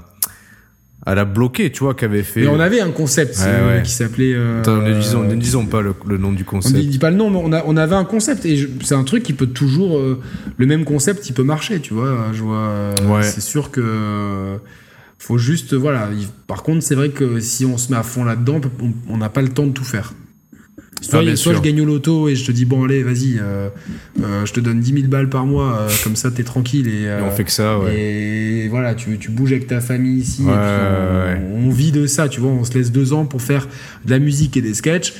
[1.05, 2.41] à la bloquer, tu vois, qu'avait fait.
[2.41, 3.83] Mais on avait un concept Ouais, euh, ouais.
[3.83, 4.33] qui s'appelait.
[4.35, 6.75] euh, ne, disons, ne disons pas le, le nom du on concept.
[6.77, 9.23] dit, pas le nom, mais on, a- on avait un concept et c'est un truc
[9.23, 9.97] qui peut toujours.
[9.97, 10.19] euh,
[10.57, 12.27] le même concept, il peut marcher, tu vois.
[12.33, 12.57] Je vois.
[12.57, 13.23] euh, Ouais.
[13.23, 13.81] C'est sûr que.
[13.83, 14.57] euh,
[15.17, 15.73] faut juste.
[15.73, 16.09] Voilà.
[16.11, 18.59] il- par contre, c'est vrai que si on se met à fond là-dedans,
[19.09, 20.13] on n'a pas le temps de tout faire.
[21.01, 23.69] Soit, Ah, soit je gagne au loto et je te dis, bon, allez, vas-y, euh,
[24.23, 26.87] euh, je te donne 10 000 balles par mois, euh, comme ça, t'es tranquille.
[26.87, 27.95] Et, Et on fait que ça, ouais.
[27.95, 31.25] Et voilà, tu, tu bouges avec ta famille ici, Ouais, et puis on,
[31.63, 33.67] ouais, on vit de ça, tu vois, on se laisse deux ans pour faire
[34.05, 35.13] de la musique et des sketchs.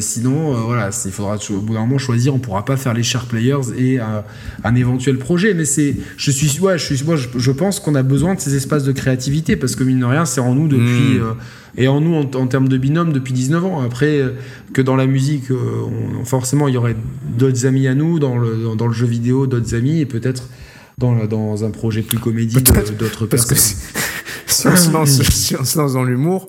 [0.00, 3.26] Sinon, voilà, il faudra au bout d'un moment choisir, on pourra pas faire les share
[3.26, 5.54] players et un, éventuel projet.
[5.54, 8.40] Mais c'est, je suis, ouais, je suis, moi, je, je pense qu'on a besoin de
[8.40, 11.36] ces espaces de créativité parce que mine de rien, c'est en nous depuis, Mm.
[11.76, 13.80] Et en nous en, en termes de binôme depuis 19 ans.
[13.80, 14.30] Après, euh,
[14.72, 15.56] que dans la musique, euh,
[16.20, 16.96] on- forcément, il y aurait
[17.36, 20.48] d'autres amis à nous, dans le, dans, dans le jeu vidéo, d'autres amis, et peut-être
[20.98, 23.56] dans, le- dans un projet plus comédie, d'autres personnes.
[24.46, 26.48] si, on se lance, si on se lance dans l'humour,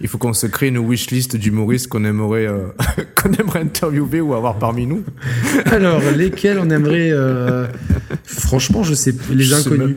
[0.00, 2.68] il faut qu'on se crée une wishlist d'humoristes qu'on aimerait, euh,
[3.22, 5.04] qu'on aimerait interviewer ou avoir parmi nous.
[5.66, 7.10] Alors, lesquels on aimerait.
[7.12, 7.66] euh,
[8.24, 9.14] Franchement, je sais.
[9.30, 9.96] Les Je sais inconnus.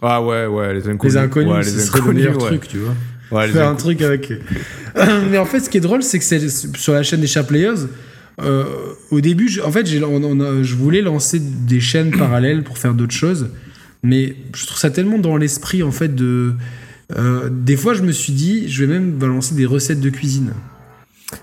[0.00, 1.14] Ah ouais, ouais, les inconnus.
[1.14, 2.48] Les inconnus, ouais, les le inconnus, meilleur ouais.
[2.48, 2.94] truc, tu vois.
[3.32, 4.32] Ouais, Faire un truc avec.
[5.30, 7.44] Mais en fait, ce qui est drôle, c'est que c'est sur la chaîne des Chat
[7.44, 7.86] Players.
[8.40, 8.64] euh,
[9.10, 12.62] au début, je- en fait, j'ai- on- on a- je voulais lancer des chaînes parallèles
[12.62, 13.48] pour faire d'autres choses,
[14.02, 16.52] mais je trouve ça tellement dans l'esprit en fait de.
[17.16, 20.52] euh, des fois, je me suis dit, je vais même balancer des recettes de cuisine.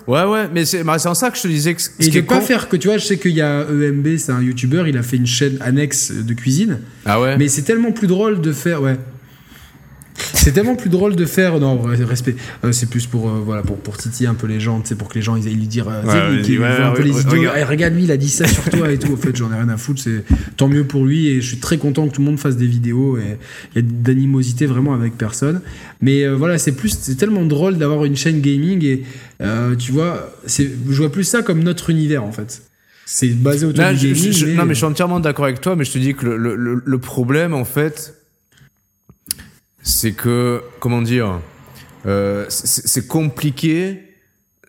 [0.08, 2.22] Ouais, ouais, mais c'est bah, en ça que je te disais que ce Et de
[2.22, 4.88] pas con- faire que, tu vois, je sais qu'il y a EMB, c'est un youtubeur,
[4.88, 6.80] il a fait une chaîne annexe de cuisine.
[7.06, 7.38] Ah ouais.
[7.38, 8.82] Mais c'est tellement plus drôle de faire.
[8.84, 8.98] Ouais.
[10.34, 11.60] C'est tellement plus drôle de faire.
[11.60, 12.36] Non, respect.
[12.64, 15.16] Euh, c'est plus pour, euh, voilà, pour, pour titiller un peu les gens, pour que
[15.16, 15.88] les gens ils aillent lui dire.
[15.90, 17.56] euh, Ouais, ouais, voient un peu ouais, les ouais, regarde.
[17.60, 19.14] Eh, regarde, lui, il a dit ça sur toi et tout.
[19.14, 20.02] En fait, j'en ai rien à foutre.
[20.02, 20.24] C'est
[20.58, 22.68] tant mieux pour lui et je suis très content que tout le monde fasse des
[22.68, 23.38] vidéos et
[23.76, 25.62] il y a d'animosité vraiment avec personne.
[26.02, 29.04] Mais euh, voilà, c'est plus, c'est tellement drôle d'avoir une chaîne gaming et
[29.78, 32.62] tu vois, je vois plus ça comme notre univers en fait.
[33.06, 34.32] C'est basé autour Non, du je, gaming.
[34.32, 36.26] je- mais- non, mais je suis entièrement d'accord avec toi, mais je te dis que
[36.28, 38.14] le, le- le- le problème, en fait,
[39.82, 41.40] c'est que, comment dire,
[42.06, 44.02] euh, c'est compliqué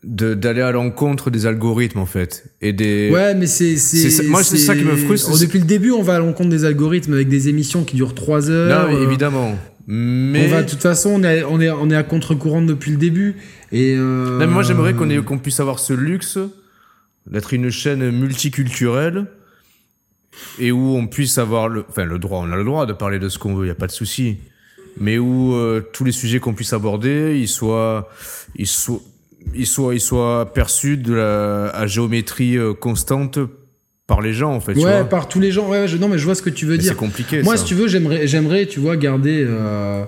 [0.03, 2.45] d'aller à l'encontre des algorithmes, en fait.
[2.63, 3.11] Et des...
[3.13, 3.77] Ouais, mais c'est.
[4.25, 6.65] Moi, c'est ça qui me frustre, Oh, depuis le début, on va à l'encontre des
[6.65, 8.89] algorithmes avec des émissions qui durent 3 non, heures.
[8.89, 9.59] mais euh, évidemment.
[9.87, 10.47] Mais...
[10.47, 12.97] On va, de toute façon, on est, on est, on est à contre-courant depuis le
[12.97, 13.37] début.
[13.73, 16.39] Et euh, Non, mais moi, j'aimerais qu'on qu'on puisse avoir ce luxe
[17.27, 19.27] d'être une chaîne multiculturelle
[20.59, 23.19] et où on puisse avoir le, enfin, le droit, on a le droit de parler
[23.19, 24.39] de ce qu'on veut, il n'y a pas de souci.
[24.99, 28.09] Mais où euh, tous les sujets qu'on puisse aborder, ils soient,
[28.57, 29.01] ils soient,
[29.55, 33.39] ils soient, ils soient perçus de la, à géométrie euh, constante
[34.07, 34.75] par les gens, en fait.
[34.75, 35.05] tu Ouais, vois.
[35.05, 35.69] par tous les gens.
[35.69, 36.93] Ouais, je- non, mais je vois ce que tu veux Mais dire.
[36.93, 37.43] c'est compliqué.
[37.43, 37.63] Moi, ça.
[37.63, 39.45] si tu veux, j'aimerais, j'aimerais, tu vois, garder.
[39.49, 40.05] euh,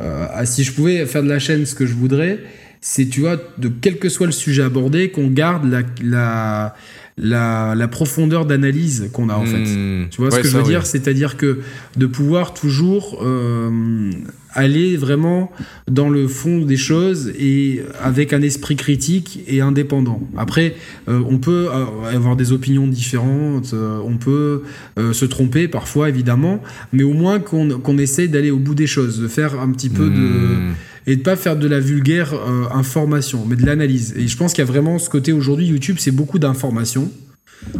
[0.00, 2.38] euh, ah, si je pouvais faire de la chaîne ce que je voudrais,
[2.80, 6.74] c'est, tu vois, de quel que soit le sujet abordé, qu'on garde la, la,
[7.18, 9.64] la, la profondeur d'analyse qu'on a, en fait.
[9.64, 10.08] Hmm.
[10.10, 10.68] Tu vois ce que je veux oui.
[10.68, 10.86] dire?
[10.86, 11.60] C'est-à-dire que
[11.96, 14.10] de pouvoir toujours euh,
[14.52, 15.50] aller vraiment
[15.90, 20.20] dans le fond des choses et avec un esprit critique et indépendant.
[20.36, 20.74] Après,
[21.08, 24.62] euh, on peut euh, avoir des opinions différentes, euh, on peut
[24.98, 26.62] euh, se tromper parfois, évidemment,
[26.92, 30.08] mais au moins qu'on essaye d'aller au bout des choses, de faire un petit peu
[30.08, 30.72] de Hmm.
[31.08, 34.14] Et de pas faire de la vulgaire euh, information, mais de l'analyse.
[34.16, 37.10] Et je pense qu'il y a vraiment ce côté aujourd'hui, YouTube, c'est beaucoup d'informations.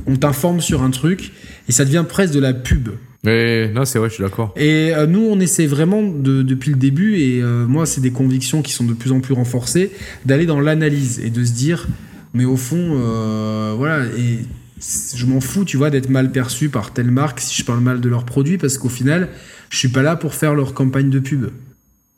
[0.06, 1.30] On t'informe sur un truc
[1.68, 2.88] et ça devient presque de la pub.
[3.24, 4.54] Mais non, c'est vrai, je suis d'accord.
[4.56, 8.12] Et euh, nous, on essaie vraiment de- depuis le début, et euh, moi, c'est des
[8.12, 9.90] convictions qui sont de plus en plus renforcées,
[10.24, 11.86] d'aller dans l'analyse et de se dire,
[12.32, 12.94] mais au fond,
[13.76, 14.38] voilà, et
[15.16, 18.00] je m'en fous, tu vois, d'être mal perçu par telle marque si je parle mal
[18.00, 19.28] de leurs produits, parce qu'au final,
[19.70, 21.46] je suis pas là pour faire leur campagne de pub.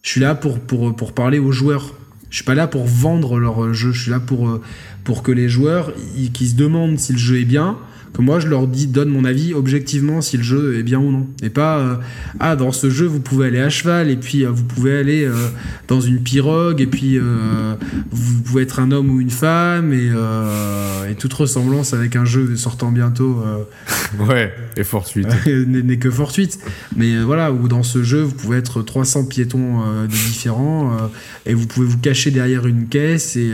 [0.03, 1.95] Je suis là pour, pour, pour parler aux joueurs.
[2.31, 3.93] Je suis pas là pour vendre leur jeu.
[3.93, 4.63] Je suis là pour, euh,
[5.05, 5.93] pour que les joueurs
[6.33, 7.77] qui se demandent si le jeu est bien,
[8.13, 11.11] que moi je leur dis, donne mon avis objectivement si le jeu est bien ou
[11.11, 11.27] non.
[11.43, 11.97] Et pas, euh,
[12.41, 15.25] ah, dans ce jeu vous pouvez aller à cheval, et puis euh, vous pouvez aller
[15.25, 15.35] euh,
[15.89, 17.19] dans une pirogue, et puis
[18.11, 20.11] vous pouvez être un homme ou une femme, et,
[21.11, 23.43] et toute ressemblance avec un jeu sortant bientôt.
[24.19, 25.29] Ouais, et fortuite.
[25.47, 26.59] n'est que fortuite.
[26.97, 31.11] Mais voilà, où dans ce jeu, vous pouvez être 300 piétons différents
[31.47, 33.53] et vous pouvez vous cacher derrière une caisse et.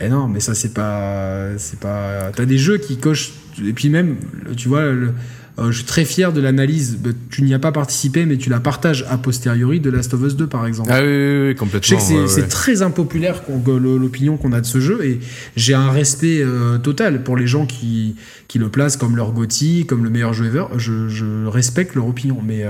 [0.00, 1.48] Et non, mais ça, c'est pas.
[1.58, 2.30] C'est pas.
[2.34, 3.32] T'as des jeux qui cochent.
[3.64, 4.16] Et puis même,
[4.56, 5.12] tu vois, le-
[5.58, 6.98] euh, je suis très fier de l'analyse.
[7.02, 10.20] Bah, tu n'y as pas participé, mais tu la partages a posteriori de Last of
[10.20, 10.90] Us 2, par exemple.
[10.92, 11.98] Ah oui, oui, oui complètement.
[11.98, 15.18] Je sais que c'est très impopulaire l'opinion qu'on a de ce jeu, et
[15.56, 18.16] j'ai un respect euh, total pour les gens qui,
[18.48, 20.66] qui le placent comme leur Gotti, comme le meilleur jeu ever.
[20.76, 22.66] Je, je respecte leur opinion, mais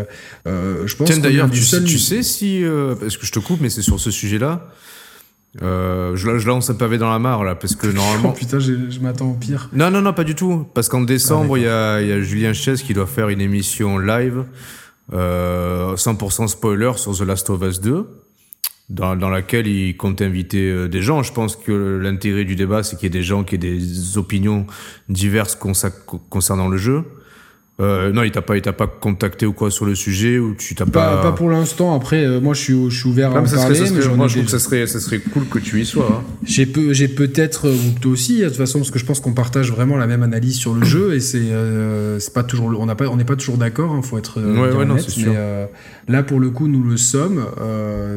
[0.46, 1.08] euh, je pense.
[1.10, 1.82] Tiens, d'ailleurs, tu, seul...
[1.82, 2.62] tu sais si,
[3.00, 4.70] parce que je te coupe, mais c'est sur ce sujet-là.
[5.62, 8.30] Euh, je, je lance un pavé dans la mare là parce que normalement.
[8.34, 9.68] Oh putain, je, m'attends au pire.
[9.72, 12.20] Non non non pas du tout parce qu'en décembre ah, il y, a, y, a,
[12.20, 14.44] Julien Chess qui doit faire une émission live
[15.12, 18.06] euh, 100% spoiler sur The Last of Us 2
[18.88, 21.22] dans, dans laquelle il compte inviter euh, des gens.
[21.22, 24.18] Je pense que l'intérêt du débat c'est qu'il y ait des gens qui aient des
[24.18, 24.66] opinions
[25.08, 25.56] diverses
[26.28, 27.04] concernant le jeu.
[27.78, 30.54] Euh, non, il t'a pas, il t'a pas contacté ou quoi sur le sujet ou
[30.54, 31.20] tu t'as pas.
[31.20, 31.94] Pas pour l'instant.
[31.94, 33.80] Après, euh, moi, je suis, je suis ouvert à en parler.
[34.16, 36.08] moi, je trouve que ça serait, ça serait cool que tu y sois.
[36.10, 36.24] Hein.
[36.42, 39.20] J'ai peu, j'ai peut-être euh, ou toi aussi, de toute façon, parce que je pense
[39.20, 42.80] qu'on partage vraiment la même analyse sur le jeu et c'est, euh, c'est pas toujours,
[42.80, 43.92] on n'a pas, on n'est pas toujours d'accord.
[43.92, 44.40] Hein, faut être.
[44.40, 45.32] ouais, ouais, non, c'est sûr.
[45.32, 45.68] Mais
[46.08, 47.44] là, pour le coup, nous le sommes.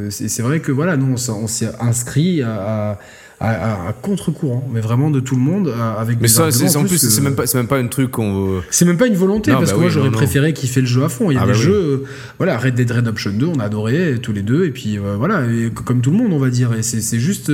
[0.10, 3.00] c'est vrai que voilà, nous, on s'est inscrit à, à
[3.40, 7.22] à, contre-courant, mais vraiment de tout le monde, avec mais ça, c'est en plus, c'est
[7.22, 8.62] même pas, c'est même pas un truc qu'on.
[8.70, 11.04] C'est même pas une volonté, parce bah que moi j'aurais préféré qu'il fait le jeu
[11.04, 11.32] à fond.
[11.32, 12.04] Il y a ah des bah jeux, euh,
[12.38, 15.44] voilà, Red Dead Redemption 2, on a adoré tous les deux, et puis euh, voilà,
[15.86, 16.74] comme tout le monde, on va dire.
[16.74, 17.52] Et c'est juste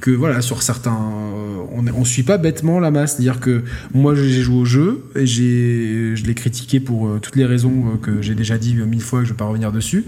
[0.00, 3.62] que voilà, sur certains, euh, on, on suit pas bêtement la masse, c'est-à-dire que
[3.94, 8.22] moi j'ai joué au jeu et j'ai, je l'ai critiqué pour toutes les raisons que
[8.22, 10.04] j'ai déjà dit mille fois, que je vais pas revenir dessus.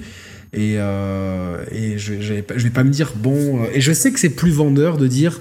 [0.52, 3.62] Et, euh, et je, vais pas me dire, bon.
[3.62, 5.40] Euh, et je sais que c'est plus vendeur de dire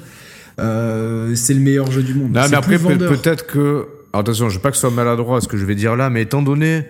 [0.59, 2.31] euh, c'est le meilleur jeu du monde.
[2.31, 3.87] Non, mais après, peut-être que.
[4.13, 6.23] attention, je veux pas que ce soit maladroit ce que je vais dire là, mais
[6.23, 6.85] étant donné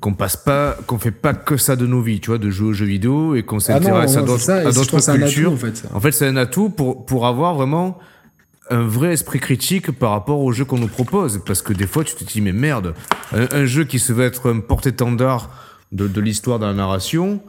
[0.00, 2.68] qu'on passe pas, qu'on fait pas que ça de nos vies, tu vois, de jouer
[2.68, 5.52] aux jeux vidéo et qu'on ah s'intéresse à d'autres cultures.
[5.52, 7.98] en fait, en fait c'est un atout pour, pour avoir vraiment
[8.70, 11.40] un vrai esprit critique par rapport au jeu qu'on nous propose.
[11.44, 12.94] Parce que des fois, tu te dis, mais merde,
[13.32, 15.50] un, un jeu qui se veut être un porte-étendard
[15.92, 17.40] de, de l'histoire de la narration.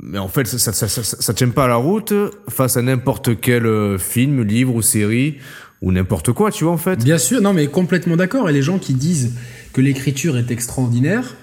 [0.00, 2.12] Mais en fait, ça, ça, ça, ça, tient pas à la route
[2.48, 5.36] face à n'importe quel euh, film, livre ou série
[5.82, 7.02] ou n'importe quoi, tu vois, en fait.
[7.04, 8.48] Bien sûr, non, mais complètement d'accord.
[8.48, 9.34] Et les gens qui disent
[9.72, 11.36] que l'écriture est extraordinaire,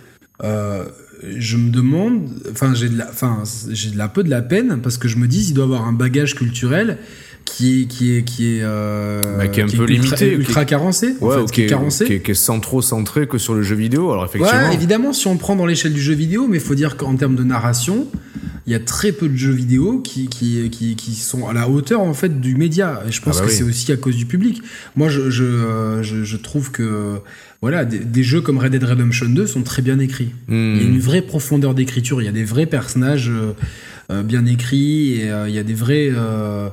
[0.43, 0.85] euh,
[1.37, 4.97] je me demande, enfin, j'ai de la, enfin, j'ai un peu de la peine parce
[4.97, 6.97] que je me dis, il doit avoir un bagage culturel
[7.45, 11.15] qui est qui est qui est, euh, bah, qui est un peu limité ultra, carencé
[11.21, 12.05] ouais, en fait, qui, est, carencé.
[12.05, 14.11] qui, est, qui est sans trop centré que sur le jeu vidéo.
[14.11, 14.67] Alors effectivement.
[14.67, 17.15] Ouais, évidemment si on prend dans l'échelle du jeu vidéo mais il faut dire qu'en
[17.15, 18.07] termes de narration
[18.65, 21.67] il y a très peu de jeux vidéo qui, qui, qui, qui, sont à la
[21.67, 23.03] hauteur en fait du média.
[23.07, 24.61] Et je pense ah bah que c'est aussi à cause du public.
[24.95, 27.19] Moi je, je, euh, je, je trouve que
[27.63, 30.33] voilà, des, des, jeux comme Red Dead Redemption 2 sont très bien écrits.
[30.49, 30.75] Hmm.
[30.75, 33.53] Il y a une vraie profondeur d'écriture, il y a des vrais personnages euh,
[34.09, 36.67] euh bien écrits, et euh, il y a des vrais, euh,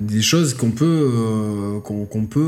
[0.00, 2.40] des choses qu'on peut euh, qu'on peut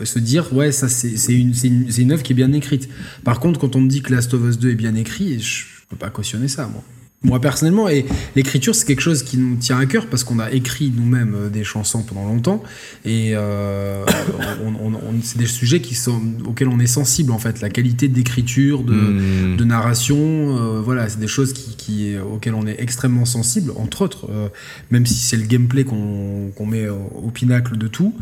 [0.00, 2.88] euh, se dire ouais ça c'est une, une, une œuvre qui est bien écrite.
[3.24, 5.64] Par contre quand on me dit que Last of Us 2 est bien écrit je
[5.88, 6.82] peux pas cautionner ça moi
[7.22, 8.04] moi personnellement, et
[8.36, 11.48] l'écriture c'est quelque chose qui nous tient à cœur parce qu'on a écrit nous-mêmes euh,
[11.48, 12.62] des chansons pendant longtemps
[13.04, 14.04] et euh,
[14.64, 18.08] on, on, c'est des sujets qui sont auxquels on est sensible en fait, la qualité
[18.08, 19.56] d'écriture, de, mmh.
[19.56, 24.02] de, narration, euh, voilà, c'est des choses qui, qui, auxquelles on est extrêmement sensible, entre
[24.02, 24.48] autres, euh,
[24.90, 28.14] même si c'est le gameplay qu'on met au, pinacle de tout.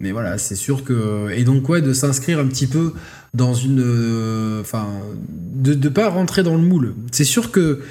[0.00, 2.94] Mais voilà, c'est sûr que et donc ouais, de s'inscrire un petit peu
[3.34, 4.88] dans une, euh, enfin,
[5.28, 6.94] de ne pas rentrer dans le moule.
[7.12, 7.82] C'est sûr que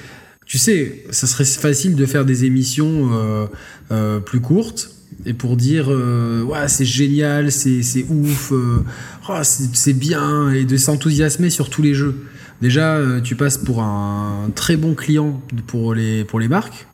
[0.49, 3.45] tu sais, ça serait facile de faire des émissions euh,
[3.91, 4.89] euh, plus courtes
[5.27, 8.83] et pour dire euh, ouais c'est génial, c'est ouf, euh,
[9.29, 12.15] oh, c'est bien et de s'enthousiasmer sur tous les jeux.
[12.63, 16.87] Déjà, euh, tu passes pour un très bon client pour les pour les marques.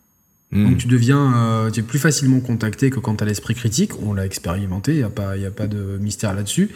[0.51, 0.65] Mmh.
[0.65, 3.91] Donc tu deviens, euh, tu es plus facilement contacté que quand tu as l'esprit critique.
[4.03, 6.71] On l'a expérimenté, il n'y a, pas, y a pas de mystère là-dessus.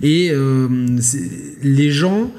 [0.00, 0.32] Et
[1.62, 2.30] les gens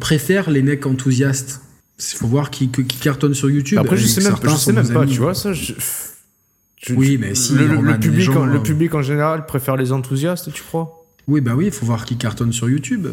[0.00, 1.60] préfèrent les mecs enthousiastes
[1.98, 3.78] il faut voir qui, qui, cartonne sur YouTube.
[3.78, 5.52] Après, je sais même, je sais même pas, tu vois, ça.
[5.52, 5.74] Je,
[6.90, 7.54] oui, mais si.
[7.54, 11.06] Le, le, public, en, le euh, public en général préfère les enthousiastes, tu crois?
[11.26, 13.06] Oui, bah oui, il faut voir qui cartonne sur YouTube.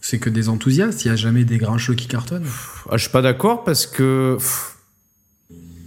[0.00, 2.46] C'est que des enthousiastes, il n'y a jamais des grincheux qui cartonnent.
[2.90, 4.36] Ah, je suis pas d'accord parce que.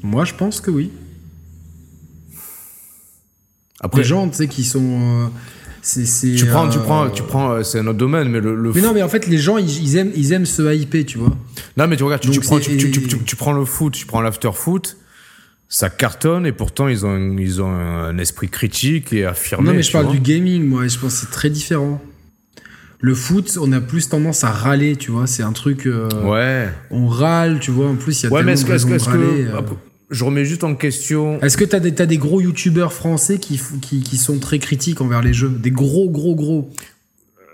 [0.01, 0.91] Moi, je pense que oui.
[3.79, 5.25] Après, les gens, tu sais, qui sont.
[5.25, 5.27] Euh,
[5.83, 8.71] tu prends, tu prends, tu prends, euh, c'est un autre domaine, mais le.
[8.73, 11.35] mais non, mais en fait, les gens, ils, aiment, ils aiment se hyper, tu vois.
[11.75, 14.97] Non, mais tu regardes, tu, prends, tu, tu, prends le foot, tu prends l'after foot,
[15.67, 19.67] ça cartonne et pourtant ils ont, ils ont un esprit critique et affirmé.
[19.67, 22.01] Non, mais je parle du gaming, moi, je pense que c'est très différent.
[23.01, 25.27] Le foot, on a plus tendance à râler, tu vois.
[25.27, 25.87] C'est un truc.
[25.87, 26.69] Euh, ouais.
[26.89, 27.89] On râle, tu vois.
[27.89, 29.43] En plus, il y a ouais, tellement mais de raisons de râler.
[29.43, 29.61] Que, euh
[30.13, 31.41] je remets juste en question.
[31.41, 35.01] Est-ce que tu as, as, des gros youtubeurs français qui, qui, qui, sont très critiques
[35.01, 35.49] envers les jeux?
[35.49, 36.69] Des gros, gros, gros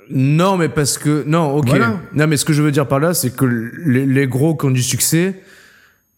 [0.10, 1.69] Non, mais parce que non, ok.
[1.69, 2.02] Voilà.
[2.14, 4.65] Non, mais ce que je veux dire par là, c'est que les, les gros qui
[4.65, 5.41] ont du succès,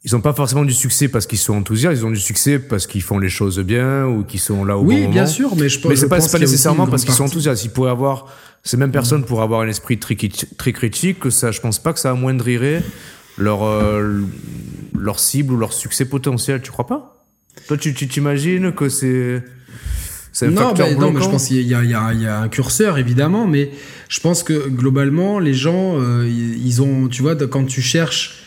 [0.03, 2.87] ils ont pas forcément du succès parce qu'ils sont enthousiastes, ils ont du succès parce
[2.87, 5.33] qu'ils font les choses bien ou qu'ils sont là au Oui, bon bien moment.
[5.33, 7.63] sûr, mais je, Mais je pas, pense c'est pas nécessairement parce qu'ils sont enthousiastes.
[7.65, 8.25] Ils pourraient avoir,
[8.63, 10.17] ces mêmes personnes pourraient avoir un esprit très,
[10.57, 12.81] très critique, que ça, je pense pas que ça amoindrirait
[13.37, 14.21] leur, euh,
[14.97, 16.61] leur cible ou leur succès potentiel.
[16.61, 17.25] Tu crois pas?
[17.67, 19.43] Toi, tu, tu t'imagines que c'est,
[20.31, 22.25] c'est un non, facteur bah, non, mais je pense qu'il y, y a- il y
[22.27, 23.71] a un curseur évidemment, mais
[24.09, 28.40] je pense que globalement, les gens, euh, ils ont, tu vois, quand tu cherches,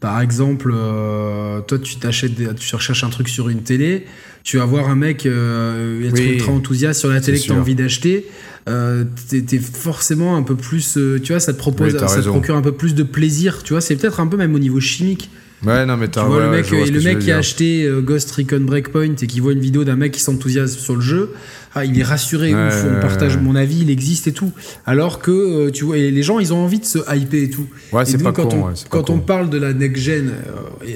[0.00, 4.06] par exemple, euh, toi, tu t'achètes, des- tu recherches un truc sur une télé,
[4.42, 6.32] tu vas voir un mec euh, être Oui.
[6.34, 8.26] ultra enthousiaste sur la télé que tu as envie d'acheter.
[8.68, 12.22] Euh, t'es, t'es forcément un peu plus, euh, tu vois, ça te propose, Oui, ça
[12.22, 13.80] te procure un peu plus de plaisir, tu vois.
[13.80, 15.30] C'est peut-être un peu même au niveau chimique.
[15.64, 17.84] Ouais, non, mais Tu t'as, vois, ouais, le mec, et le mec qui a acheté
[17.84, 21.02] euh, Ghost Recon Breakpoint et qui voit une vidéo d'un mec qui s'enthousiasme sur le
[21.02, 21.32] jeu,
[21.74, 24.52] ah, il est rassuré, Ouais, ouf, on partage mon avis, il existe et tout.
[24.86, 27.50] Alors que, euh, tu vois, et les gens, ils ont envie de se hyper et
[27.50, 27.66] tout.
[27.92, 29.24] Ouais, c'est pas quand, con, on, pas quand on con.
[29.24, 30.94] parle de la next-gen, euh,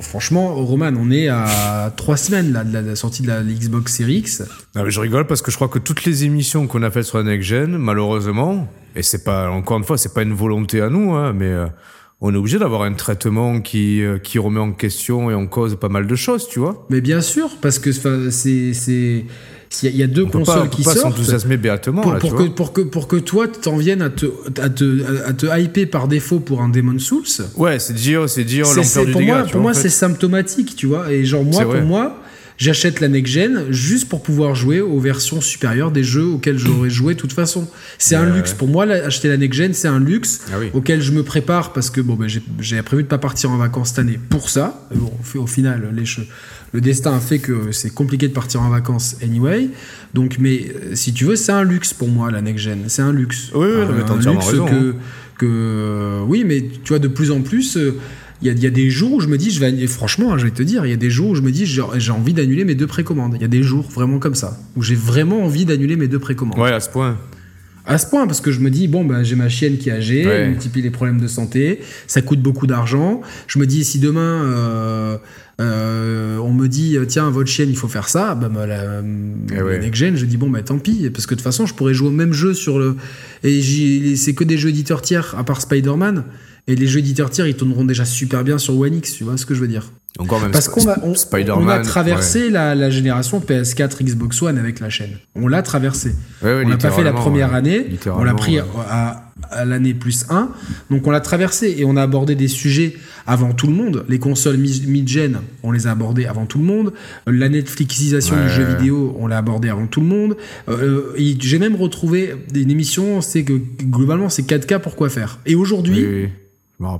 [0.00, 3.42] franchement, Roman, on est à trois semaines là, de, la, de la sortie de la,
[3.42, 4.42] Xbox Series X.
[4.74, 7.04] Non, mais je rigole parce que je crois que toutes les émissions qu'on a faites
[7.04, 10.80] sur la Next Gen, malheureusement, et c'est pas, encore une fois, c'est pas une volonté
[10.80, 11.66] à nous, hein, mais euh,
[12.24, 15.76] on est obligé d'avoir un traitement qui, euh, qui remet en question et en cause
[15.76, 16.86] pas mal de choses, tu vois.
[16.88, 17.90] Mais bien sûr, parce que
[18.30, 18.72] c'est.
[18.72, 19.24] c'est-
[19.82, 21.16] Il y, a- il y a deux On pas, consoles on peut qui pas sortent.
[21.16, 22.54] s'enthousiasmer béatement, pour, là, pour tu que, vois.
[22.54, 24.26] pour, que, pour que toi, t'en viennes à te,
[24.60, 27.24] à, te, à te hyper par défaut pour un Demon Souls,
[27.56, 29.80] Ouais, c'est dire, c'est dire l'ampleur du pour dégât, moi, pour vois, moi en fait.
[29.80, 31.10] c'est symptomatique, tu vois.
[31.10, 32.20] Et genre, moi, pour moi,
[32.62, 37.14] j'achète la next-gen juste pour pouvoir jouer aux versions supérieures des jeux auxquels j'aurais joué
[37.14, 37.68] de toute façon.
[37.98, 38.52] C'est un luxe.
[38.54, 40.66] Pour moi, acheter la next-gen, c'est un luxe Ah oui.
[40.72, 43.88] auquel je me prépare parce que bon, ben, j'ai- prévu de pas partir en vacances
[43.90, 44.86] cette année pour ça.
[44.94, 46.04] Bon, au fi- au final, les
[46.74, 49.68] le destin a fait que c'est compliqué de partir en vacances anyway.
[50.14, 52.84] Donc, mais euh, si tu veux, c'est un luxe pour moi, la next-gen.
[52.88, 53.50] C'est un luxe.
[53.54, 54.94] Oui, oui, Un- non, mais t'as un entièrement luxe raison, que, hein.
[55.38, 57.76] que oui, mais tu vois, de plus en plus.
[58.42, 60.32] Il y, a, il y a des jours où je me dis, je vais, franchement,
[60.32, 62.10] hein, je vais te dire, il y a des jours où je me dis, j'ai
[62.12, 63.34] envie d'annuler mes deux précommandes.
[63.36, 66.18] Il y a des jours vraiment comme ça, où j'ai vraiment envie d'annuler mes deux
[66.18, 66.58] précommandes.
[66.58, 67.18] Ouais, à ce point.
[67.84, 69.92] À ce point, parce que je me dis, bon, bah, j'ai ma chienne qui est
[69.92, 70.32] âgée, Ouais.
[70.32, 73.22] elle multiplie les problèmes de santé, ça coûte beaucoup d'argent.
[73.48, 75.16] Je me dis, si demain, euh,
[75.60, 79.02] euh, on me dit, tiens, votre chienne, il faut faire ça, bah, bah, la,
[79.56, 79.78] Eh ouais.
[79.80, 81.94] next gen, je dis, bon, bah, tant pis, parce que de toute façon, je pourrais
[81.94, 82.96] jouer au même jeu sur le.
[83.42, 86.24] Et c'est que des jeux éditeurs tiers, à part Spider-Man.
[86.68, 89.36] Et les jeux éditeurs tiers, ils tourneront déjà super bien sur One X, tu vois
[89.36, 91.14] ce que je veux dire Encore même Parce qu'on a, on,
[91.58, 95.18] on a traversé la, la génération PS4, Xbox One avec la chaîne.
[95.34, 96.10] On l'a traversé.
[96.42, 97.86] Ouais, ouais, on l'a pas fait la première année,
[98.20, 98.58] on l'a pris
[98.88, 100.50] à, à l'année plus 1,
[100.90, 102.94] donc on l'a traversé et on a abordé des sujets
[103.26, 104.04] avant tout le monde.
[104.08, 106.92] Les consoles mi- mid-gen, on les a abordées avant tout le monde.
[107.26, 110.36] La Netflixisation du jeu vidéo, on l'a abordé avant tout le monde.
[110.68, 115.40] Euh, J'ai même retrouvé une émission, c'est que globalement c'est 4K pour quoi faire.
[115.44, 116.28] Et aujourd'hui, Oui, oui.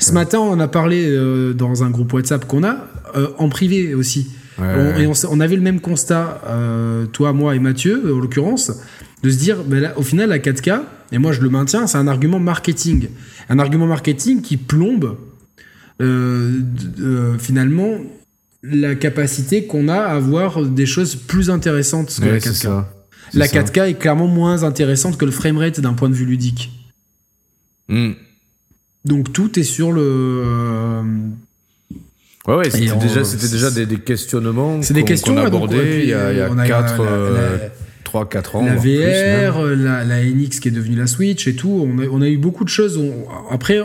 [0.01, 2.87] Ce matin, on a parlé euh, dans un groupe WhatsApp qu'on a,
[3.17, 4.31] euh, en privé aussi.
[4.59, 8.71] Ouais, On- et on, avait le même constat, euh, toi, moi et Mathieu, en l'occurrence,
[9.23, 11.99] de se dire, ben là, au final, la 4K, et moi je le maintiens, c'est
[11.99, 13.09] un argument marketing.
[13.49, 15.17] Un argument marketing qui plombe
[17.39, 17.99] finalement
[18.63, 22.55] la capacité qu'on a à voir des choses plus intéressantes que Ouais, la c'est 4K.
[22.63, 22.95] ça.
[23.33, 23.63] C'est La ça.
[23.63, 26.71] 4K est clairement moins intéressante que le framerate d'un point de vue ludique.
[27.89, 28.13] Hmm.
[29.05, 30.03] Donc tout est sur le...
[30.03, 31.03] euh,
[32.49, 35.45] Ouais, ouais, c'était déjà, c'était c'est- déjà des, des questionnements C'est des qu'on- questions qu'on
[35.45, 37.59] a donc, puis, il y a, il y a on a 4, la- la-
[38.03, 38.65] 3, 4 ans.
[38.67, 38.75] la.
[38.75, 41.69] VR, euh, la, la NX qui est devenue la Switch et tout.
[41.89, 42.97] On a, on a eu beaucoup de choses.
[42.97, 43.79] On- après,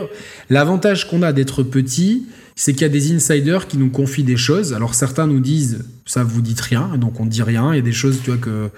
[0.50, 2.26] l'avantage qu'on a d'être petit,
[2.56, 4.74] c'est qu'il y a des insiders qui nous confient des choses.
[4.74, 7.72] Alors certains nous disent, ça vous dites rien, donc on dit rien.
[7.72, 8.70] Il y a des choses, tu vois, que,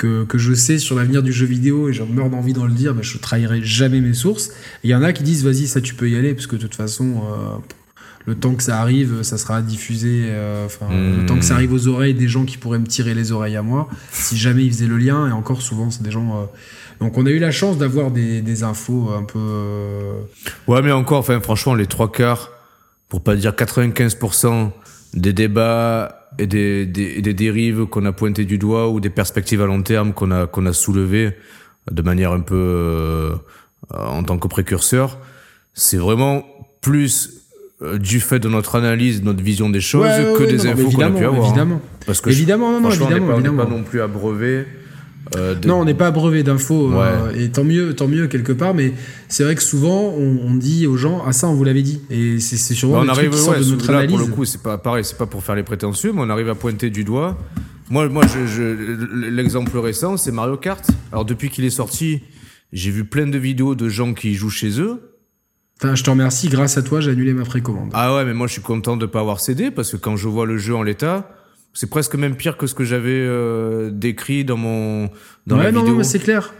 [0.00, 2.72] que, que je sais sur l'avenir du jeu vidéo et je meurs d'envie d'en le
[2.72, 4.50] dire, mais je trahirai jamais mes sources.
[4.82, 6.62] Il y en a qui disent, vas-y, ça tu peux y aller, parce que de
[6.62, 7.58] toute façon, euh,
[8.26, 11.72] le temps que ça arrive, ça sera diffusé, euh, enfin, le temps que ça arrive
[11.74, 14.72] aux oreilles des gens qui pourraient me tirer les oreilles à moi, si jamais ils
[14.72, 16.30] faisaient le lien, et encore souvent, c'est des gens.
[16.42, 16.44] euh,
[17.04, 19.38] Donc on a eu la chance d'avoir des, des infos un peu.
[19.38, 20.12] euh,
[20.66, 22.50] Ouais, mais encore, enfin, franchement, les trois quarts,
[23.10, 24.70] pour pas dire 95%
[25.14, 29.10] des débats et des, des, et des dérives qu'on a pointées du doigt ou des
[29.10, 31.34] perspectives à long terme qu'on a, qu'on a soulevées
[31.90, 33.34] de manière un peu euh,
[33.90, 35.18] en tant que précurseur,
[35.74, 36.44] c'est vraiment
[36.80, 37.46] plus
[37.82, 40.64] euh, du fait de notre analyse, de notre vision des choses Ouais, que ouais, des
[40.64, 41.46] non, infos qu'on a pu avoir.
[41.46, 41.80] Évidemment.
[42.06, 44.66] Parce que évidemment, non, non, franchement, évidemment, on n'est pas, pas non plus abreuvé.
[45.36, 48.52] Euh, de- Non, on n'est pas abreuvé d'infos, euh, et tant mieux, tant mieux quelque
[48.52, 48.92] part, mais
[49.28, 52.00] c'est vrai que souvent on, on dit aux gens, ah ça on vous l'avait dit,
[52.10, 54.16] et c'est souvent Bah, on des arrive, trucs qui ouais, de notre là, analyse.
[54.16, 56.48] pour le coup, c'est pas pareil, c'est pas pour faire les prétentieux, mais on arrive
[56.48, 57.38] à pointer du doigt.
[57.90, 60.84] Moi, moi, je, je- l'exemple récent, c'est Mario Kart.
[61.12, 62.22] Alors depuis qu'il est sorti,
[62.72, 65.00] j'ai vu plein de vidéos de gens qui jouent chez eux.
[65.82, 67.90] Enfin, je te remercie, grâce à toi, j'ai annulé ma précommande.
[67.94, 70.28] Ah ouais, mais moi je suis content de pas avoir cédé parce que quand je
[70.28, 71.30] vois le jeu en l'état,
[71.72, 75.08] c'est presque même pire que ce que j'avais euh, décrit dans mon
[75.46, 75.96] dans ouais, la non, vidéo.
[75.96, 76.52] non, c'est clair.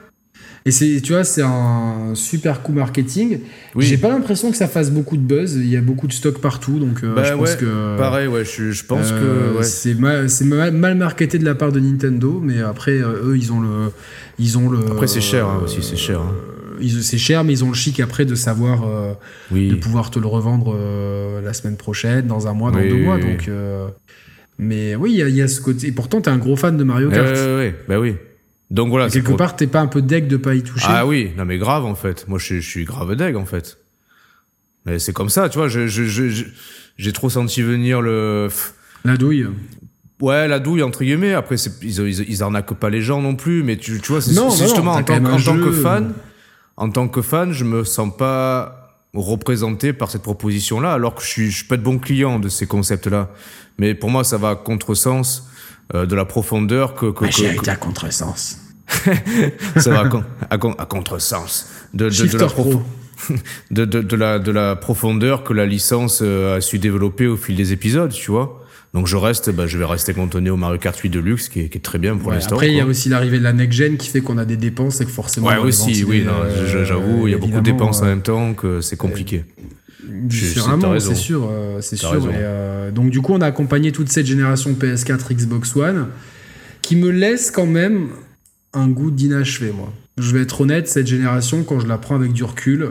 [0.67, 3.41] Et c'est, tu vois, c'est un super coup marketing.
[3.75, 3.87] Oui.
[3.87, 5.55] J'ai pas l'impression que ça fasse beaucoup de buzz.
[5.57, 7.97] Il y a beaucoup de stock partout, donc euh, Bah je pense ouais, que.
[7.97, 9.63] Pareil, ouais, je, je pense euh, que ouais.
[9.65, 13.39] c'est mal, c'est mal, mal marketé de la part de Nintendo, mais après euh, eux
[13.39, 13.91] ils ont le,
[14.39, 14.81] ils ont le.
[14.91, 16.35] Après, c'est cher, hein, aussi, c'est cher, hein.
[16.83, 19.13] euh, c'est cher, mais ils ont le chic après de savoir, euh,
[19.51, 19.75] de oui.
[19.77, 23.05] pouvoir te le revendre euh, la semaine prochaine, dans un mois, dans Oui, deux oui,
[23.05, 23.17] mois.
[23.17, 23.23] oui.
[23.23, 23.89] Donc, euh,
[24.61, 25.89] mais oui, il y, a- il y a ce côté.
[25.89, 27.27] Et pourtant, t'es un gros fan de Mario Kart.
[27.27, 28.15] ouais, ouais, bah oui.
[28.71, 29.07] Donc voilà.
[29.07, 30.87] Et c'est quelque pour- part, t'es pas un peu deck de pas y toucher.
[30.89, 32.27] Ah oui, non mais grave en fait.
[32.29, 33.79] Moi je, suis- je suis grave deg en fait.
[34.87, 35.69] Mais c'est comme ça, tu vois.
[35.69, 36.45] Je, je, je- je-
[36.97, 38.49] j'ai trop senti venir le.
[39.05, 39.47] La douille.
[40.21, 41.33] Ouais, la douille entre guillemets.
[41.33, 44.31] Après, ils, ils, ils arnaquent pas les gens non plus, mais tu, tu vois, c'est
[44.31, 45.83] justement non, en tant, en tant que jeu.
[45.83, 46.13] fan,
[46.77, 48.80] en tant que fan, je me sens pas
[49.15, 52.49] représenté par cette proposition-là, alors que je suis, je suis pas de bon client de
[52.49, 53.31] ces concepts-là.
[53.79, 55.49] Mais pour moi, ça va à contresens
[55.95, 58.59] euh, de la profondeur que, que, que- à contresens.
[59.77, 62.65] ça va à, con- à, con- à contresens de, de, de la Pro.
[62.65, 62.83] prof-
[63.71, 67.37] de, de, de la, de la profondeur que la licence euh, a su développer au
[67.37, 68.60] fil des épisodes, tu vois.
[68.93, 71.69] Donc je reste, bah, je vais rester cantonné au Mario Kart 8 Deluxe, qui est,
[71.69, 72.57] qui est très bien pour Ouais, l'instant.
[72.57, 74.57] après, il y a aussi l'arrivée de la next gen qui fait qu'on a des
[74.57, 75.47] dépenses et que forcément.
[75.47, 78.53] Ouais, aussi, oui, euh, j'avoue, il y a beaucoup de dépenses en euh, même temps
[78.55, 79.45] que c'est compliqué.
[80.29, 82.11] Je- c'est- sûr, euh, c'est sûr.
[82.11, 82.31] raison.
[82.31, 86.09] Et, euh, donc du coup, on a accompagné toute cette génération PS4, Xbox One,
[86.83, 88.09] qui me laisse quand même
[88.73, 89.93] un goût d'inachevé, moi.
[90.19, 92.91] Je vais être honnête, cette génération, quand je la prends avec du recul,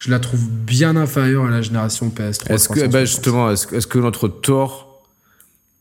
[0.00, 2.52] je la trouve bien inférieure à la génération PS3.
[2.54, 2.90] Est-ce que, 360.
[2.92, 4.93] bah, justement, est-ce que notre tort,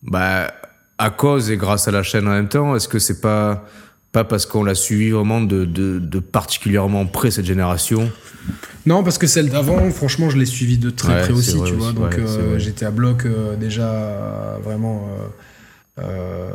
[0.04, 0.54] bah,
[0.98, 3.66] à cause et grâce à la chaîne en même temps, est-ce que c'est pas,
[4.12, 8.12] pas parce qu'on l'a suivi vraiment de, de, de particulièrement près cette génération?
[8.86, 11.74] Non, parce que celle d'avant, franchement, je l'ai suivie de très Ouais, près aussi, tu
[11.74, 11.88] vois.
[11.88, 15.08] aussi, Donc ouais, euh, j'étais à bloc euh, déjà vraiment.
[16.00, 16.50] euh, euh,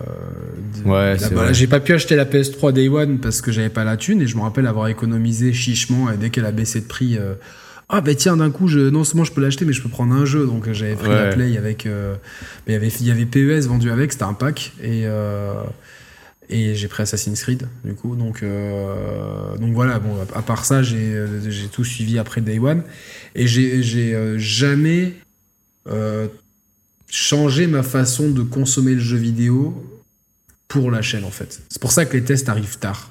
[0.85, 1.53] Ouais, bah.
[1.53, 4.27] J'ai pas pu acheter la PS3 Day One parce que j'avais pas la thune et
[4.27, 7.19] je me rappelle avoir économisé chichement et dès qu'elle a baissé de prix.
[7.91, 10.15] Ah bah tiens d'un coup je non seulement je peux l'acheter mais je peux prendre
[10.15, 10.47] un jeu.
[10.47, 12.17] Donc euh, j'avais pris la play avec euh,
[12.67, 14.73] mais il y avait il y avait PES vendu avec c'était un pack.
[14.83, 15.63] Et euh,
[16.51, 18.15] et j'ai pris Assassin's Creed du coup.
[18.15, 22.83] Donc euh, donc voilà bon à part ça j'ai j'ai tout suivi après Day One.
[23.35, 25.15] Et j'ai j'ai jamais
[27.11, 29.83] changé ma façon de consommer le jeu vidéo
[30.69, 31.63] pour la chaîne en fait.
[31.71, 33.11] C'est pour ça que les tests arrivent tard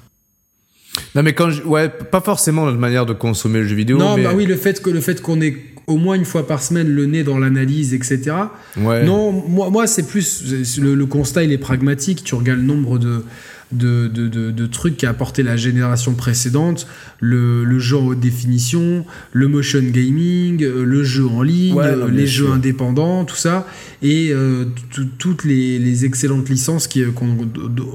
[1.18, 3.98] Non, mais quand je, ouais, pas forcément notre manière de consommer le jeu vidéo.
[3.98, 5.56] non mais, bah oui le fait que le fait qu'on ait
[5.88, 8.32] au moins une fois par semaine le nez dans l'analyse etc
[8.80, 9.04] Ouais.
[9.04, 10.44] Non, moi, moi c'est plus.
[10.80, 12.22] Le, le constat, il est pragmatique.
[12.22, 13.24] Tu regardes le nombre de,
[13.72, 16.86] de, de, de- de trucs qu'a apporté la génération précédente
[17.20, 21.86] le, le jeu en haute définition, le motion gaming, euh, le jeu en ligne, Ouais,
[21.86, 22.54] euh, non, les jeux sûr.
[22.54, 23.66] indépendants, tout ça.
[24.02, 27.36] Et euh, tout- toutes les, les excellentes licences qui, qu'on,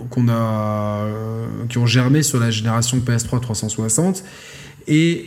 [0.10, 1.07] qu'on a,
[1.70, 4.24] qui ont germé sur la génération PS3 360.
[4.88, 5.26] Et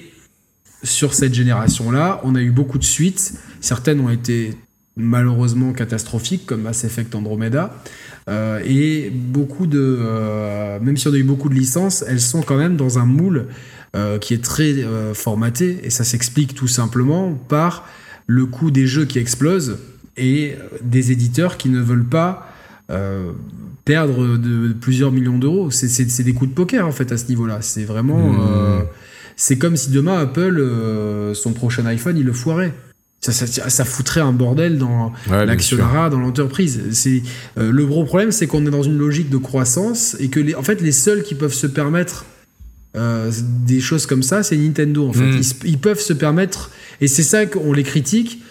[0.82, 3.34] sur cette génération-là, on a eu beaucoup de suites.
[3.60, 4.56] Certaines ont été
[4.96, 7.82] malheureusement catastrophiques, comme Mass Effect Andromeda.
[8.28, 9.78] Euh, et beaucoup de.
[10.00, 13.04] euh, même si on a eu beaucoup de licences, elles sont quand même dans un
[13.04, 13.46] moule
[13.94, 14.74] euh, qui est très
[15.14, 15.80] formaté.
[15.82, 17.86] Et ça s'explique tout simplement par
[18.26, 19.78] le coût des jeux qui explosent
[20.16, 22.52] et des éditeurs qui ne veulent pas.
[23.84, 25.70] perdre de, de plusieurs millions d'euros.
[25.70, 27.58] C'est des coups de poker en fait à ce niveau-là.
[27.60, 28.32] C'est vraiment.
[28.32, 28.86] Mmh.
[29.36, 32.74] C'est comme si demain Apple, euh, son prochain iPhone, il le foirait.
[33.20, 36.80] Ça, ça, ça foutrait un bordel dans Ouais, l'actionnariat, dans l'entreprise.
[36.92, 37.22] C'est
[37.58, 40.54] euh, le gros problème, c'est qu'on est dans une logique de croissance et que les,
[40.54, 42.26] en fait les seuls qui peuvent se permettre
[42.96, 43.30] euh,
[43.66, 45.08] des choses comme ça, c'est Nintendo.
[45.08, 45.40] En fait, Mm.
[45.64, 48.42] ils, peuvent se permettre et c'est ça qu'on les critique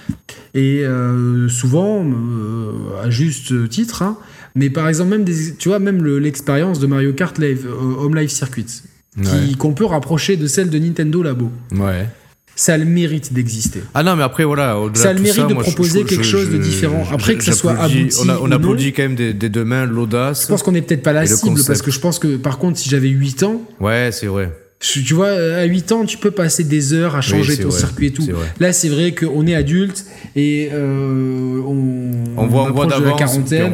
[0.53, 2.71] et euh, souvent euh,
[3.03, 4.01] à juste titre.
[4.01, 4.17] hein.
[4.55, 7.67] mais par exemple même des, tu vois même le- l'expérience de Mario Kart Live,
[7.99, 8.65] Home Live Circuit,
[9.17, 9.55] Ouais.
[9.57, 11.51] qu'on peut rapprocher de celle de Nintendo Labo.
[11.71, 12.07] Ouais.
[12.57, 13.81] Ça a le mérite d'exister.
[13.93, 16.23] Ah non, mais après, voilà, au-delà Ça a le mérite de moi, proposer je- quelque
[16.23, 17.03] je- chose de différent.
[17.11, 19.85] Après, que ça soit abouti On, a, on applaudit quand même des, des deux mains
[19.85, 20.43] l'audace.
[20.43, 22.77] Je pense qu'on n'est peut-être pas la cible parce que je pense que par contre,
[22.79, 24.53] si j'avais 8 ans, Ouais, c'est vrai.
[25.03, 28.07] Tu vois, à 8 ans, tu peux passer des heures à changer ton vrai, circuit
[28.07, 28.27] et tout.
[28.59, 30.05] Là, c'est vrai qu'on est adulte
[30.35, 32.73] et euh, on, On voit, on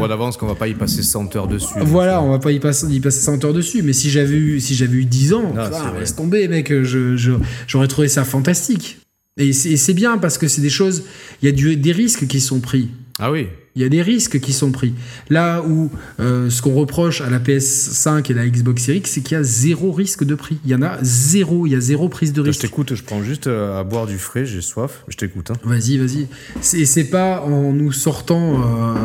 [0.08, 1.74] d'avance, qu'on va pas y passer 100 heures dessus.
[1.82, 3.82] Voilà, on va pas y passer, y passer 100 heures dessus.
[3.84, 6.00] Mais si j'avais eu, si j'avais eu 10 ans, Non, ah, vrai.
[6.02, 7.32] laisse tomber, mec, je, je-
[7.68, 8.98] j'aurais trouvé ça fantastique.
[9.38, 11.04] Et c'est, et c'est bien parce que c'est des choses,
[11.42, 12.90] il y a du- des risques qui sont pris.
[13.20, 13.48] Ah oui.
[13.76, 14.94] Il y a des risques qui sont pris.
[15.30, 15.90] Là où
[16.20, 19.44] euh, ce qu'on reproche à la PS5 et la Xbox Series, c'est qu'il y a
[19.44, 20.58] zéro risque de prix.
[20.66, 21.66] Il y en a zéro.
[21.68, 22.62] Il y a zéro prise de Je risque.
[22.62, 25.04] t'écoute, je prends juste euh, à boire du frais, j'ai soif.
[25.08, 25.52] Je t'écoute.
[25.52, 25.56] Hein.
[25.64, 26.28] Vas-y, vas-y.
[26.60, 28.96] C'est c'est pas en nous sortant euh,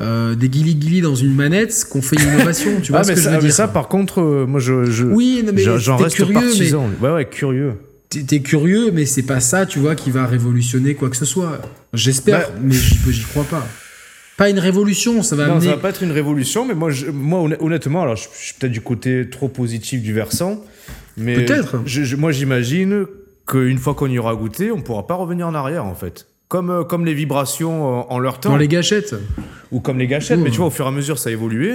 [0.00, 2.70] euh, des guili-guili dans une manette qu'on fait une innovation.
[2.82, 3.54] Tu vois ah, ce mais que ça, je veux mais dire?
[3.54, 6.86] ça, par contre, moi, je, je, Oui, non, mais j'en- reste curieux, partisan.
[7.00, 7.74] Ouais, ouais, curieux.
[8.10, 11.60] T'es curieux, mais c'est pas ça, tu vois, qui va révolutionner quoi que ce soit.
[11.92, 13.66] J'espère, Bah- mais j'y crois pas.
[14.38, 15.66] Pas une révolution, ça va Non, amener.
[15.66, 18.44] ça va pas être une révolution, mais moi, je- moi honn- honnêtement, alors je, je
[18.46, 20.64] suis peut-être du côté trop positif du versant,
[21.18, 21.82] mais Peut-être.
[21.84, 23.04] je- moi, j'imagine
[23.46, 26.26] qu'une fois qu'on y aura goûté, on pourra pas revenir en arrière, en fait.
[26.48, 29.14] Comme, euh, comme les vibrations en, en leur temps, Dans les gâchettes.
[29.70, 30.44] ou comme les gâchettes, Ouh.
[30.44, 31.74] mais tu vois, au fur et à mesure, ça a évolué.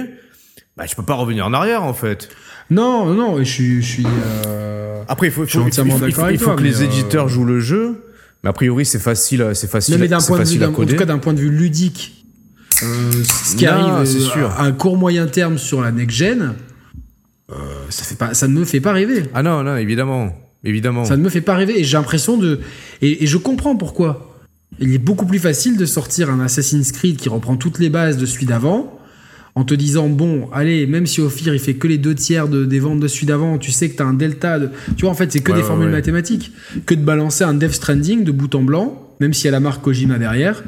[0.76, 2.28] Bah, tu peux pas revenir en arrière, en fait.
[2.70, 3.82] Non, non, je suis.
[3.82, 4.06] Je suis
[4.46, 7.60] euh, Après, il faut, entièrement il il toi, que les mais, euh, éditeurs jouent le
[7.60, 8.04] jeu.
[8.42, 10.66] Mais a priori, c'est facile, c'est facile, mais d'un c'est point de vue, facile d'un-
[10.66, 12.24] à en tout cas d'un point de vue ludique,
[12.82, 14.50] euh, ce qui Non, arrive c'est sûr.
[14.50, 16.54] à un court moyen terme sur la next gen,
[17.88, 19.24] ça fait pas, ça ne me fait pas rêver.
[19.34, 20.34] Ah non, non, évidemment,
[20.64, 21.04] évidemment.
[21.04, 22.60] Ça ne me fait pas rêver et j'ai l'impression de.
[23.02, 24.30] Et, et je comprends pourquoi.
[24.80, 28.16] Il est beaucoup plus facile de sortir un Assassin's Creed qui reprend toutes les bases
[28.16, 28.98] de celui d'avant
[29.56, 32.64] en te disant bon, allez, même si Ophir il fait que les deux tiers de-
[32.64, 34.58] des ventes de celui d'avant, tu sais que tu as un delta.
[34.58, 35.92] De, tu vois, en fait, c'est que Ouais, des ouais, formules ouais.
[35.92, 36.50] mathématiques.
[36.86, 39.60] Que de balancer un Death Stranding de bout en blanc, même s'il y a la
[39.60, 40.64] marque Kojima derrière.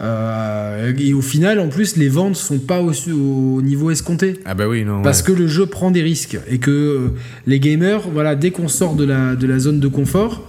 [0.00, 4.38] Euh, et au final, en plus, les ventes sont pas au, au niveau escompté.
[4.44, 5.02] Ah bah oui, non.
[5.02, 5.26] Parce ouais.
[5.26, 7.08] que le jeu prend des risques et que euh,
[7.46, 10.48] les gamers, voilà, dès qu'on sort de la, de la zone de confort,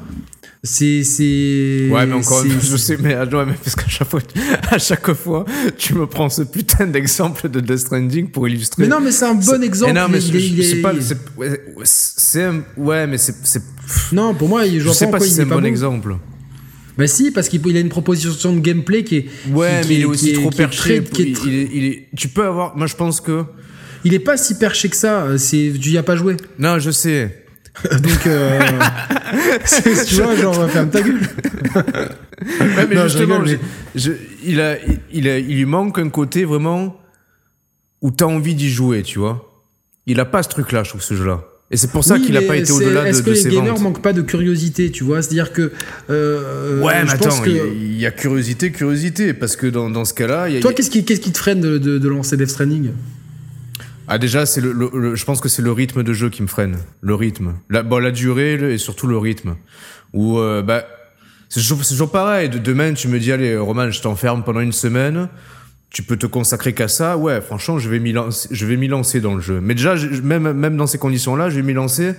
[0.63, 1.03] c'est.
[1.03, 4.21] c'est Ouais, mais encore une fois, je sais, mais, ouais, mais parce qu'à chaque fois,
[4.69, 5.45] à chaque fois,
[5.77, 8.83] tu me prends ce putain d'exemple de Death Stranding pour illustrer.
[8.83, 9.93] Mais non, mais c'est un bon exemple.
[9.93, 13.61] Non, mais c'est pas, c'est, ouais, c'est un- ouais, mais c'est, c'est,
[14.11, 16.15] Non, pour moi, je je sais pas si c'est est un bon exemple.
[16.97, 19.25] Bah si, parce qu'il il a une proposition de gameplay qui est.
[19.53, 21.01] Ouais, qui- mais il est aussi trop perché.
[21.01, 23.21] très- qui est il, très- il est, il est- tu peux avoir, moi je pense
[23.21, 23.45] que,
[24.03, 25.21] il est pas si perché que ça.
[25.23, 26.35] euh, C'est, tu y as pas joué.
[26.57, 27.45] non, je sais.
[27.91, 28.59] Donc, euh,
[29.65, 31.19] c'est- tu vois, genre, ferme ta gueule.
[31.75, 33.59] Ouais, mais Non, je justement, rigole,
[33.95, 34.11] je-
[34.45, 34.75] il, a,
[35.11, 36.99] il, a, il lui manque un côté vraiment
[38.01, 39.45] où t'as envie d'y jouer, tu vois.
[40.07, 41.43] Il a pas ce truc-là, je trouve, ce jeu-là.
[41.71, 43.35] Et c'est pour ça Oui, qu'il a mais pas été au-delà de, Est-ce que de
[43.35, 43.81] les ses gamers ventes.
[43.83, 45.21] manquent pas de curiosité, tu vois?
[45.21, 45.71] C'est-à-dire que.
[46.09, 49.67] euh, Ouais, mais attends, que- il y a- il y, a curiosité, curiosité, parce que
[49.67, 50.59] dans, dans ce cas-là, a.
[50.61, 52.89] Toi, qu'est-ce qui, qu'est-ce qui te freine de, de- de lancer Death Stranding?
[54.11, 56.41] Ah déjà, c'est le, le- le- je pense que c'est le rythme de jeu qui
[56.41, 56.77] me freine.
[57.01, 57.53] Le rythme.
[57.69, 59.55] La, bon, la durée et surtout le rythme.
[60.13, 60.83] Où, euh, bah,
[61.47, 62.49] c'est toujours, toujours pareil.
[62.49, 65.29] De, demain, tu me dis, allez, Roman, je t'enferme pendant une semaine.
[65.91, 67.17] Tu peux te consacrer qu'à ça.
[67.17, 69.59] Ouais, franchement, je vais m'y lancer, je vais m'y lancer dans le jeu.
[69.61, 72.13] Mais déjà, je- même, même dans ces conditions-là, je vais m'y lancer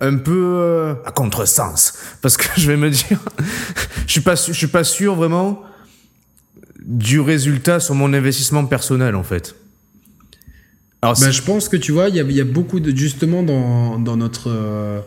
[0.00, 1.94] un peu euh, à contresens.
[2.22, 3.18] Parce que je vais me dire,
[4.06, 5.62] je suis pas, je suis pas sûr vraiment
[6.84, 9.56] du résultat sur mon investissement personnel, en fait.
[11.02, 12.80] Alors, Bah, si- je pense que tu vois, il y a, il y a beaucoup
[12.80, 12.94] de.
[12.96, 14.50] Justement, dans, dans notre.
[14.50, 15.00] euh,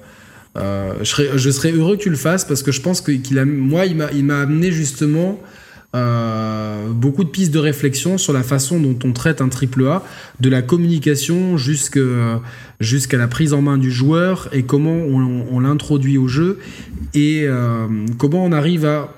[0.57, 3.11] euh, je, serais, je serais heureux que tu le fasses parce que je pense que,
[3.11, 3.45] qu'il a.
[3.45, 5.39] Moi, il m'a, amené justement.
[5.93, 10.03] euh, beaucoup de pistes de réflexion sur la façon dont on traite un triple A,
[10.39, 16.18] de la communication jusqu'à la prise en main du joueur et comment on, on l'introduit
[16.18, 16.59] au jeu
[17.13, 17.88] et euh,
[18.18, 19.13] comment on arrive à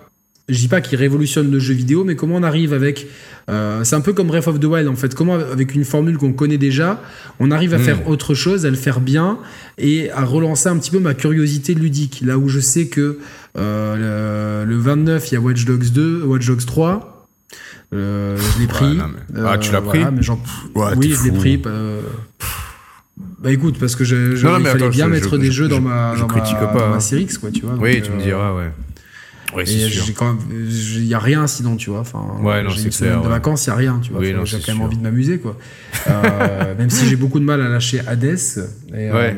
[0.50, 3.08] je dis pas qu'il révolutionne le jeu vidéo, mais comment on arrive avec.
[3.50, 5.16] euh, c'est un peu comme Breath of the Wild en fait.
[5.16, 7.02] Comment, avec une formule qu'on connaît déjà,
[7.40, 7.82] on arrive à Mm.
[7.84, 9.38] faire autre chose, à le faire bien
[9.78, 12.22] et à relancer un petit peu ma curiosité ludique.
[12.26, 13.20] Là où je sais que
[13.58, 17.28] euh, le, le 29, il y a Watch Dogs 2, Watch Dogs 3.
[17.94, 18.96] Euh, je l'ai pris.
[18.98, 20.28] non, mais- Ah, tu l'as pris voilà, mais
[20.82, 21.62] Ouais, Oui, je l'ai pris.
[21.68, 22.02] euh,
[23.40, 25.48] Bah écoute, parce que je, je- Non, il fallait attends, bien je- mettre je- des
[25.48, 27.00] je- jeux dans ma, dans ma, pas, dans ma hein.
[27.00, 27.76] Series X, quoi, tu vois.
[27.80, 28.72] Oui, donc, tu me euh, diras, ouais.
[29.56, 30.06] Ouais, c'est et sûr.
[30.06, 32.00] j'ai quand même, il y a rien sinon, tu vois.
[32.02, 34.12] Enfin, Ouais, non, j'ai c'est une semaine clair, de vacances, il y a rien, tu
[34.12, 34.22] vois.
[34.22, 34.84] Oui, j'ai quand même sûr.
[34.86, 35.58] envie de m'amuser, quoi.
[36.08, 38.24] Euh, même si j'ai beaucoup de mal à lâcher Hades.
[38.26, 39.38] Et, euh, Ouais.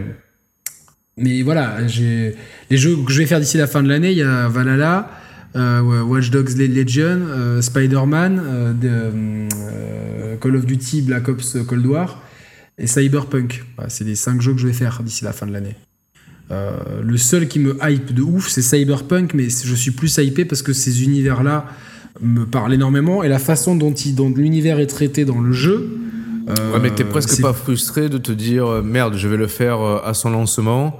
[1.18, 2.36] mais voilà, j'ai
[2.70, 4.12] les jeux que je vais faire d'ici la fin de l'année.
[4.12, 5.10] Il y a Valhalla,
[5.56, 12.22] euh, Watch Dogs Legion, euh, Spider-Man, euh, de, Call of Duty, Black Ops Cold War
[12.78, 13.64] et Cyberpunk.
[13.78, 15.76] Voilà, c'est les cinq jeux que je vais faire d'ici la fin de l'année.
[16.52, 20.46] Euh, le seul qui me hype de ouf, c'est Cyberpunk, mais je suis plus hypé
[20.46, 21.66] parce que ces univers-là
[22.22, 25.90] me parlent énormément et la façon dont, il- dont l'univers est traité dans le jeu.
[26.48, 29.48] euh, Ouais, mais t'es presque pas frustré de te dire euh, merde, je vais le
[29.48, 31.00] faire à son lancement.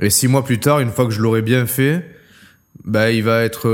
[0.00, 2.06] Et six mois plus tard, une fois que je l'aurai bien fait,
[2.84, 3.68] bah il va être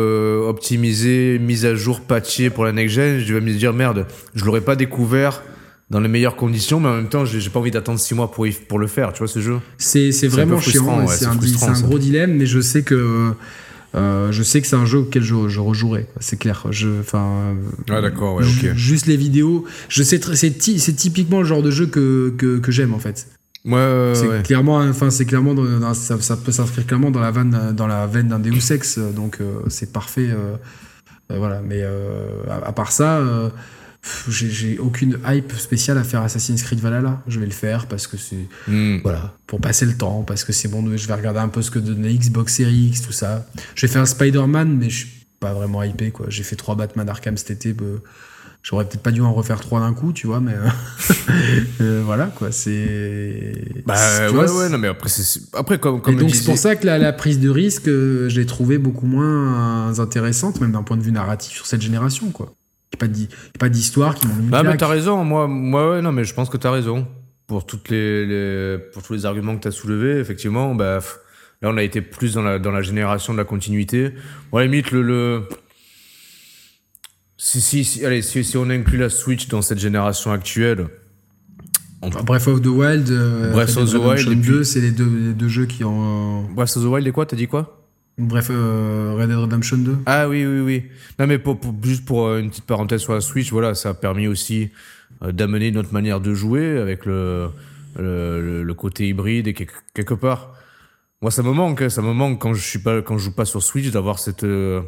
[0.49, 3.21] optimisé, mis à jour, patché pour la next gen.
[3.21, 5.43] Je vais me dire merde, je l'aurais pas découvert
[5.91, 8.47] dans les meilleures conditions, mais en même temps, j'ai pas envie d'attendre six mois pour
[8.47, 9.13] y- pour le faire.
[9.13, 12.83] Tu vois ce jeu C'est vraiment chiant, ouais, c'est un, gros dilemme, mais je sais
[12.83, 13.33] que
[13.95, 16.67] Euh, je sais que c'est un jeu auquel je, je rejouerai, c'est clair.
[17.01, 17.57] Enfin,
[17.89, 18.75] Ah, d'accord, ouais, ok.
[18.77, 19.65] Juste les vidéos.
[19.89, 22.99] Je sais, c'est ty- c'est typiquement le genre de jeu que, que, que j'aime en
[22.99, 23.27] fait.
[23.65, 24.43] Ouais, ouais, c'est ouais.
[24.43, 27.87] clairement, enfin, c'est clairement, dans- dans- ça, ça peut s'inscrire clairement dans la vanne, dans
[27.87, 30.29] la veine d'un Deus Ex, donc euh, c'est parfait.
[30.31, 30.57] euh,
[31.31, 33.21] voilà, mais à, à part ça,
[34.29, 37.23] j'ai- aucune hype spéciale à faire Assassin's Creed Valhalla.
[37.27, 38.99] Je vais le faire parce que c'est Hmm.
[39.03, 41.71] voilà, pour passer le temps, parce que c'est bon, je vais regarder un peu ce
[41.71, 43.47] que donne la Xbox Series X, tout ça.
[43.75, 45.09] Je vais faire Spider-Man, mais je suis
[45.41, 46.27] pas vraiment hypé, quoi.
[46.29, 47.85] J'ai fait trois Batman Arkham cet été, bah,
[48.63, 50.69] j'aurais peut-être pas dû en refaire trois d'un coup, tu vois, mais euh,
[51.81, 53.53] euh, voilà, quoi, c'est...
[53.87, 56.77] Bah, ouais, vois, ouais, non, mais après, c'est- après comme, et donc c'est pour ça
[56.77, 60.83] que la, la prise de risque, euh, je l'ai trouvée beaucoup moins intéressante, même d'un
[60.83, 62.53] point de vue narratif sur cette génération, quoi.
[63.03, 65.93] Il n'y a pas d'histoire qui m'ont mis une Ah, mais t'as raison, moi, moi,
[65.93, 67.07] ouais, non, mais je pense que t'as raison.
[67.47, 70.99] Pour, toutes les, les- pour tous les arguments que t'as soulevés, effectivement, bah,
[71.63, 74.13] là, on a été plus dans la, dans la génération de la continuité.
[74.51, 75.43] Bon, à la limite, le, le,
[77.37, 80.89] si, si, si, allez, si, si on inclut la Switch dans cette génération actuelle,
[82.01, 84.81] Enfin, Breath of the Wild, euh, Breath of the Wild, Redemption et puis- 2, c'est
[84.81, 86.45] les deux, les deux jeux qui ont...
[86.53, 87.78] Breath of the Wild et quoi, t'as dit quoi?
[88.19, 89.99] Bref, euh, Red Dead Redemption 2.
[90.07, 90.83] Ah oui, oui, oui.
[91.19, 93.91] Non, mais pour, pour- juste pour euh, une petite parenthèse sur la Switch, voilà, ça
[93.91, 94.71] a permis aussi
[95.23, 97.49] euh, d'amener notre manière de jouer avec le,
[97.97, 100.55] le, le- le côté hybride et quelque, quelque part.
[101.23, 103.35] Moi, ça me manque, hein, ça me manque quand je suis pas, quand je joue
[103.35, 104.81] pas sur Switch d'avoir cette euh,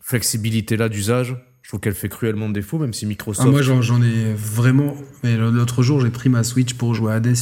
[0.00, 1.36] flexibilité-là d'usage.
[1.62, 3.48] Je trouve qu'elle fait cruellement défaut, même si Ah, Microsoft.
[3.50, 4.96] moi, j'en ai vraiment.
[5.22, 7.36] Mais l'autre jour, j'ai pris ma Switch pour jouer à Hades.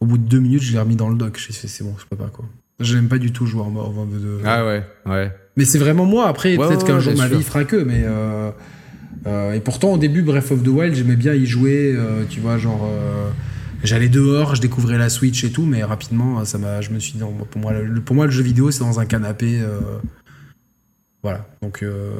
[0.00, 1.36] Au bout de deux minutes, je l'ai remis dans le dock.
[1.38, 2.44] J'ai fait, c'est bon, je peux pas quoi.
[2.80, 5.30] J'aime pas du tout jouer en mode de- Ah ouais, ouais.
[5.56, 6.26] Mais c'est vraiment moi.
[6.26, 7.38] Après, Ouais, peut-être ouais, qu'un jour ma sûr.
[7.38, 7.76] vie fera que.
[7.76, 8.50] Mais euh,
[9.26, 11.92] euh, et pourtant, au début, Breath of the Wild, j'aimais bien y jouer.
[11.94, 12.88] euh, tu vois, genre.
[12.90, 13.28] euh,
[13.84, 17.14] J'allais dehors, je découvrais la Switch et tout, mais rapidement, ça m'a, je me suis
[17.14, 19.58] dit, non, pour moi, le, pour moi, le jeu vidéo, c'est dans un canapé.
[19.60, 19.80] euh,
[21.22, 21.46] voilà.
[21.62, 22.12] Donc, euh,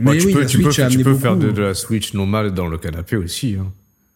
[0.00, 1.18] Moi, mais tu oui, peux, la tu peux, tu peux beaucoup.
[1.22, 3.56] faire de, de la Switch normale dans le canapé aussi.
[3.60, 3.66] Hein.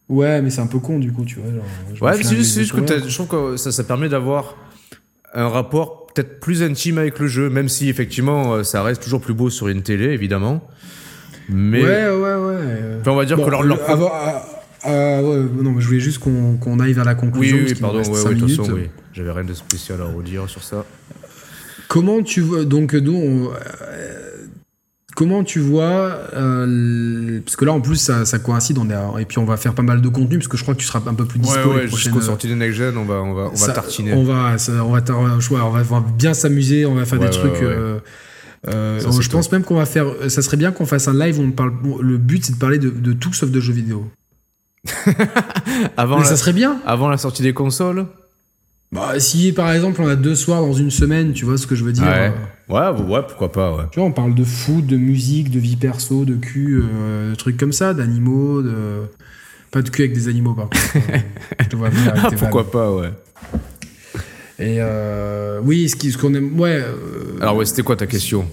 [0.09, 1.51] Ouais, mais c'est un peu con du coup, tu vois.
[1.52, 4.56] genre, Ouais, c'est juste, que je trouve que ça, ça permet d'avoir
[5.35, 9.21] un rapport peut-être plus intime avec le jeu, même si effectivement euh, ça reste toujours
[9.21, 10.67] plus beau sur une télé, évidemment.
[11.49, 12.57] Mais Ouais, ouais, ouais.
[13.01, 14.13] Enfin, on va dire Bon, que leur, leur- le- avant-
[14.85, 17.57] ah, ouais, non, mais je voulais juste qu'on qu'on aille vers la conclusion.
[17.57, 18.57] oui, oui, pardon, reste ouais, minutes.
[18.61, 18.89] façon, oui.
[19.13, 20.85] J'avais rien de spécial à redire sur ça.
[21.89, 24.32] Comment tu vois donc nous on- euh,
[25.15, 29.11] comment tu vois euh, parce que là en plus ça, ça coïncide on est à-
[29.21, 30.87] et puis on va faire pas mal de contenu parce que je crois que tu
[30.87, 33.15] seras un peu plus dispo Ouais, les ouais, jusqu'aux sorties des Next Gen, on va,
[33.17, 34.15] on va, on va tartiner.
[34.15, 37.63] On va, ça- on va, on va, bien s'amuser, on va faire Ouais, des trucs.
[37.63, 37.99] euh,
[38.69, 40.07] euh, Ça, je pense même qu'on va faire.
[40.29, 41.71] Ça serait bien qu'on fasse un live où on parle.
[41.71, 44.09] bon, le but c'est de parler de, de tout sauf de jeux vidéo.
[45.97, 46.81] Avant, Mais la, ça serait bien.
[46.87, 48.07] avant la sortie des consoles
[48.93, 51.74] Bah, si par exemple on a deux soirs dans une semaine, tu vois ce que
[51.74, 52.05] je veux dire.
[52.05, 52.31] Ouais.
[52.70, 53.85] euh, Ouais, ouais, pourquoi pas, ouais.
[53.90, 57.35] Tu vois, on parle de foot, de musique, de vie perso, de cul, euh, de
[57.35, 58.73] trucs comme ça, d'animaux, de.
[59.70, 60.77] Pas de cul avec des animaux par contre.
[61.60, 62.70] Je te vois venir avec Ah, pourquoi vannes.
[62.70, 63.10] pas, ouais.
[64.59, 66.59] Et euh, oui, ce qu'on aime.
[66.60, 66.82] Ouais.
[67.40, 68.47] Alors, ouais, c'était quoi ta question?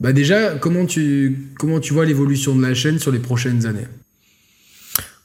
[0.00, 3.86] Bah déjà, comment tu, comment tu vois l'évolution de la chaîne sur les prochaines années?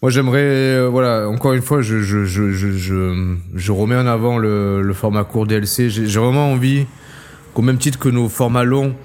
[0.03, 4.05] Moi, j'aimerais, euh, voilà, encore une fois, je, je, je, je, je, je remets en
[4.05, 5.89] avant le, le format court DLC.
[5.89, 6.85] J'ai vraiment envie
[7.53, 8.97] qu'au même titre que nos formats longs,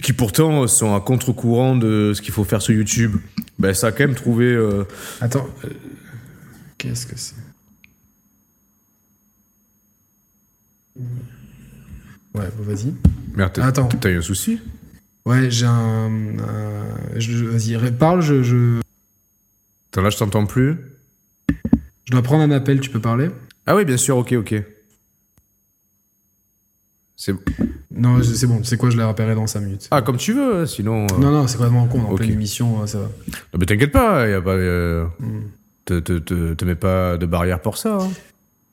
[0.00, 3.16] qui pourtant sont à contre-courant de ce qu'il faut faire sur YouTube,
[3.58, 4.46] ben, ça a quand même trouvé.
[4.46, 4.84] euh,
[5.20, 5.46] Attends.
[5.66, 5.68] euh,
[6.78, 7.34] Qu'est-ce que c'est?
[10.96, 12.94] Ouais, bon, vas-y.
[13.34, 13.88] Merde, t'as Attends.
[13.88, 14.60] t'as eu un souci?
[15.26, 16.08] Ouais, j'ai un.
[16.38, 18.80] un- je- je- Vas-y, parle, je, je,
[19.96, 20.76] Attends, là, je t'entends plus.
[22.04, 23.30] je dois prendre un appel, tu peux parler?
[23.66, 24.62] Ah oui, bien sûr, ok, ok.
[27.16, 27.32] C'est...
[27.90, 29.88] Non, je- c'est bon, c'est quoi, je l'ai rappellerai dans 5 minutes.
[29.90, 31.04] Ah, comme tu veux, hein, sinon.
[31.04, 32.18] euh, Non, non, c'est complètement con, en Ok.
[32.18, 33.04] pleine émission, euh, ça va.
[33.06, 34.50] Non, mais t'inquiète pas, y a pas.
[34.50, 35.44] euh, Hmm.
[35.86, 37.96] te, te, te, te mets pas de barrière pour ça.
[38.02, 38.10] hein.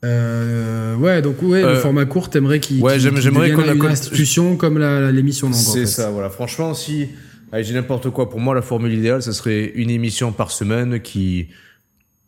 [0.04, 3.48] Euh, ouais, donc ouais, le Euh, format court, t'aimerais qu'il ouais, qu'il- j'aime- qu'il j'aimerais
[3.48, 5.86] devienne qu'on a- une qu'on- institution comme la- la- l'émission donc en C'est fait.
[5.86, 6.28] ça, voilà.
[6.28, 7.08] Franchement, si.
[7.54, 8.28] Allez, j'ai n'importe quoi.
[8.28, 11.50] Pour moi, la formule idéale, ce serait une émission par semaine qui,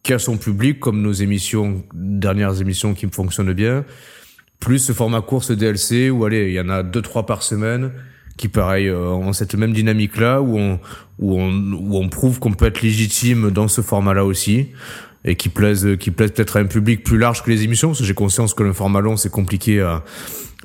[0.05, 3.85] qui a son public, comme nos émissions, dernières émissions qui fonctionnent bien.
[4.61, 7.43] Plus ce format court, ce DLC, où allez, il y en a deux, trois par
[7.43, 7.91] semaine,
[8.37, 10.79] qui pareil, euh, ont cette même dynamique-là, où on,
[11.19, 14.69] où on, où on prouve qu'on peut être légitime dans ce format-là aussi.
[15.25, 17.99] Et qui plaisent, qui plaisent peut-être à un public plus large que les émissions, parce
[17.99, 20.05] que j'ai conscience que le format long, c'est compliqué à,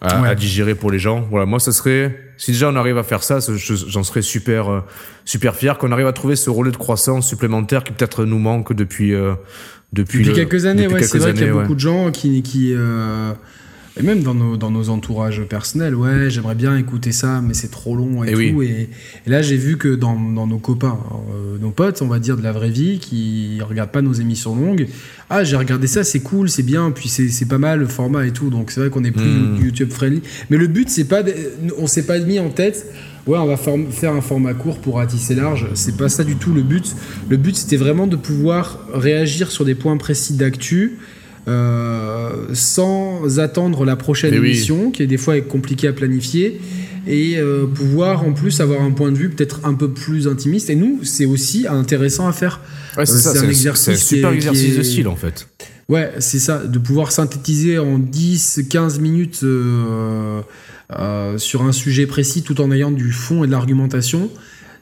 [0.01, 0.29] à, Ouais.
[0.29, 1.25] à digérer pour les gens.
[1.29, 4.69] Voilà, moi, ça serait, si déjà on arrive à faire ça, je- j'en serais super,
[4.71, 4.79] euh,
[5.25, 8.73] super fier qu'on arrive à trouver ce relais de croissance supplémentaire qui peut-être nous manque
[8.73, 9.33] depuis, euh,
[9.93, 11.61] depuis, Depuis le- quelques années, depuis ouais, c'est vrai qu'il y a ouais.
[11.61, 13.33] beaucoup de gens qui, qui, euh,
[13.99, 17.69] et même dans nos, dans nos entourages personnels, ouais, j'aimerais bien écouter ça, mais c'est
[17.71, 18.57] trop long et, Et tout.
[18.57, 18.67] oui.
[18.67, 18.89] Et,
[19.27, 20.97] et là, j'ai vu que dans, dans nos copains,
[21.33, 24.55] euh, nos potes, on va dire de la vraie vie, qui regardent pas nos émissions
[24.55, 24.87] longues,
[25.29, 28.31] ah, j'ai regardé ça, c'est cool, c'est bien, puis c'est pas mal le format et
[28.31, 28.49] tout.
[28.49, 29.57] Donc c'est vrai qu'on est plus Mm.
[29.63, 30.21] YouTube friendly.
[30.49, 31.33] Mais le but, c'est pas, de-
[31.77, 32.85] on s'est pas mis en tête.
[33.27, 35.67] Ouais, on va faire un format court pour ratisser large.
[35.75, 36.95] C'est pas ça du tout le but.
[37.29, 40.97] Le but, c'était vraiment de pouvoir réagir sur des points précis d'actu
[41.47, 44.47] euh, sans attendre la prochaine oui.
[44.49, 46.61] émission, qui est des fois compliquée à planifier,
[47.07, 50.69] et euh, pouvoir en plus avoir un point de vue peut-être un peu plus intimiste.
[50.69, 52.59] Et nous, c'est aussi intéressant à faire.
[52.97, 55.15] Ouais, c'est Euh, c'est un exercice c'est un super est- exercice est- de style en
[55.15, 55.47] fait.
[55.89, 60.41] Ouais, c'est ça, de pouvoir synthétiser en 10-15 minutes euh,
[61.37, 64.29] sur un sujet précis tout en ayant du fond et de l'argumentation.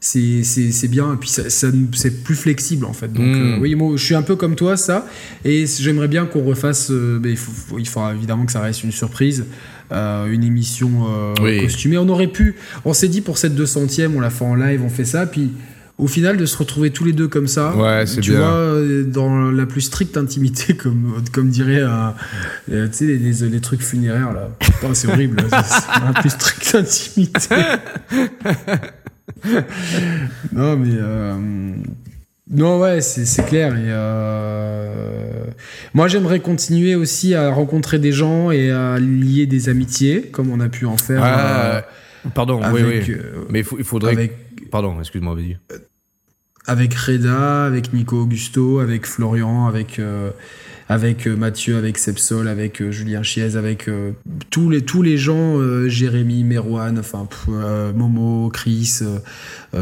[0.02, 3.12] C'est, bien, et puis ça, c'est plus flexible en fait.
[3.12, 3.34] Donc, Mm.
[3.36, 5.06] euh, oui, moi je suis un peu comme toi, ça,
[5.44, 6.90] et j'aimerais bien qu'on refasse.
[6.90, 9.44] euh, mais il, faut, faut- il faudra évidemment que ça reste une surprise,
[9.92, 11.62] euh, une émission Oui.
[11.62, 11.98] costumée.
[11.98, 12.56] On aurait pu,
[12.86, 15.52] on s'est dit pour cette 200ème, on l'a fait en live, on fait ça, puis
[15.98, 18.40] au final de se retrouver tous les deux comme ça, Ouais, tu bien.
[18.40, 23.60] vois, dans la plus stricte intimité, comme, comme dirait euh, tu sais, les, les- les
[23.60, 24.50] trucs funéraires là.
[24.94, 27.56] C'est horrible, la plus stricte intimité.
[30.54, 30.90] non, mais.
[30.94, 31.36] euh,
[32.52, 33.76] non, ouais, c'est clair.
[33.76, 35.46] Et, euh,
[35.94, 40.60] Moi, j'aimerais continuer aussi à rencontrer des gens et à lier des amitiés, comme on
[40.60, 41.84] a pu en faire Ah,
[42.34, 43.14] pardon, euh, oui, avec, oui.
[43.18, 44.14] euh, Mais il, faudrait.
[44.14, 44.34] avec,
[44.72, 45.58] Pardon, excuse-moi, vas-y.
[46.66, 50.32] avec Reda, avec Nico Augusto, avec Florian, avec, euh,
[50.92, 54.12] avec euh, Mathieu, avec Sepsol, avec euh, Julien Chiez, avec euh,
[54.50, 55.58] tous, les, tous les gens,
[55.88, 57.28] Jérémy, Merwan, enfin,
[57.96, 59.02] Momo, Chris,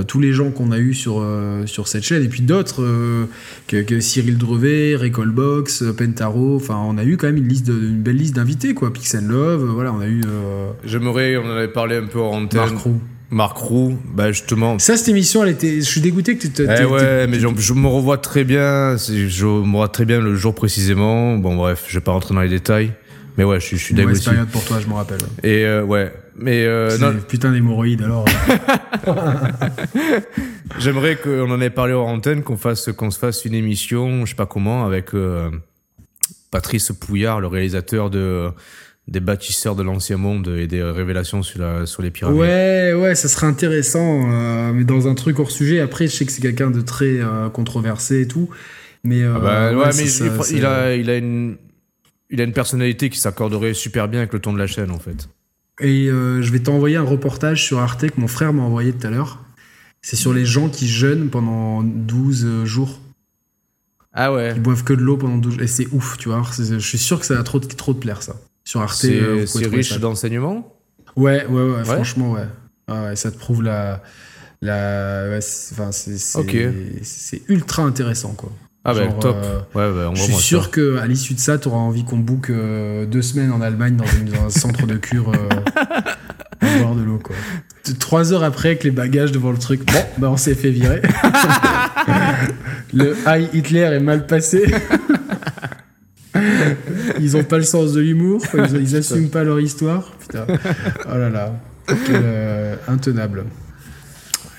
[0.07, 1.25] tous les gens qu'on a eu sur,
[1.65, 2.84] sur cette chaîne, et puis d'autres,
[3.67, 7.67] que, que Cyril Drevet, Recallbox, euh, Pentaro, enfin, on a eu quand même une, liste
[7.67, 8.91] de- une belle liste d'invités, quoi.
[8.91, 10.21] Pixel Love, voilà, on a eu
[10.85, 12.59] J'aimerais, on en avait parlé un peu en antenne.
[12.59, 12.99] Marc Roux.
[13.29, 14.79] Marc Roux, bah justement.
[14.79, 15.75] Ça, cette émission, elle était.
[15.81, 16.61] Je suis dégoûté que tu te.
[16.63, 18.97] Eh ouais, mais je, me revois très bien.
[18.97, 21.35] c'est- Je me revois très bien le jour précisément.
[21.37, 22.93] Bon, bref, je vais pas rentrer dans les détails.
[23.37, 24.29] Mais ouais, je, suis- je suis mauvaise aussi.
[24.29, 25.19] période pour toi, je me rappelle.
[25.43, 28.25] Et euh, ouais, mais euh, C'est non, putain d'hémorroïdes alors.
[30.79, 34.31] j'aimerais qu'on en ait parlé hors antenne, qu'on fasse, qu'on se fasse une émission, je
[34.31, 35.49] sais pas comment, avec euh,
[36.51, 38.49] Patrice Pouillard, le réalisateur de
[39.07, 42.39] des bâtisseurs de l'ancien monde et des révélations sur la sur les pyramides.
[42.39, 45.79] ouais, ouais, ça serait intéressant, euh, mais dans un truc hors sujet.
[45.79, 48.49] Après, je sais que c'est quelqu'un de très euh, controversé et tout,
[49.03, 51.55] mais euh, Ah bah, ouais, c'est mais ça, il, a, il a une,
[52.29, 54.99] il a une personnalité qui s'accorderait super bien avec le ton de la chaîne en
[54.99, 55.29] fait.
[55.79, 59.07] Et euh, je vais t'envoyer un reportage sur Arte que mon frère m'a envoyé tout
[59.07, 59.45] à l'heure.
[60.01, 62.99] C'est sur les gens qui jeûnent pendant 12 jours.
[64.11, 64.53] Ah ouais.
[64.55, 65.61] Ils boivent que de l'eau pendant 12 jours.
[65.61, 66.43] Et c'est ouf, tu vois.
[66.57, 68.35] Je suis sûr que ça va trop, trop te plaire, ça.
[68.68, 69.06] Sur Arte.
[69.06, 69.98] euh, C'est trouver riche ça.
[69.98, 70.76] d'enseignements.
[71.15, 72.48] Ouais, ouais, ouais, franchement, ouais.
[72.89, 74.03] Ah ouais, ça te prouve la.
[74.61, 76.56] la ouais, c'est- enfin, c'est c'est- Ok.
[77.02, 78.52] c'est ultra intéressant, quoi.
[78.84, 79.38] Ah bah Genre, top.
[79.41, 80.69] euh, ouais, bah, on je suis sûr ça.
[80.69, 83.95] que à l'issue de ça, tu auras envie qu'on book euh, deux semaines en Allemagne
[83.95, 85.49] dans, une- dans un centre de cure euh,
[86.81, 87.35] bord de l'eau, quoi.
[87.99, 91.02] Trois heures après, avec les bagages devant le truc, bon, bah on s'est fait virer.
[92.94, 94.65] le High Hitler est mal passé.
[97.19, 100.11] Ils ont pas le sens de l'humour, ils, ils assument pas leur histoire.
[100.19, 100.45] Putain.
[101.05, 101.53] Oh là là.
[102.09, 103.45] Euh, intenable.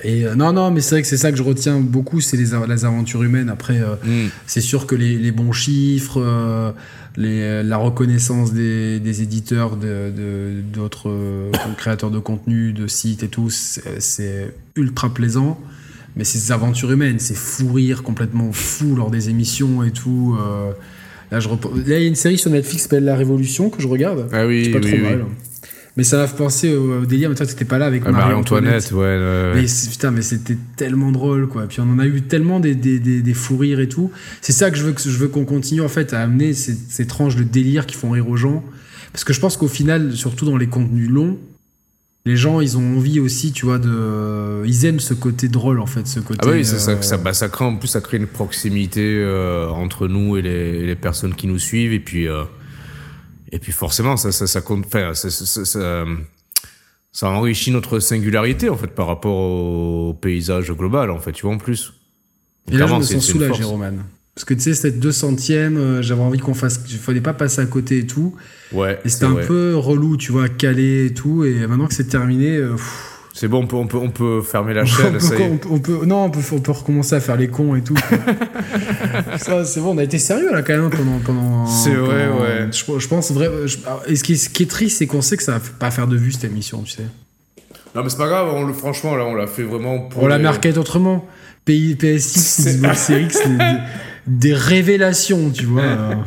[0.05, 2.37] Et euh, non, non, mais c'est vrai que c'est ça que je retiens beaucoup, c'est
[2.37, 3.49] les, les aventures humaines.
[3.49, 4.29] Après, euh, Hmm.
[4.47, 6.71] c'est sûr que les, les bons chiffres, euh,
[7.17, 11.13] les, la reconnaissance des, des éditeurs, de- de- d'autres
[11.77, 15.59] créateurs de contenu, de sites et tout, c'est c'est ultra plaisant.
[16.17, 20.37] Mais ces aventures humaines, c'est fou rire complètement fou lors des émissions et tout.
[21.31, 23.71] Là, je rep- là, il y a une série sur Netflix qui s'appelle La Révolution
[23.71, 24.29] que je regarde.
[24.33, 25.03] Ah oui, C'est pas oui, trop oui.
[25.03, 25.25] mal.
[25.97, 28.93] Mais ça m'a fait penser au, délire, mais toi, t'étais pas là avec Ah, Marie-Antoinette.
[28.93, 28.99] Ouais.
[28.99, 29.53] ouais, ouais.
[29.57, 31.67] Mais putain, mais c'était tellement drôle, quoi.
[31.67, 34.13] Puis on en a eu tellement des, des, des, des fous rires et tout.
[34.41, 36.77] C'est ça que je veux que je veux qu'on continue en fait à amener ces,
[36.89, 38.63] ces tranches de délire qui font rire aux gens.
[39.13, 41.37] Parce que je pense qu'au final, surtout dans les contenus longs,
[42.29, 45.87] les gens, ils ont envie aussi, tu vois, de, ils aiment ce côté drôle en
[45.87, 46.41] fait, ce côté.
[46.43, 49.03] Ah oui, ça, ça, euh, ça, bah, ça crée en plus ça crée une proximité
[49.03, 52.45] euh, entre nous et les, personnes qui nous suivent et puis euh,
[53.51, 58.89] et puis forcément ça ça ça compte enfin ça, ça, enrichit notre singularité en fait
[58.89, 61.95] par rapport au paysage global en fait tu vois en plus.
[62.71, 63.65] Et là, je me sens soulagé.
[63.65, 63.93] Roman.
[64.39, 66.81] Parce que tu sais, cette 200ème, euh, j'avais envie qu'on fasse.
[66.89, 68.37] Il fallait pas passer à côté et tout.
[68.73, 68.97] Ouais.
[69.05, 69.45] Et c'était un vrai.
[69.47, 71.43] peu relou, tu vois, calé et tout.
[71.45, 72.77] Et maintenant que c'est terminé, euh,
[73.35, 75.17] C'est bon, on peut, on peut, on peut fermer la chaîne.
[75.17, 75.51] on, ça peut, y est.
[75.51, 77.83] on peut- on peut- non, on peut, on peut recommencer à faire les cons et
[77.83, 77.97] tout.
[79.39, 81.19] Ça, c'est bon, on a été sérieux là quand même pendant.
[81.19, 82.69] pendant C'est vrai, pendant- ouais.
[82.71, 83.51] Je, je pense vrai.
[83.67, 85.61] je- et ce qui, est, ce qui est triste, c'est qu'on sait que ça va
[85.81, 87.03] pas faire de vues cette émission, tu sais.
[87.95, 88.49] Non, mais c'est pas grave.
[88.55, 90.23] On le, franchement, là, on l'a fait vraiment pour.
[90.23, 91.27] On la marquette autrement.
[91.65, 93.29] Pays, PSX, C'est- Xbox Series
[94.29, 95.83] des, révélations, tu vois.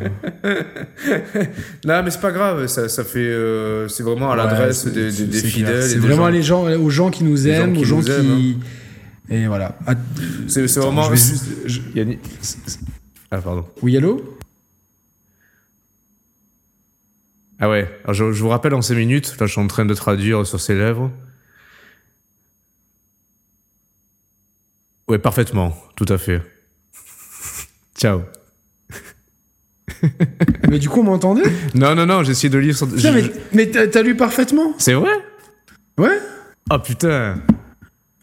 [1.85, 2.67] Non, mais c'est pas grave.
[2.67, 3.19] Ça, ça fait.
[3.19, 5.83] euh, c'est vraiment à l'adresse des, fidèles.
[5.83, 8.03] C'est vraiment gens- les gens, aux gens qui nous gens aiment, qui aux gens nous
[8.03, 8.11] qui.
[8.11, 8.59] aiment,
[9.43, 9.77] Et voilà.
[9.87, 9.93] Ah,
[10.47, 11.03] C'est vraiment.
[11.03, 12.19] je vais juste- je- Yannick-
[13.31, 13.65] Ah, pardon.
[13.81, 14.37] Oui, allô?
[17.59, 17.87] Ah ouais.
[18.03, 19.35] Alors, je, je vous rappelle en 5 minutes.
[19.39, 21.11] Là, je suis en train de traduire sur ses lèvres.
[25.07, 25.75] Ouais, parfaitement.
[25.95, 26.41] Tout à fait.
[28.01, 28.21] Ciao.
[30.69, 31.43] Mais du coup, on m'entendait
[31.75, 32.75] Non, non, non, essayé de lire.
[32.75, 35.11] sur- Putain, mais, mais t'as lu parfaitement C'est vrai
[35.99, 36.17] Ouais
[36.71, 37.35] Oh putain.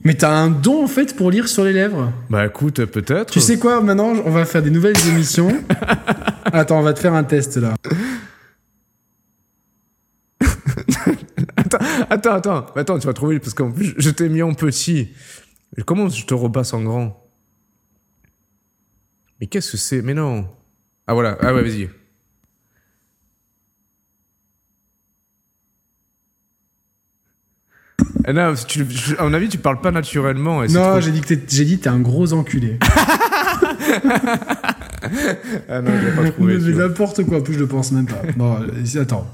[0.03, 2.13] Mais t'as un don en fait pour lire sur les lèvres.
[2.29, 3.31] Bah écoute, peut-être.
[3.33, 5.63] Tu sais quoi, maintenant on va faire des nouvelles émissions.
[6.47, 7.75] Attends, on va te faire un test là.
[12.11, 15.11] Attends, attends, attends, tu vas trouver parce qu'en plus je t'ai mis en petit.
[15.87, 17.28] Comment je te repasse en grand?
[19.40, 20.02] Mais qu'est-ce que c'est?
[20.02, 20.47] Mais non.
[21.06, 21.89] Ah voilà, ah ouais, vas-y.
[28.24, 28.85] Ah non, tu,
[29.19, 30.62] à mon avis, tu parles pas naturellement.
[30.62, 32.78] et Non, trop- j'ai dit que t'es- j'ai dit t'es un gros enculé.
[35.70, 36.59] Ah non, j'ai pas trouvé.
[36.59, 38.20] Mais n'importe quoi, plus je le pense même pas.
[38.36, 39.27] Bon, euh, attends.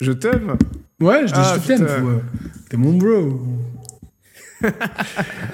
[0.00, 0.56] Je t'aime?
[1.00, 1.86] Ouais, je dis Ah, je t'aime.
[1.86, 2.20] faut, euh,
[2.70, 3.40] T'es mon bro.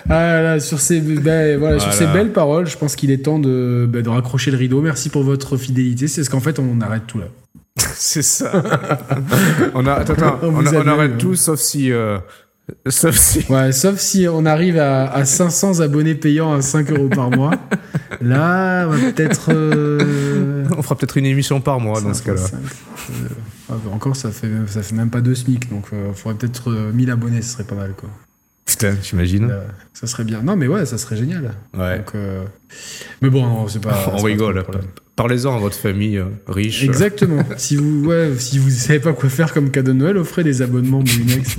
[0.09, 3.39] Ah là, sur ces, ben, voilà, sur ces belles paroles, je pense qu'il est temps
[3.39, 4.81] de, ben, de raccrocher le rideau.
[4.81, 6.09] Merci pour votre fidélité.
[6.09, 7.27] C'est ce qu'en fait, on arrête tout là.
[7.95, 8.51] C'est ça.
[9.75, 11.91] on, a, attends, attends, On on, vous a- a on vu, arrête tout sauf si.
[11.93, 12.19] euh,
[12.89, 13.45] sauf si.
[13.51, 17.51] Ouais, sauf si on arrive à, à 500 abonnés payants à 5 euros par mois.
[18.21, 19.51] Là, on va peut-être.
[19.53, 22.39] euh, On fera peut-être une émission par mois dans ce cas-là.
[22.41, 23.29] 5, euh,
[23.71, 26.93] ah, encore, ça fait, ça fait même pas 2 SMIC, donc il faudrait peut-être euh,
[26.93, 28.09] 1000 abonnés, ce serait pas mal quoi.
[28.67, 30.43] Putain, t'imagines Là, ça serait bien.
[30.43, 31.53] Non, mais ouais, ça serait génial.
[31.77, 31.99] Ouais.
[31.99, 32.45] Donc, euh,
[33.21, 34.11] Mais bon, c'est pas.
[34.15, 34.65] on rigole.
[35.17, 36.83] Parlez-en à votre famille euh, riche.
[36.83, 37.45] Exactement.
[37.57, 40.63] si vous, ouais, si vous savez pas quoi faire comme cadeau de Noël, offrez des
[40.63, 41.57] abonnements Bouinex.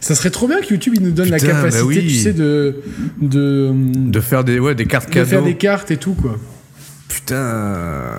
[0.00, 2.00] Ça serait trop bien que YouTube il nous donne la capacité, bah oui.
[2.00, 2.76] tu sais, de
[3.20, 3.70] de,
[4.10, 5.28] De faire des, ouais, des cartes de cadeaux.
[5.28, 6.38] faire des cartes et tout quoi.
[7.08, 8.18] Putain.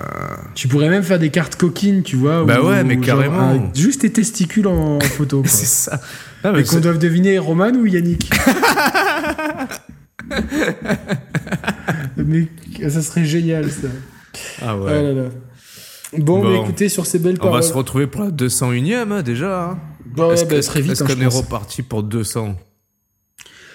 [0.54, 2.44] Tu pourrais même faire des cartes coquines, tu vois.
[2.44, 3.50] Bah ou- ouais, mais carrément.
[3.50, 5.40] avec juste tes testicules en, en photo.
[5.42, 5.50] Quoi.
[5.50, 6.00] C'est ça.
[6.48, 8.30] Ah, mais Et qu'on c'est- doive deviner Roman ou Yannick.
[12.16, 12.48] mais
[12.88, 13.88] ça serait génial ça.
[14.62, 14.92] Ah ouais.
[14.94, 15.22] Ah là là.
[16.18, 16.50] Bon, Bon.
[16.50, 17.62] mais écoutez, sur ces belles On va paroles.
[17.64, 19.70] se retrouver pour la 201ème hein, déjà.
[19.70, 19.78] hein.
[20.16, 22.56] Bah Est-ce bah, vite, hein, qu'on je est reparti pour 200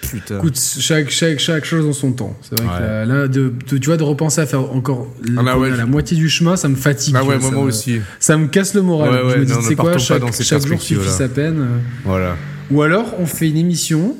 [0.00, 0.38] Putain.
[0.38, 2.36] Écoute, chaque, chaque, chaque chose en son temps.
[2.42, 2.78] C'est vrai Ouais.
[2.78, 5.06] que là, là, de, de- tu vois, de repenser à faire encore
[5.38, 7.14] Ah bah ouais, je- la moitié du chemin, ça me fatigue.
[7.16, 8.00] Ah ouais, moi, ça moi me- aussi.
[8.18, 9.10] Ça me casse le moral.
[9.10, 11.64] Ouais, je me dis, sais quoi, chaque, chaque jour suffit sa peine.
[12.04, 12.36] Voilà.
[12.72, 14.16] Ou alors, on fait une émission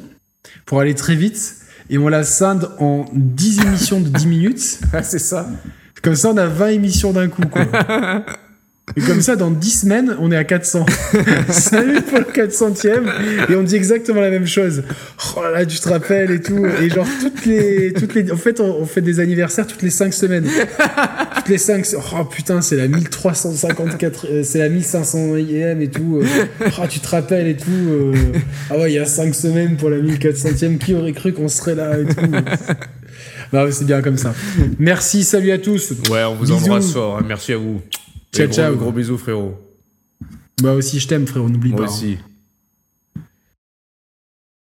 [0.67, 1.57] pour aller très vite
[1.89, 4.81] et on la scinde en 10 émissions de 10 minutes.
[5.03, 5.49] C'est ça.
[6.03, 7.65] Comme ça, on a 20 émissions d'un coup, quoi.
[8.97, 10.85] Et comme ça, dans 10 semaines, on est à 400.
[11.49, 13.05] Salut pour le 400ème.
[13.51, 14.83] Et on dit exactement la même chose.
[15.37, 16.67] Oh là là, tu te rappelles et tout.
[16.67, 17.93] Et genre, toutes les.
[17.93, 20.45] Toutes les en fait, on, on fait des anniversaires toutes les 5 semaines.
[21.37, 21.87] Toutes les 5.
[22.21, 24.27] Oh putain, c'est la 1354.
[24.31, 26.21] euh, c'est la 1500ème et tout.
[26.21, 26.45] euh.
[26.67, 27.71] Oh, tu te rappelles et tout.
[27.89, 28.13] euh.
[28.69, 30.79] Ah ouais, il y a 5 semaines pour la 1400ème.
[30.79, 32.21] Qui aurait cru qu'on serait là et tout
[33.53, 34.35] mais c'est bien comme ça.
[34.79, 35.93] Merci, salut à tous.
[36.11, 36.55] Ouais, on vous Bisous.
[36.55, 37.19] embrasse fort.
[37.19, 37.25] hein.
[37.29, 37.81] Merci à vous.
[38.35, 38.77] Ciao, ciao.
[38.77, 39.55] Gros bisous, frérot.
[40.63, 41.85] Bah aussi, je t'aime, frérot, n'oublie Moi pas.
[41.85, 41.95] hein.
[41.95, 42.19] aussi.